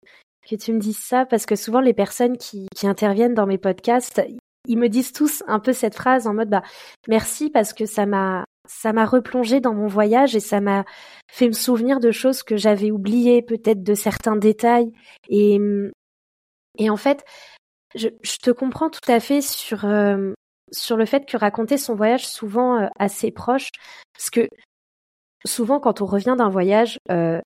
que 0.48 0.56
tu 0.56 0.72
me 0.72 0.78
dises 0.78 0.98
ça, 0.98 1.26
parce 1.26 1.46
que 1.46 1.56
souvent 1.56 1.80
les 1.80 1.94
personnes 1.94 2.36
qui, 2.36 2.66
interviennent 2.82 3.34
dans 3.34 3.46
mes 3.46 3.58
podcasts, 3.58 4.22
ils 4.66 4.78
me 4.78 4.88
disent 4.88 5.12
tous 5.12 5.42
un 5.46 5.60
peu 5.60 5.72
cette 5.72 5.94
phrase 5.94 6.26
en 6.26 6.34
mode 6.34 6.48
bah 6.48 6.62
merci 7.08 7.50
parce 7.50 7.72
que 7.74 7.86
ça 7.86 8.06
m'a 8.06 8.44
ça 8.66 8.92
m'a 8.94 9.04
replongé 9.04 9.60
dans 9.60 9.74
mon 9.74 9.86
voyage 9.86 10.34
et 10.34 10.40
ça 10.40 10.60
m'a 10.60 10.84
fait 11.30 11.48
me 11.48 11.52
souvenir 11.52 12.00
de 12.00 12.10
choses 12.10 12.42
que 12.42 12.56
j'avais 12.56 12.90
oubliées, 12.90 13.42
peut-être 13.42 13.82
de 13.82 13.94
certains 13.94 14.36
détails. 14.36 14.90
Et, 15.28 15.58
et 16.78 16.88
en 16.88 16.96
fait, 16.96 17.24
je, 17.94 18.08
te 18.42 18.50
comprends 18.50 18.90
tout 18.90 19.10
à 19.10 19.20
fait 19.20 19.40
sur, 19.40 19.84
euh, 19.84 20.32
sur 20.72 20.96
le 20.96 21.06
fait 21.06 21.26
que 21.26 21.36
raconter 21.36 21.78
son 21.78 21.94
voyage 21.94 22.26
souvent 22.26 22.80
euh, 22.80 22.88
à 22.98 23.08
ses 23.08 23.30
proches, 23.30 23.70
parce 24.12 24.30
que 24.30 24.48
souvent 25.44 25.80
quand 25.80 26.00
on 26.00 26.06
revient 26.06 26.34
d'un 26.36 26.48
voyage, 26.48 26.98
euh, 27.10 27.40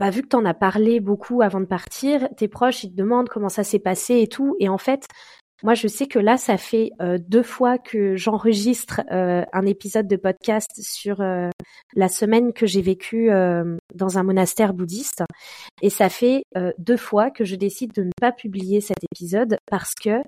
bah, 0.00 0.10
vu 0.10 0.22
que 0.22 0.28
tu 0.28 0.36
en 0.36 0.44
as 0.44 0.54
parlé 0.54 1.00
beaucoup 1.00 1.42
avant 1.42 1.60
de 1.60 1.66
partir, 1.66 2.28
tes 2.36 2.48
proches 2.48 2.84
ils 2.84 2.90
te 2.90 2.96
demandent 2.96 3.28
comment 3.28 3.48
ça 3.48 3.64
s'est 3.64 3.78
passé 3.78 4.20
et 4.20 4.28
tout, 4.28 4.56
et 4.60 4.68
en 4.68 4.78
fait 4.78 5.06
moi, 5.62 5.74
je 5.74 5.86
sais 5.86 6.06
que 6.06 6.18
là, 6.18 6.36
ça 6.36 6.58
fait 6.58 6.90
euh, 7.00 7.18
deux 7.18 7.42
fois 7.42 7.78
que 7.78 8.16
j'enregistre 8.16 9.00
euh, 9.12 9.44
un 9.52 9.66
épisode 9.66 10.08
de 10.08 10.16
podcast 10.16 10.70
sur 10.82 11.20
euh, 11.20 11.48
la 11.94 12.08
semaine 12.08 12.52
que 12.52 12.66
j'ai 12.66 12.82
vécue 12.82 13.28
dans 13.94 14.18
un 14.18 14.22
monastère 14.22 14.74
bouddhiste. 14.74 15.22
Et 15.80 15.90
ça 15.90 16.08
fait 16.08 16.42
deux 16.78 16.96
fois 16.96 17.30
que 17.30 17.44
je 17.44 17.56
décide 17.56 17.92
de 17.92 18.02
ne 18.02 18.10
pas 18.20 18.32
publier 18.32 18.80
cet 18.80 18.98
épisode 19.12 19.58
parce 19.70 19.94
que 19.94 20.22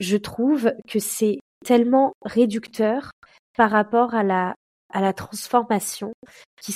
je 0.00 0.16
trouve 0.16 0.72
que 0.88 0.98
c'est 0.98 1.38
tellement 1.64 2.12
réducteur 2.22 3.10
par 3.56 3.70
rapport 3.70 4.14
à 4.14 4.22
la 4.22 5.12
transformation 5.12 6.12
qui 6.60 6.74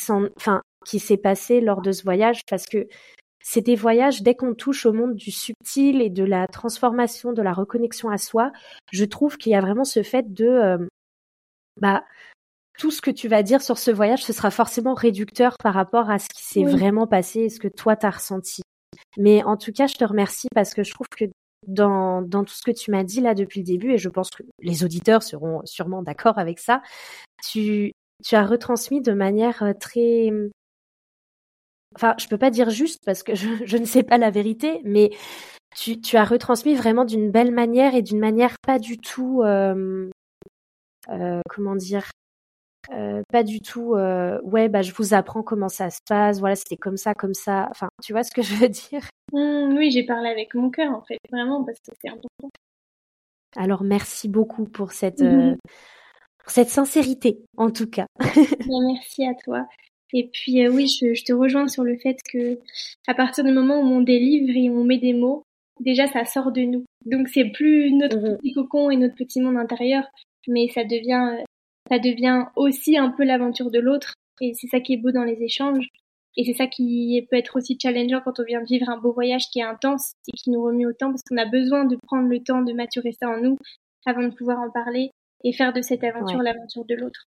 qui 0.85 0.99
s'est 0.99 1.17
passée 1.17 1.61
lors 1.61 1.83
de 1.83 1.93
ce 1.93 2.03
voyage 2.03 2.41
parce 2.49 2.67
que 2.67 2.87
c'est 3.43 3.61
des 3.61 3.77
voyages, 3.77 4.23
dès 4.23 4.35
qu'on 4.35 4.55
touche 4.55 4.87
au 4.87 4.93
monde 4.93 5.15
du 5.15 5.31
subtil 5.31 6.03
et 6.03 6.11
de 6.11 6.25
la 6.25 6.47
transformation, 6.47 7.33
de 7.33 7.43
la 7.43 7.53
reconnexion 7.53 8.11
à 8.11 8.19
soi, 8.19 8.53
je 8.93 9.05
trouve 9.05 9.37
qu'il 9.37 9.53
y 9.53 9.55
a 9.55 9.61
vraiment 9.61 9.85
ce 9.85 10.03
fait 10.03 10.33
de, 10.33 10.47
euh, 10.47 10.79
bah, 11.81 12.05
tout 12.79 12.91
ce 12.91 13.03
que 13.03 13.11
tu 13.11 13.29
vas 13.29 13.43
dire 13.43 13.61
sur 13.61 13.77
ce 13.77 13.91
voyage, 13.91 14.25
ce 14.25 14.33
sera 14.33 14.51
forcément 14.51 14.95
réducteur 14.95 15.57
par 15.63 15.75
rapport 15.75 16.11
à 16.11 16.19
ce 16.19 16.29
qui 16.29 16.45
s'est 16.45 16.65
vraiment 16.65 17.07
passé 17.07 17.41
et 17.41 17.49
ce 17.51 17.59
que 17.59 17.69
toi 17.69 17.97
t'as 17.97 18.11
ressenti. 18.11 18.63
Mais 19.17 19.43
en 19.43 19.57
tout 19.57 19.73
cas, 19.73 19.87
je 19.87 19.97
te 19.97 20.05
remercie 20.05 20.49
parce 20.55 20.75
que 20.75 20.85
je 20.85 20.93
trouve 20.93 21.09
que 21.09 21.25
dans, 21.67 22.23
dans 22.23 22.45
tout 22.45 22.55
ce 22.55 22.63
que 22.63 22.71
tu 22.71 22.91
m'as 22.91 23.03
dit 23.03 23.21
là 23.21 23.35
depuis 23.35 23.61
le 23.61 23.67
début, 23.67 23.93
et 23.93 23.99
je 23.99 24.09
pense 24.09 24.31
que 24.31 24.45
les 24.61 24.85
auditeurs 24.85 25.23
seront 25.23 25.61
sûrement 25.65 26.03
d'accord 26.03 26.39
avec 26.39 26.61
ça, 26.61 26.83
tu, 27.43 27.93
tu 28.25 28.35
as 28.37 28.47
retransmis 28.47 29.03
de 29.03 29.13
manière 29.13 29.63
euh, 29.63 29.73
très 29.79 30.31
enfin, 31.99 32.15
je 32.19 32.29
peux 32.29 32.39
pas 32.39 32.51
dire 32.51 32.71
juste 32.71 33.03
parce 33.05 33.23
que 33.23 33.35
je, 33.35 33.49
je 33.65 33.77
ne 33.77 33.85
sais 33.85 34.03
pas 34.03 34.19
la 34.19 34.31
vérité, 34.31 34.81
mais 34.85 35.11
tu, 35.77 36.01
tu 36.01 36.17
as 36.17 36.25
retransmis 36.25 36.75
vraiment 36.75 37.05
d'une 37.05 37.31
belle 37.31 37.53
manière 37.53 37.95
et 37.95 38.03
d'une 38.03 38.19
manière 38.19 38.55
pas 38.67 38.79
du 38.79 38.99
tout, 38.99 39.43
euh, 39.43 40.09
euh, 41.11 41.41
comment 41.51 41.77
dire, 41.77 42.11
euh, 42.93 43.23
pas 43.31 43.43
du 43.43 43.61
tout, 43.61 43.95
ouais, 43.95 44.69
bah 44.69 44.83
je 44.83 44.93
vous 44.93 45.15
apprends 45.15 45.43
comment 45.43 45.69
ça 45.69 45.91
se 45.91 46.01
passe, 46.09 46.41
voilà, 46.41 46.57
c'était 46.57 46.77
comme 46.77 46.97
ça, 46.97 47.15
comme 47.15 47.35
ça. 47.35 47.69
Enfin, 47.71 47.89
tu 48.03 48.13
vois 48.13 48.23
ce 48.23 48.31
que 48.31 48.43
je 48.43 48.55
veux 48.55 48.69
dire? 48.69 49.03
Mmh, 49.33 49.77
Oui, 49.77 49.91
j'ai 49.91 50.05
parlé 50.05 50.29
avec 50.31 50.55
mon 50.55 50.71
cœur 50.71 50.93
en 50.93 51.03
fait, 51.03 51.19
vraiment 51.31 51.65
parce 51.65 51.79
que 51.81 51.93
c'est 52.01 52.09
important. 52.09 52.51
Alors 53.57 53.83
merci 53.83 54.29
beaucoup 54.29 54.67
pour 54.67 54.93
cette, 54.93 55.21
mmh 55.23 55.57
pour 56.49 56.55
cette 56.55 56.71
sincérité, 56.71 57.45
en 57.59 57.71
tout 57.71 57.91
cas. 57.91 58.07
Bah, 58.19 58.81
merci 58.87 59.27
à 59.27 59.35
toi. 59.35 59.67
Et 60.13 60.29
puis 60.33 60.65
euh, 60.65 60.71
oui, 60.71 60.87
je, 60.89 61.23
te 61.25 61.33
rejoins 61.33 61.69
sur 61.69 61.85
le 61.85 61.97
fait 61.99 62.19
que 62.33 62.59
à 63.07 63.15
partir 63.15 63.45
du 63.45 63.53
moment 63.53 63.81
où 63.81 63.87
on 63.87 64.01
délivre 64.01 64.57
et 64.57 64.71
on 64.71 64.85
met 64.85 64.99
des 64.99 65.13
mots, 65.13 65.43
déjà 65.81 66.07
ça 66.07 66.25
sort 66.25 66.53
de 66.53 66.63
nous. 66.63 66.85
Donc 67.05 67.29
c'est 67.29 67.51
plus 67.51 67.93
notre 67.93 68.19
mhm. 68.19 68.37
petit 68.39 68.53
cocon 68.53 68.91
et 68.91 68.97
notre 68.97 69.15
petit 69.15 69.41
monde 69.41 69.57
intérieur, 69.57 70.05
mais 70.47 70.69
ça 70.69 70.85
devient 70.85 71.43
ça 71.91 71.99
devient 71.99 72.45
aussi 72.57 72.97
un 72.97 73.11
peu 73.11 73.25
l'aventure 73.25 73.71
de 73.71 73.79
l'autre. 73.79 74.15
Et 74.41 74.53
c'est 74.55 74.67
ça 74.69 74.81
qui 74.81 74.95
est 74.95 74.99
beau 74.99 75.11
dans 75.11 75.25
les 75.25 75.43
échanges. 75.43 75.89
Et 76.37 76.45
c'est 76.45 76.55
ça 76.55 76.67
qui 76.67 77.27
peut 77.31 77.37
être 77.37 77.57
aussi 77.57 77.77
challengeant 77.81 78.21
quand 78.25 78.39
on 78.39 78.45
vient 78.45 78.61
de 78.61 78.67
vivre 78.67 78.89
un 78.89 78.99
beau 78.99 79.13
voyage 79.13 79.49
qui 79.51 79.59
est 79.59 79.65
intense 79.65 80.13
et 80.29 80.37
qui 80.37 80.51
nous 80.51 80.63
remue 80.63 80.87
autant 80.87 81.11
parce 81.11 81.23
qu'on 81.29 81.37
a 81.37 81.47
besoin 81.47 81.85
de 81.85 81.97
prendre 81.97 82.29
le 82.29 82.41
temps 82.41 82.63
de 82.63 82.73
maturer 82.73 83.13
ça 83.13 83.29
en 83.29 83.41
nous 83.41 83.59
avant 84.07 84.23
de 84.23 84.33
pouvoir 84.33 84.61
en 84.61 84.71
parler 84.71 85.11
et 85.43 85.53
faire 85.53 85.73
de 85.73 85.83
cette 85.83 86.05
aventure 86.05 86.41
l'aventure 86.41 86.85
de 86.85 86.95
l'autre. 86.95 87.27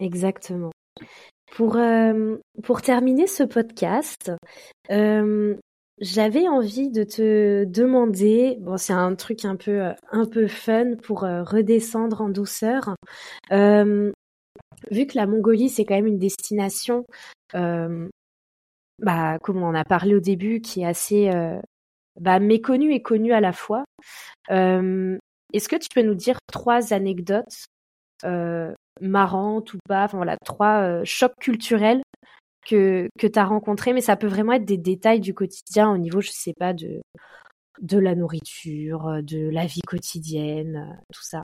Exactement. 0.00 0.72
Pour, 1.56 1.76
euh, 1.76 2.36
pour 2.64 2.82
terminer 2.82 3.26
ce 3.26 3.44
podcast, 3.44 4.32
euh, 4.90 5.56
j'avais 6.00 6.48
envie 6.48 6.90
de 6.90 7.04
te 7.04 7.64
demander, 7.64 8.56
bon 8.60 8.76
c'est 8.76 8.92
un 8.92 9.14
truc 9.14 9.44
un 9.44 9.54
peu 9.54 9.92
un 10.10 10.26
peu 10.26 10.48
fun 10.48 10.96
pour 10.96 11.22
euh, 11.22 11.44
redescendre 11.44 12.22
en 12.22 12.28
douceur. 12.28 12.96
vu 14.90 15.06
que 15.06 15.16
la 15.16 15.26
Mongolie 15.26 15.68
c'est 15.68 15.84
quand 15.84 15.94
même 15.94 16.06
une 16.06 16.18
destination, 16.18 17.06
bah 17.52 19.38
comme 19.40 19.62
on 19.62 19.74
a 19.74 19.84
parlé 19.84 20.16
au 20.16 20.20
début, 20.20 20.60
qui 20.60 20.82
est 20.82 20.86
assez 20.86 21.30
bah, 22.20 22.40
méconnue 22.40 22.92
et 22.94 23.02
connue 23.02 23.32
à 23.32 23.40
la 23.40 23.52
fois. 23.52 23.84
Est-ce 24.50 25.68
que 25.68 25.76
tu 25.76 25.88
peux 25.94 26.02
nous 26.02 26.16
dire 26.16 26.38
trois 26.52 26.92
anecdotes 26.92 27.66
marrantes 29.00 29.74
ou 29.74 29.78
pas, 29.88 30.04
enfin 30.04 30.16
voilà, 30.16 30.36
trois 30.44 30.82
euh, 30.82 31.02
chocs 31.04 31.36
culturels 31.40 32.02
que, 32.66 33.08
que 33.18 33.26
tu 33.26 33.38
as 33.38 33.44
rencontrés, 33.44 33.92
mais 33.92 34.00
ça 34.00 34.16
peut 34.16 34.26
vraiment 34.26 34.52
être 34.52 34.64
des 34.64 34.78
détails 34.78 35.20
du 35.20 35.34
quotidien 35.34 35.90
au 35.90 35.98
niveau, 35.98 36.20
je 36.20 36.30
sais 36.30 36.54
pas, 36.54 36.72
de, 36.72 37.02
de 37.80 37.98
la 37.98 38.14
nourriture, 38.14 39.06
euh, 39.08 39.22
de 39.22 39.48
la 39.50 39.66
vie 39.66 39.82
quotidienne, 39.82 40.76
euh, 40.76 41.02
tout 41.12 41.22
ça. 41.22 41.42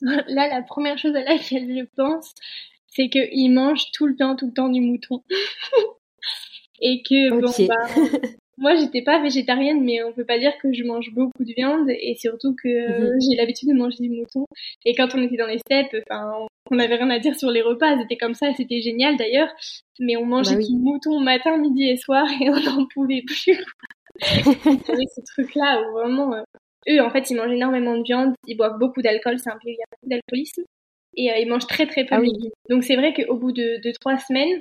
Là, 0.00 0.48
la 0.48 0.62
première 0.62 0.98
chose 0.98 1.14
à 1.16 1.22
laquelle 1.22 1.68
je 1.68 1.84
pense, 1.96 2.34
c'est 2.88 3.08
qu'ils 3.08 3.52
mangent 3.52 3.90
tout 3.92 4.06
le 4.06 4.16
temps, 4.16 4.36
tout 4.36 4.46
le 4.46 4.52
temps 4.52 4.68
du 4.68 4.80
mouton. 4.80 5.22
Et 6.80 7.02
que, 7.02 7.30
bon, 7.30 7.66
bah, 7.66 7.86
moi, 8.58 8.74
j'étais 8.74 9.02
pas 9.02 9.20
végétarienne, 9.20 9.84
mais 9.84 10.02
on 10.02 10.12
peut 10.12 10.24
pas 10.24 10.38
dire 10.38 10.52
que 10.62 10.72
je 10.72 10.82
mange 10.82 11.12
beaucoup 11.12 11.44
de 11.44 11.52
viande 11.54 11.88
et 11.90 12.16
surtout 12.18 12.54
que 12.54 12.68
mhm. 12.68 13.20
j'ai 13.20 13.36
l'habitude 13.36 13.68
de 13.68 13.74
manger 13.74 13.98
du 14.00 14.10
mouton. 14.10 14.46
Et 14.84 14.94
quand 14.94 15.14
on 15.14 15.22
était 15.22 15.36
dans 15.36 15.46
les 15.46 15.58
steppes, 15.58 15.94
enfin, 16.08 16.46
on 16.70 16.76
n'avait 16.76 16.96
rien 16.96 17.10
à 17.10 17.18
dire 17.18 17.36
sur 17.36 17.50
les 17.50 17.60
repas, 17.60 17.98
c'était 17.98 18.16
comme 18.16 18.34
ça, 18.34 18.52
c'était 18.54 18.80
génial 18.80 19.16
d'ailleurs. 19.16 19.50
Mais 20.00 20.16
on 20.16 20.24
mangeait 20.24 20.56
bah 20.56 20.62
du 20.62 20.76
mouton 20.76 21.20
matin, 21.20 21.58
midi 21.58 21.88
et 21.88 21.96
soir 21.96 22.26
et 22.40 22.48
on 22.48 22.60
n'en 22.60 22.86
pouvait 22.86 23.22
plus. 23.22 23.62
avait 24.22 25.06
ce 25.14 25.20
truc-là 25.34 25.82
où 25.82 25.92
vraiment, 25.92 26.32
euh, 26.32 26.42
eux, 26.88 27.02
en 27.02 27.10
fait, 27.10 27.28
ils 27.30 27.36
mangent 27.36 27.52
énormément 27.52 27.96
de 27.96 28.02
viande, 28.02 28.34
ils 28.46 28.56
boivent 28.56 28.78
beaucoup 28.78 29.02
d'alcool, 29.02 29.38
c'est 29.38 29.50
un 29.50 29.58
pays 29.62 29.72
où 29.72 29.76
il 29.76 29.78
y 29.78 29.82
a 29.82 29.90
beaucoup 29.90 30.08
d'alcoolisme. 30.08 30.62
Et 31.18 31.30
euh, 31.30 31.36
ils 31.38 31.48
mangent 31.48 31.66
très 31.66 31.86
très 31.86 32.04
peu 32.04 32.14
ah, 32.14 32.20
oui. 32.20 32.30
Donc 32.70 32.84
c'est 32.84 32.96
vrai 32.96 33.12
qu'au 33.12 33.36
bout 33.36 33.52
de, 33.52 33.80
de 33.82 33.92
trois 33.92 34.18
semaines, 34.18 34.60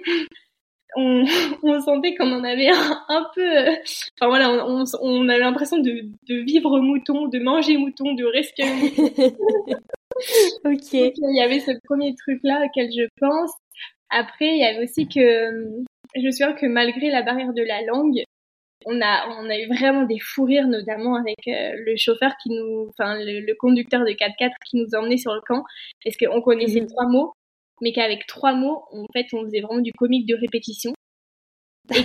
on, 0.96 1.24
on 1.64 1.80
sentait 1.82 2.16
qu'on 2.16 2.32
en 2.32 2.44
avait 2.44 2.70
un, 2.70 3.26
peu. 3.34 3.42
Euh, 3.42 3.76
enfin 4.20 4.28
voilà, 4.28 4.66
on, 4.66 4.84
on, 5.02 5.30
avait 5.30 5.40
l'impression 5.40 5.78
de, 5.78 6.06
de, 6.28 6.36
vivre 6.44 6.80
mouton, 6.80 7.28
de 7.28 7.40
manger 7.40 7.78
mouton, 7.78 8.14
de 8.14 8.26
respirer 8.26 8.74
mouton. 8.74 9.10
ok. 10.66 10.94
il 10.94 11.36
y 11.36 11.42
avait 11.42 11.60
ce 11.60 11.72
premier 11.86 12.16
truc-là 12.16 12.66
auquel 12.66 12.92
je 12.92 13.08
pense. 13.20 13.52
Après, 14.10 14.48
il 14.48 14.60
y 14.60 14.64
avait 14.64 14.84
aussi 14.84 15.08
que 15.08 15.84
je 16.16 16.22
me 16.22 16.32
souviens 16.32 16.54
que 16.54 16.66
malgré 16.66 17.10
la 17.10 17.22
barrière 17.22 17.54
de 17.54 17.64
la 17.64 17.82
langue, 17.82 18.24
on 18.86 19.02
a 19.02 19.28
on 19.40 19.50
a 19.50 19.58
eu 19.58 19.68
vraiment 19.68 20.04
des 20.04 20.20
fous 20.20 20.46
rires, 20.46 20.68
notamment 20.68 21.16
avec 21.16 21.48
euh, 21.48 21.72
le 21.86 21.96
chauffeur 21.98 22.34
qui 22.42 22.50
nous, 22.50 22.88
enfin 22.90 23.16
le, 23.18 23.54
conducteur 23.56 24.02
de 24.02 24.12
4x4 24.12 24.52
qui 24.66 24.78
nous 24.78 24.96
emmenait 24.96 25.18
sur 25.18 25.34
le 25.34 25.42
camp, 25.42 25.64
parce 26.04 26.16
qu'on 26.18 26.42
connaissait 26.42 26.82
mhm. 26.82 26.88
trois 26.88 27.08
mots 27.08 27.34
mais 27.82 27.92
qu'avec 27.92 28.26
trois 28.28 28.54
mots, 28.54 28.84
en 28.92 29.06
fait, 29.14 29.28
on 29.34 29.44
faisait 29.44 29.62
vraiment 29.62 29.82
du 29.82 29.92
comique 29.94 30.28
de 30.28 30.36
répétition. 30.36 30.94
Et 31.92 32.04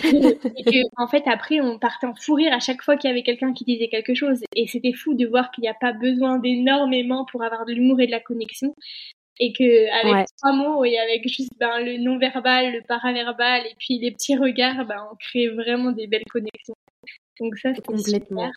que, 0.65 1.03
en 1.03 1.09
fait, 1.09 1.23
après, 1.27 1.61
on 1.61 1.79
partait 1.79 2.07
en 2.07 2.15
fou 2.15 2.35
rire 2.35 2.53
à 2.53 2.61
chaque 2.61 2.83
fois 2.83 2.97
qu'il 2.97 3.09
y 3.09 3.13
avait 3.13 3.23
quelqu'un 3.23 3.53
qui 3.53 3.65
disait 3.65 3.89
quelque 3.89 4.15
chose. 4.15 4.43
Et 4.55 4.67
c'était 4.67 4.93
fou 4.93 5.15
de 5.15 5.27
voir 5.27 5.51
qu'il 5.51 5.63
n'y 5.63 5.69
a 5.69 5.75
pas 5.75 5.93
besoin 5.93 6.39
d'énormément 6.39 7.25
pour 7.25 7.43
avoir 7.43 7.65
de 7.65 7.73
l'humour 7.73 8.01
et 8.01 8.07
de 8.07 8.11
la 8.11 8.21
connexion. 8.21 8.75
Et 9.39 9.55
que 9.55 9.91
avec 10.05 10.27
trois 10.37 10.53
mots 10.53 10.85
et 10.85 10.99
avec 10.99 11.27
juste 11.27 11.53
ben, 11.59 11.81
le 11.81 11.97
non-verbal, 11.97 12.73
le 12.73 12.83
paraverbal 12.83 13.63
et 13.67 13.75
puis 13.79 13.99
les 13.99 14.11
petits 14.11 14.37
regards, 14.37 14.85
ben, 14.85 15.09
on 15.11 15.17
crée 15.17 15.49
vraiment 15.49 15.93
des 15.93 16.07
belles 16.07 16.25
connexions. 16.31 16.75
Donc 17.41 17.57
ça, 17.57 17.75
c'est 17.75 17.87
complètement. 17.87 18.51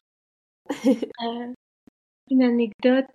Euh, 0.86 1.54
une 2.30 2.44
anecdote. 2.44 3.06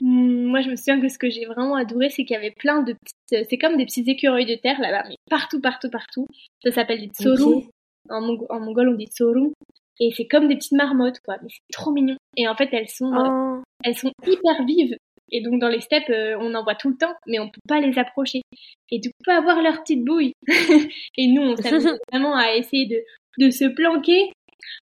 Mmh, 0.00 0.46
moi, 0.46 0.60
je 0.60 0.70
me 0.70 0.76
souviens 0.76 1.00
que 1.00 1.08
ce 1.08 1.18
que 1.18 1.30
j'ai 1.30 1.46
vraiment 1.46 1.76
adoré, 1.76 2.10
c'est 2.10 2.24
qu'il 2.24 2.34
y 2.34 2.36
avait 2.36 2.50
plein 2.50 2.82
de 2.82 2.92
petites. 2.94 3.48
C'est 3.48 3.58
comme 3.58 3.76
des 3.76 3.84
petits 3.84 4.04
écureuils 4.06 4.46
de 4.46 4.56
terre 4.56 4.80
là-bas, 4.80 5.04
mais 5.08 5.16
partout, 5.30 5.60
partout, 5.60 5.90
partout. 5.90 6.26
Ça 6.64 6.72
s'appelle 6.72 7.00
des 7.00 7.08
tsorum. 7.08 7.62
En, 8.10 8.20
mongol, 8.20 8.88
on 8.88 8.94
dit 8.94 9.06
tsorum. 9.06 9.52
Et 10.00 10.10
c'est 10.16 10.26
comme 10.26 10.48
des 10.48 10.56
petites 10.56 10.72
marmottes, 10.72 11.20
quoi. 11.24 11.36
Mais 11.42 11.48
c'est 11.48 11.72
trop 11.72 11.92
mignon. 11.92 12.16
Et 12.36 12.48
en 12.48 12.56
fait, 12.56 12.68
elles 12.72 12.88
sont, 12.88 13.12
euh, 13.12 13.58
oh. 13.58 13.62
elles 13.84 13.96
sont 13.96 14.10
hyper 14.26 14.64
vives. 14.66 14.96
Et 15.30 15.40
donc, 15.40 15.60
dans 15.60 15.68
les 15.68 15.80
steppes, 15.80 16.10
euh, 16.10 16.36
on 16.40 16.54
en 16.54 16.64
voit 16.64 16.74
tout 16.74 16.90
le 16.90 16.96
temps, 16.96 17.14
mais 17.26 17.38
on 17.38 17.48
peut 17.48 17.60
pas 17.68 17.80
les 17.80 17.96
approcher. 17.98 18.42
Et 18.90 18.98
du 18.98 19.10
coup, 19.10 19.22
pas 19.24 19.38
avoir 19.38 19.62
leur 19.62 19.80
petite 19.82 20.04
bouille. 20.04 20.32
et 21.16 21.28
nous, 21.28 21.42
on 21.42 21.56
s'amuse 21.56 21.88
vraiment 22.12 22.34
à 22.36 22.56
essayer 22.56 22.86
de, 22.86 23.44
de 23.44 23.50
se 23.50 23.64
planquer 23.64 24.32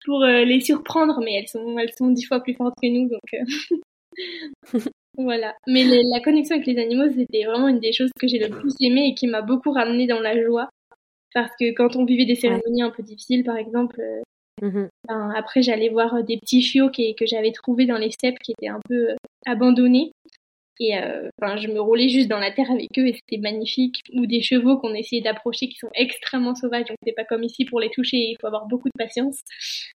pour 0.04 0.22
euh, 0.22 0.44
les 0.44 0.60
surprendre, 0.60 1.20
mais 1.24 1.34
elles 1.34 1.48
sont, 1.48 1.78
elles 1.78 1.92
sont 1.92 2.10
dix 2.10 2.24
fois 2.24 2.40
plus 2.40 2.54
fortes 2.54 2.74
que 2.80 2.88
nous, 2.88 3.08
donc 3.08 3.20
voilà. 5.16 5.54
Mais 5.66 5.84
la 5.84 6.20
connexion 6.20 6.56
avec 6.56 6.66
les 6.66 6.80
animaux, 6.80 7.10
c'était 7.14 7.44
vraiment 7.44 7.68
une 7.68 7.80
des 7.80 7.92
choses 7.92 8.10
que 8.18 8.28
j'ai 8.28 8.38
le 8.38 8.48
plus 8.48 8.74
aimé 8.80 9.08
et 9.08 9.14
qui 9.14 9.26
m'a 9.26 9.42
beaucoup 9.42 9.72
ramené 9.72 10.06
dans 10.06 10.20
la 10.20 10.40
joie. 10.42 10.68
Parce 11.34 11.52
que 11.58 11.72
quand 11.72 11.96
on 11.96 12.04
vivait 12.04 12.26
des 12.26 12.34
cérémonies 12.34 12.82
un 12.82 12.90
peu 12.90 13.02
difficiles, 13.02 13.42
par 13.42 13.56
exemple, 13.56 14.02
Mmh 14.62 14.86
après, 15.34 15.62
j'allais 15.62 15.88
voir 15.88 16.14
euh, 16.14 16.22
des 16.22 16.36
petits 16.38 16.62
chiots 16.62 16.90
que 16.90 17.26
j'avais 17.26 17.52
trouvés 17.52 17.86
dans 17.86 17.98
les 17.98 18.10
steppes 18.10 18.38
qui 18.38 18.52
étaient 18.52 18.68
un 18.68 18.80
peu 18.88 19.10
euh, 19.10 19.16
abandonnés. 19.44 20.12
Et 20.78 20.96
euh, 20.96 21.28
enfin, 21.40 21.56
je 21.56 21.68
me 21.68 21.80
roulais 21.80 22.08
juste 22.08 22.28
dans 22.28 22.38
la 22.38 22.50
terre 22.50 22.70
avec 22.70 22.88
eux 22.98 23.06
et 23.06 23.14
c'était 23.14 23.40
magnifique. 23.40 24.00
Ou 24.14 24.26
des 24.26 24.40
chevaux 24.40 24.78
qu'on 24.78 24.94
essayait 24.94 25.22
d'approcher 25.22 25.68
qui 25.68 25.76
sont 25.76 25.90
extrêmement 25.94 26.54
sauvages. 26.54 26.86
Donc 26.86 26.96
c'est 27.04 27.12
pas 27.12 27.24
comme 27.24 27.42
ici 27.42 27.64
pour 27.64 27.80
les 27.80 27.90
toucher, 27.90 28.16
il 28.16 28.36
faut 28.40 28.46
avoir 28.46 28.66
beaucoup 28.66 28.88
de 28.88 28.98
patience. 28.98 29.40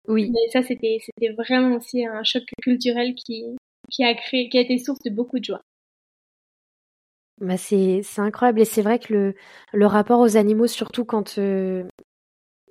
Oui. 0.09 0.31
Mais 0.33 0.51
ça, 0.51 0.63
c'était 0.63 0.99
c'était 1.01 1.33
vraiment 1.33 1.77
aussi 1.77 2.07
un 2.07 2.23
choc 2.23 2.45
culturel 2.63 3.15
qui 3.15 3.45
qui 3.91 4.05
a 4.05 4.15
créé, 4.15 4.49
qui 4.49 4.59
a 4.59 4.61
été 4.61 4.79
source 4.79 5.01
de 5.05 5.11
beaucoup 5.11 5.39
de 5.39 5.45
joie. 5.45 5.63
Bah 7.41 7.57
c'est 7.57 8.03
incroyable 8.19 8.61
et 8.61 8.65
c'est 8.65 8.83
vrai 8.83 9.01
que 9.01 9.13
le, 9.13 9.35
le 9.73 9.87
rapport 9.87 10.21
aux 10.21 10.37
animaux, 10.37 10.69
surtout 10.69 11.05
quand 11.05 11.39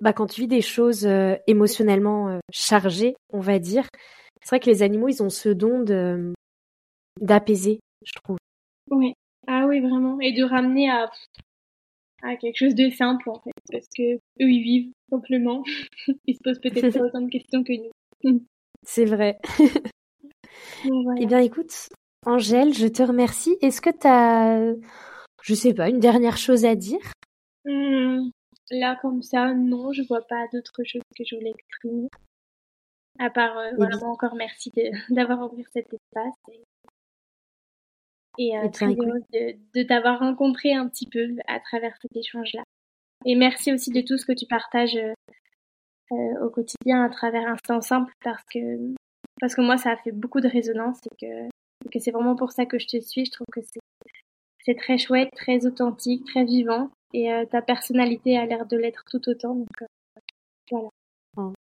bah, 0.00 0.12
quand 0.12 0.26
tu 0.26 0.42
vis 0.42 0.48
des 0.48 0.60
choses 0.60 1.06
euh, 1.06 1.36
émotionnellement 1.46 2.28
euh, 2.28 2.38
chargées, 2.52 3.14
on 3.32 3.40
va 3.40 3.58
dire, 3.58 3.86
c'est 4.42 4.50
vrai 4.50 4.60
que 4.60 4.70
les 4.70 4.82
animaux, 4.82 5.08
ils 5.08 5.22
ont 5.22 5.30
ce 5.30 5.48
don 5.48 5.84
d'apaiser, 7.20 7.80
je 8.04 8.12
trouve. 8.22 8.36
Oui, 8.90 9.14
ah 9.46 9.66
oui, 9.66 9.80
vraiment, 9.80 10.20
et 10.20 10.32
de 10.32 10.44
ramener 10.44 10.90
à, 10.90 11.10
à 12.22 12.36
quelque 12.36 12.58
chose 12.58 12.74
de 12.74 12.90
simple 12.90 13.30
en 13.30 13.40
fait, 13.40 13.52
parce 13.70 13.86
que 13.96 14.16
eux 14.16 14.20
ils 14.50 14.62
vivent 14.62 14.92
simplement, 15.10 15.62
ils 16.26 16.34
se 16.34 16.40
posent 16.42 16.60
peut-être 16.60 16.92
pas 16.92 17.04
autant 17.06 17.22
de 17.22 17.30
questions 17.30 17.64
que 17.64 17.72
nous. 17.72 18.42
c'est 18.82 19.06
vrai. 19.06 19.38
Eh 20.84 21.26
bien, 21.26 21.38
écoute, 21.38 21.88
Angèle, 22.26 22.72
je 22.72 22.86
te 22.86 23.02
remercie. 23.02 23.56
Est-ce 23.60 23.80
que 23.80 23.90
tu 23.90 24.06
as, 24.06 24.74
je 25.42 25.54
sais 25.54 25.74
pas, 25.74 25.88
une 25.88 26.00
dernière 26.00 26.36
chose 26.36 26.64
à 26.64 26.74
dire? 26.74 27.00
Mmh. 27.64 28.30
Là, 28.70 28.98
comme 29.02 29.22
ça, 29.22 29.52
non, 29.52 29.92
je 29.92 30.02
vois 30.02 30.26
pas 30.26 30.46
d'autres 30.52 30.84
choses 30.84 31.02
que 31.16 31.24
je 31.24 31.36
voulais 31.36 31.52
exprimer. 31.56 32.08
À 33.18 33.30
part, 33.30 33.56
euh, 33.58 33.70
vraiment, 33.76 34.12
encore 34.12 34.34
merci 34.34 34.72
d'avoir 35.10 35.52
ouvert 35.52 35.66
cet 35.72 35.86
espace. 35.92 36.34
Et, 38.38 38.56
euh, 38.58 38.68
très 38.68 38.86
heureuse 38.86 39.22
de, 39.32 39.56
de 39.74 39.82
t'avoir 39.86 40.18
rencontré 40.18 40.74
un 40.74 40.88
petit 40.88 41.06
peu 41.06 41.36
à 41.46 41.60
travers 41.60 41.94
cet 42.02 42.16
échange-là. 42.16 42.64
Et 43.24 43.36
merci 43.36 43.72
aussi 43.72 43.90
de 43.90 44.00
tout 44.00 44.18
ce 44.18 44.26
que 44.26 44.32
tu 44.32 44.46
partages 44.46 44.98
euh, 46.12 46.44
au 46.44 46.50
quotidien 46.50 47.04
à 47.04 47.08
travers 47.08 47.48
Instant 47.48 47.80
Simple 47.80 48.12
parce 48.22 48.42
que, 48.52 48.58
parce 49.40 49.54
que 49.54 49.60
moi, 49.60 49.76
ça 49.76 49.90
a 49.90 49.96
fait 49.96 50.12
beaucoup 50.12 50.40
de 50.40 50.48
résonance 50.48 50.98
et 51.06 51.26
que, 51.26 51.90
que 51.90 51.98
c'est 51.98 52.10
vraiment 52.10 52.36
pour 52.36 52.52
ça 52.52 52.66
que 52.66 52.78
je 52.78 52.86
te 52.86 53.00
suis. 53.00 53.26
Je 53.26 53.32
trouve 53.32 53.46
que 53.52 53.60
c'est 54.64 54.74
très 54.74 54.98
chouette, 54.98 55.30
très 55.34 55.66
authentique, 55.66 56.24
très 56.26 56.44
vivant 56.44 56.90
et 57.12 57.32
euh, 57.32 57.44
ta 57.44 57.62
personnalité 57.62 58.36
a 58.38 58.46
l'air 58.46 58.66
de 58.66 58.76
l'être 58.76 59.04
tout 59.10 59.28
autant. 59.28 59.54
Donc 59.54 59.82
euh, 59.82 60.20
voilà. 60.70 60.88
Oh. 61.36 61.52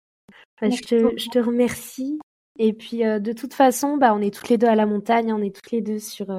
Bah, 0.61 0.71
je, 0.71 0.83
te, 0.83 1.19
je, 1.19 1.29
te, 1.29 1.39
remercie. 1.39 2.19
Et 2.59 2.73
puis 2.73 3.05
euh, 3.05 3.19
de 3.19 3.33
toute 3.33 3.55
façon, 3.55 3.97
bah, 3.97 4.15
on 4.15 4.21
est 4.21 4.33
toutes 4.33 4.49
les 4.49 4.59
deux 4.59 4.67
à 4.67 4.75
la 4.75 4.87
montagne, 4.87 5.33
on 5.33 5.43
est 5.43 5.55
toutes 5.55 5.71
les 5.73 5.81
deux 5.81 5.99
sur, 5.99 6.31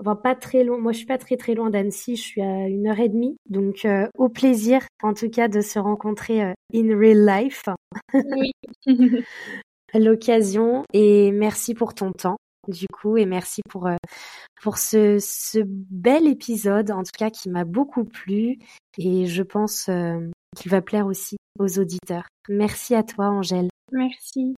enfin 0.00 0.16
pas 0.16 0.34
très 0.34 0.64
loin. 0.64 0.78
Moi, 0.78 0.92
je 0.92 0.98
suis 0.98 1.06
pas 1.06 1.18
très 1.18 1.36
très 1.36 1.54
loin 1.54 1.70
d'Annecy, 1.70 2.16
je 2.16 2.22
suis 2.22 2.42
à 2.42 2.68
une 2.68 2.86
heure 2.86 3.00
et 3.00 3.08
demie. 3.08 3.36
Donc 3.48 3.86
au 4.16 4.28
plaisir, 4.28 4.86
en 5.02 5.14
tout 5.14 5.28
cas, 5.28 5.48
de 5.48 5.60
se 5.60 5.78
rencontrer 5.78 6.40
in 6.74 6.98
real 6.98 7.26
life. 7.26 7.64
Oui. 8.14 8.52
l'occasion. 9.98 10.84
Et 10.92 11.32
merci 11.32 11.74
pour 11.74 11.94
ton 11.94 12.12
temps 12.12 12.36
du 12.68 12.86
coup 12.92 13.16
et 13.16 13.26
merci 13.26 13.60
pour 13.68 13.86
euh, 13.86 13.96
pour 14.62 14.78
ce, 14.78 15.18
ce 15.20 15.58
bel 15.66 16.26
épisode 16.26 16.90
en 16.90 17.02
tout 17.02 17.10
cas 17.16 17.30
qui 17.30 17.50
m'a 17.50 17.64
beaucoup 17.64 18.04
plu 18.04 18.58
et 18.98 19.26
je 19.26 19.42
pense 19.42 19.88
euh, 19.88 20.20
qu'il 20.56 20.70
va 20.70 20.80
plaire 20.80 21.06
aussi 21.06 21.36
aux 21.58 21.78
auditeurs. 21.78 22.28
Merci 22.48 22.94
à 22.94 23.02
toi 23.02 23.26
Angèle. 23.26 23.68
Merci. 23.90 24.54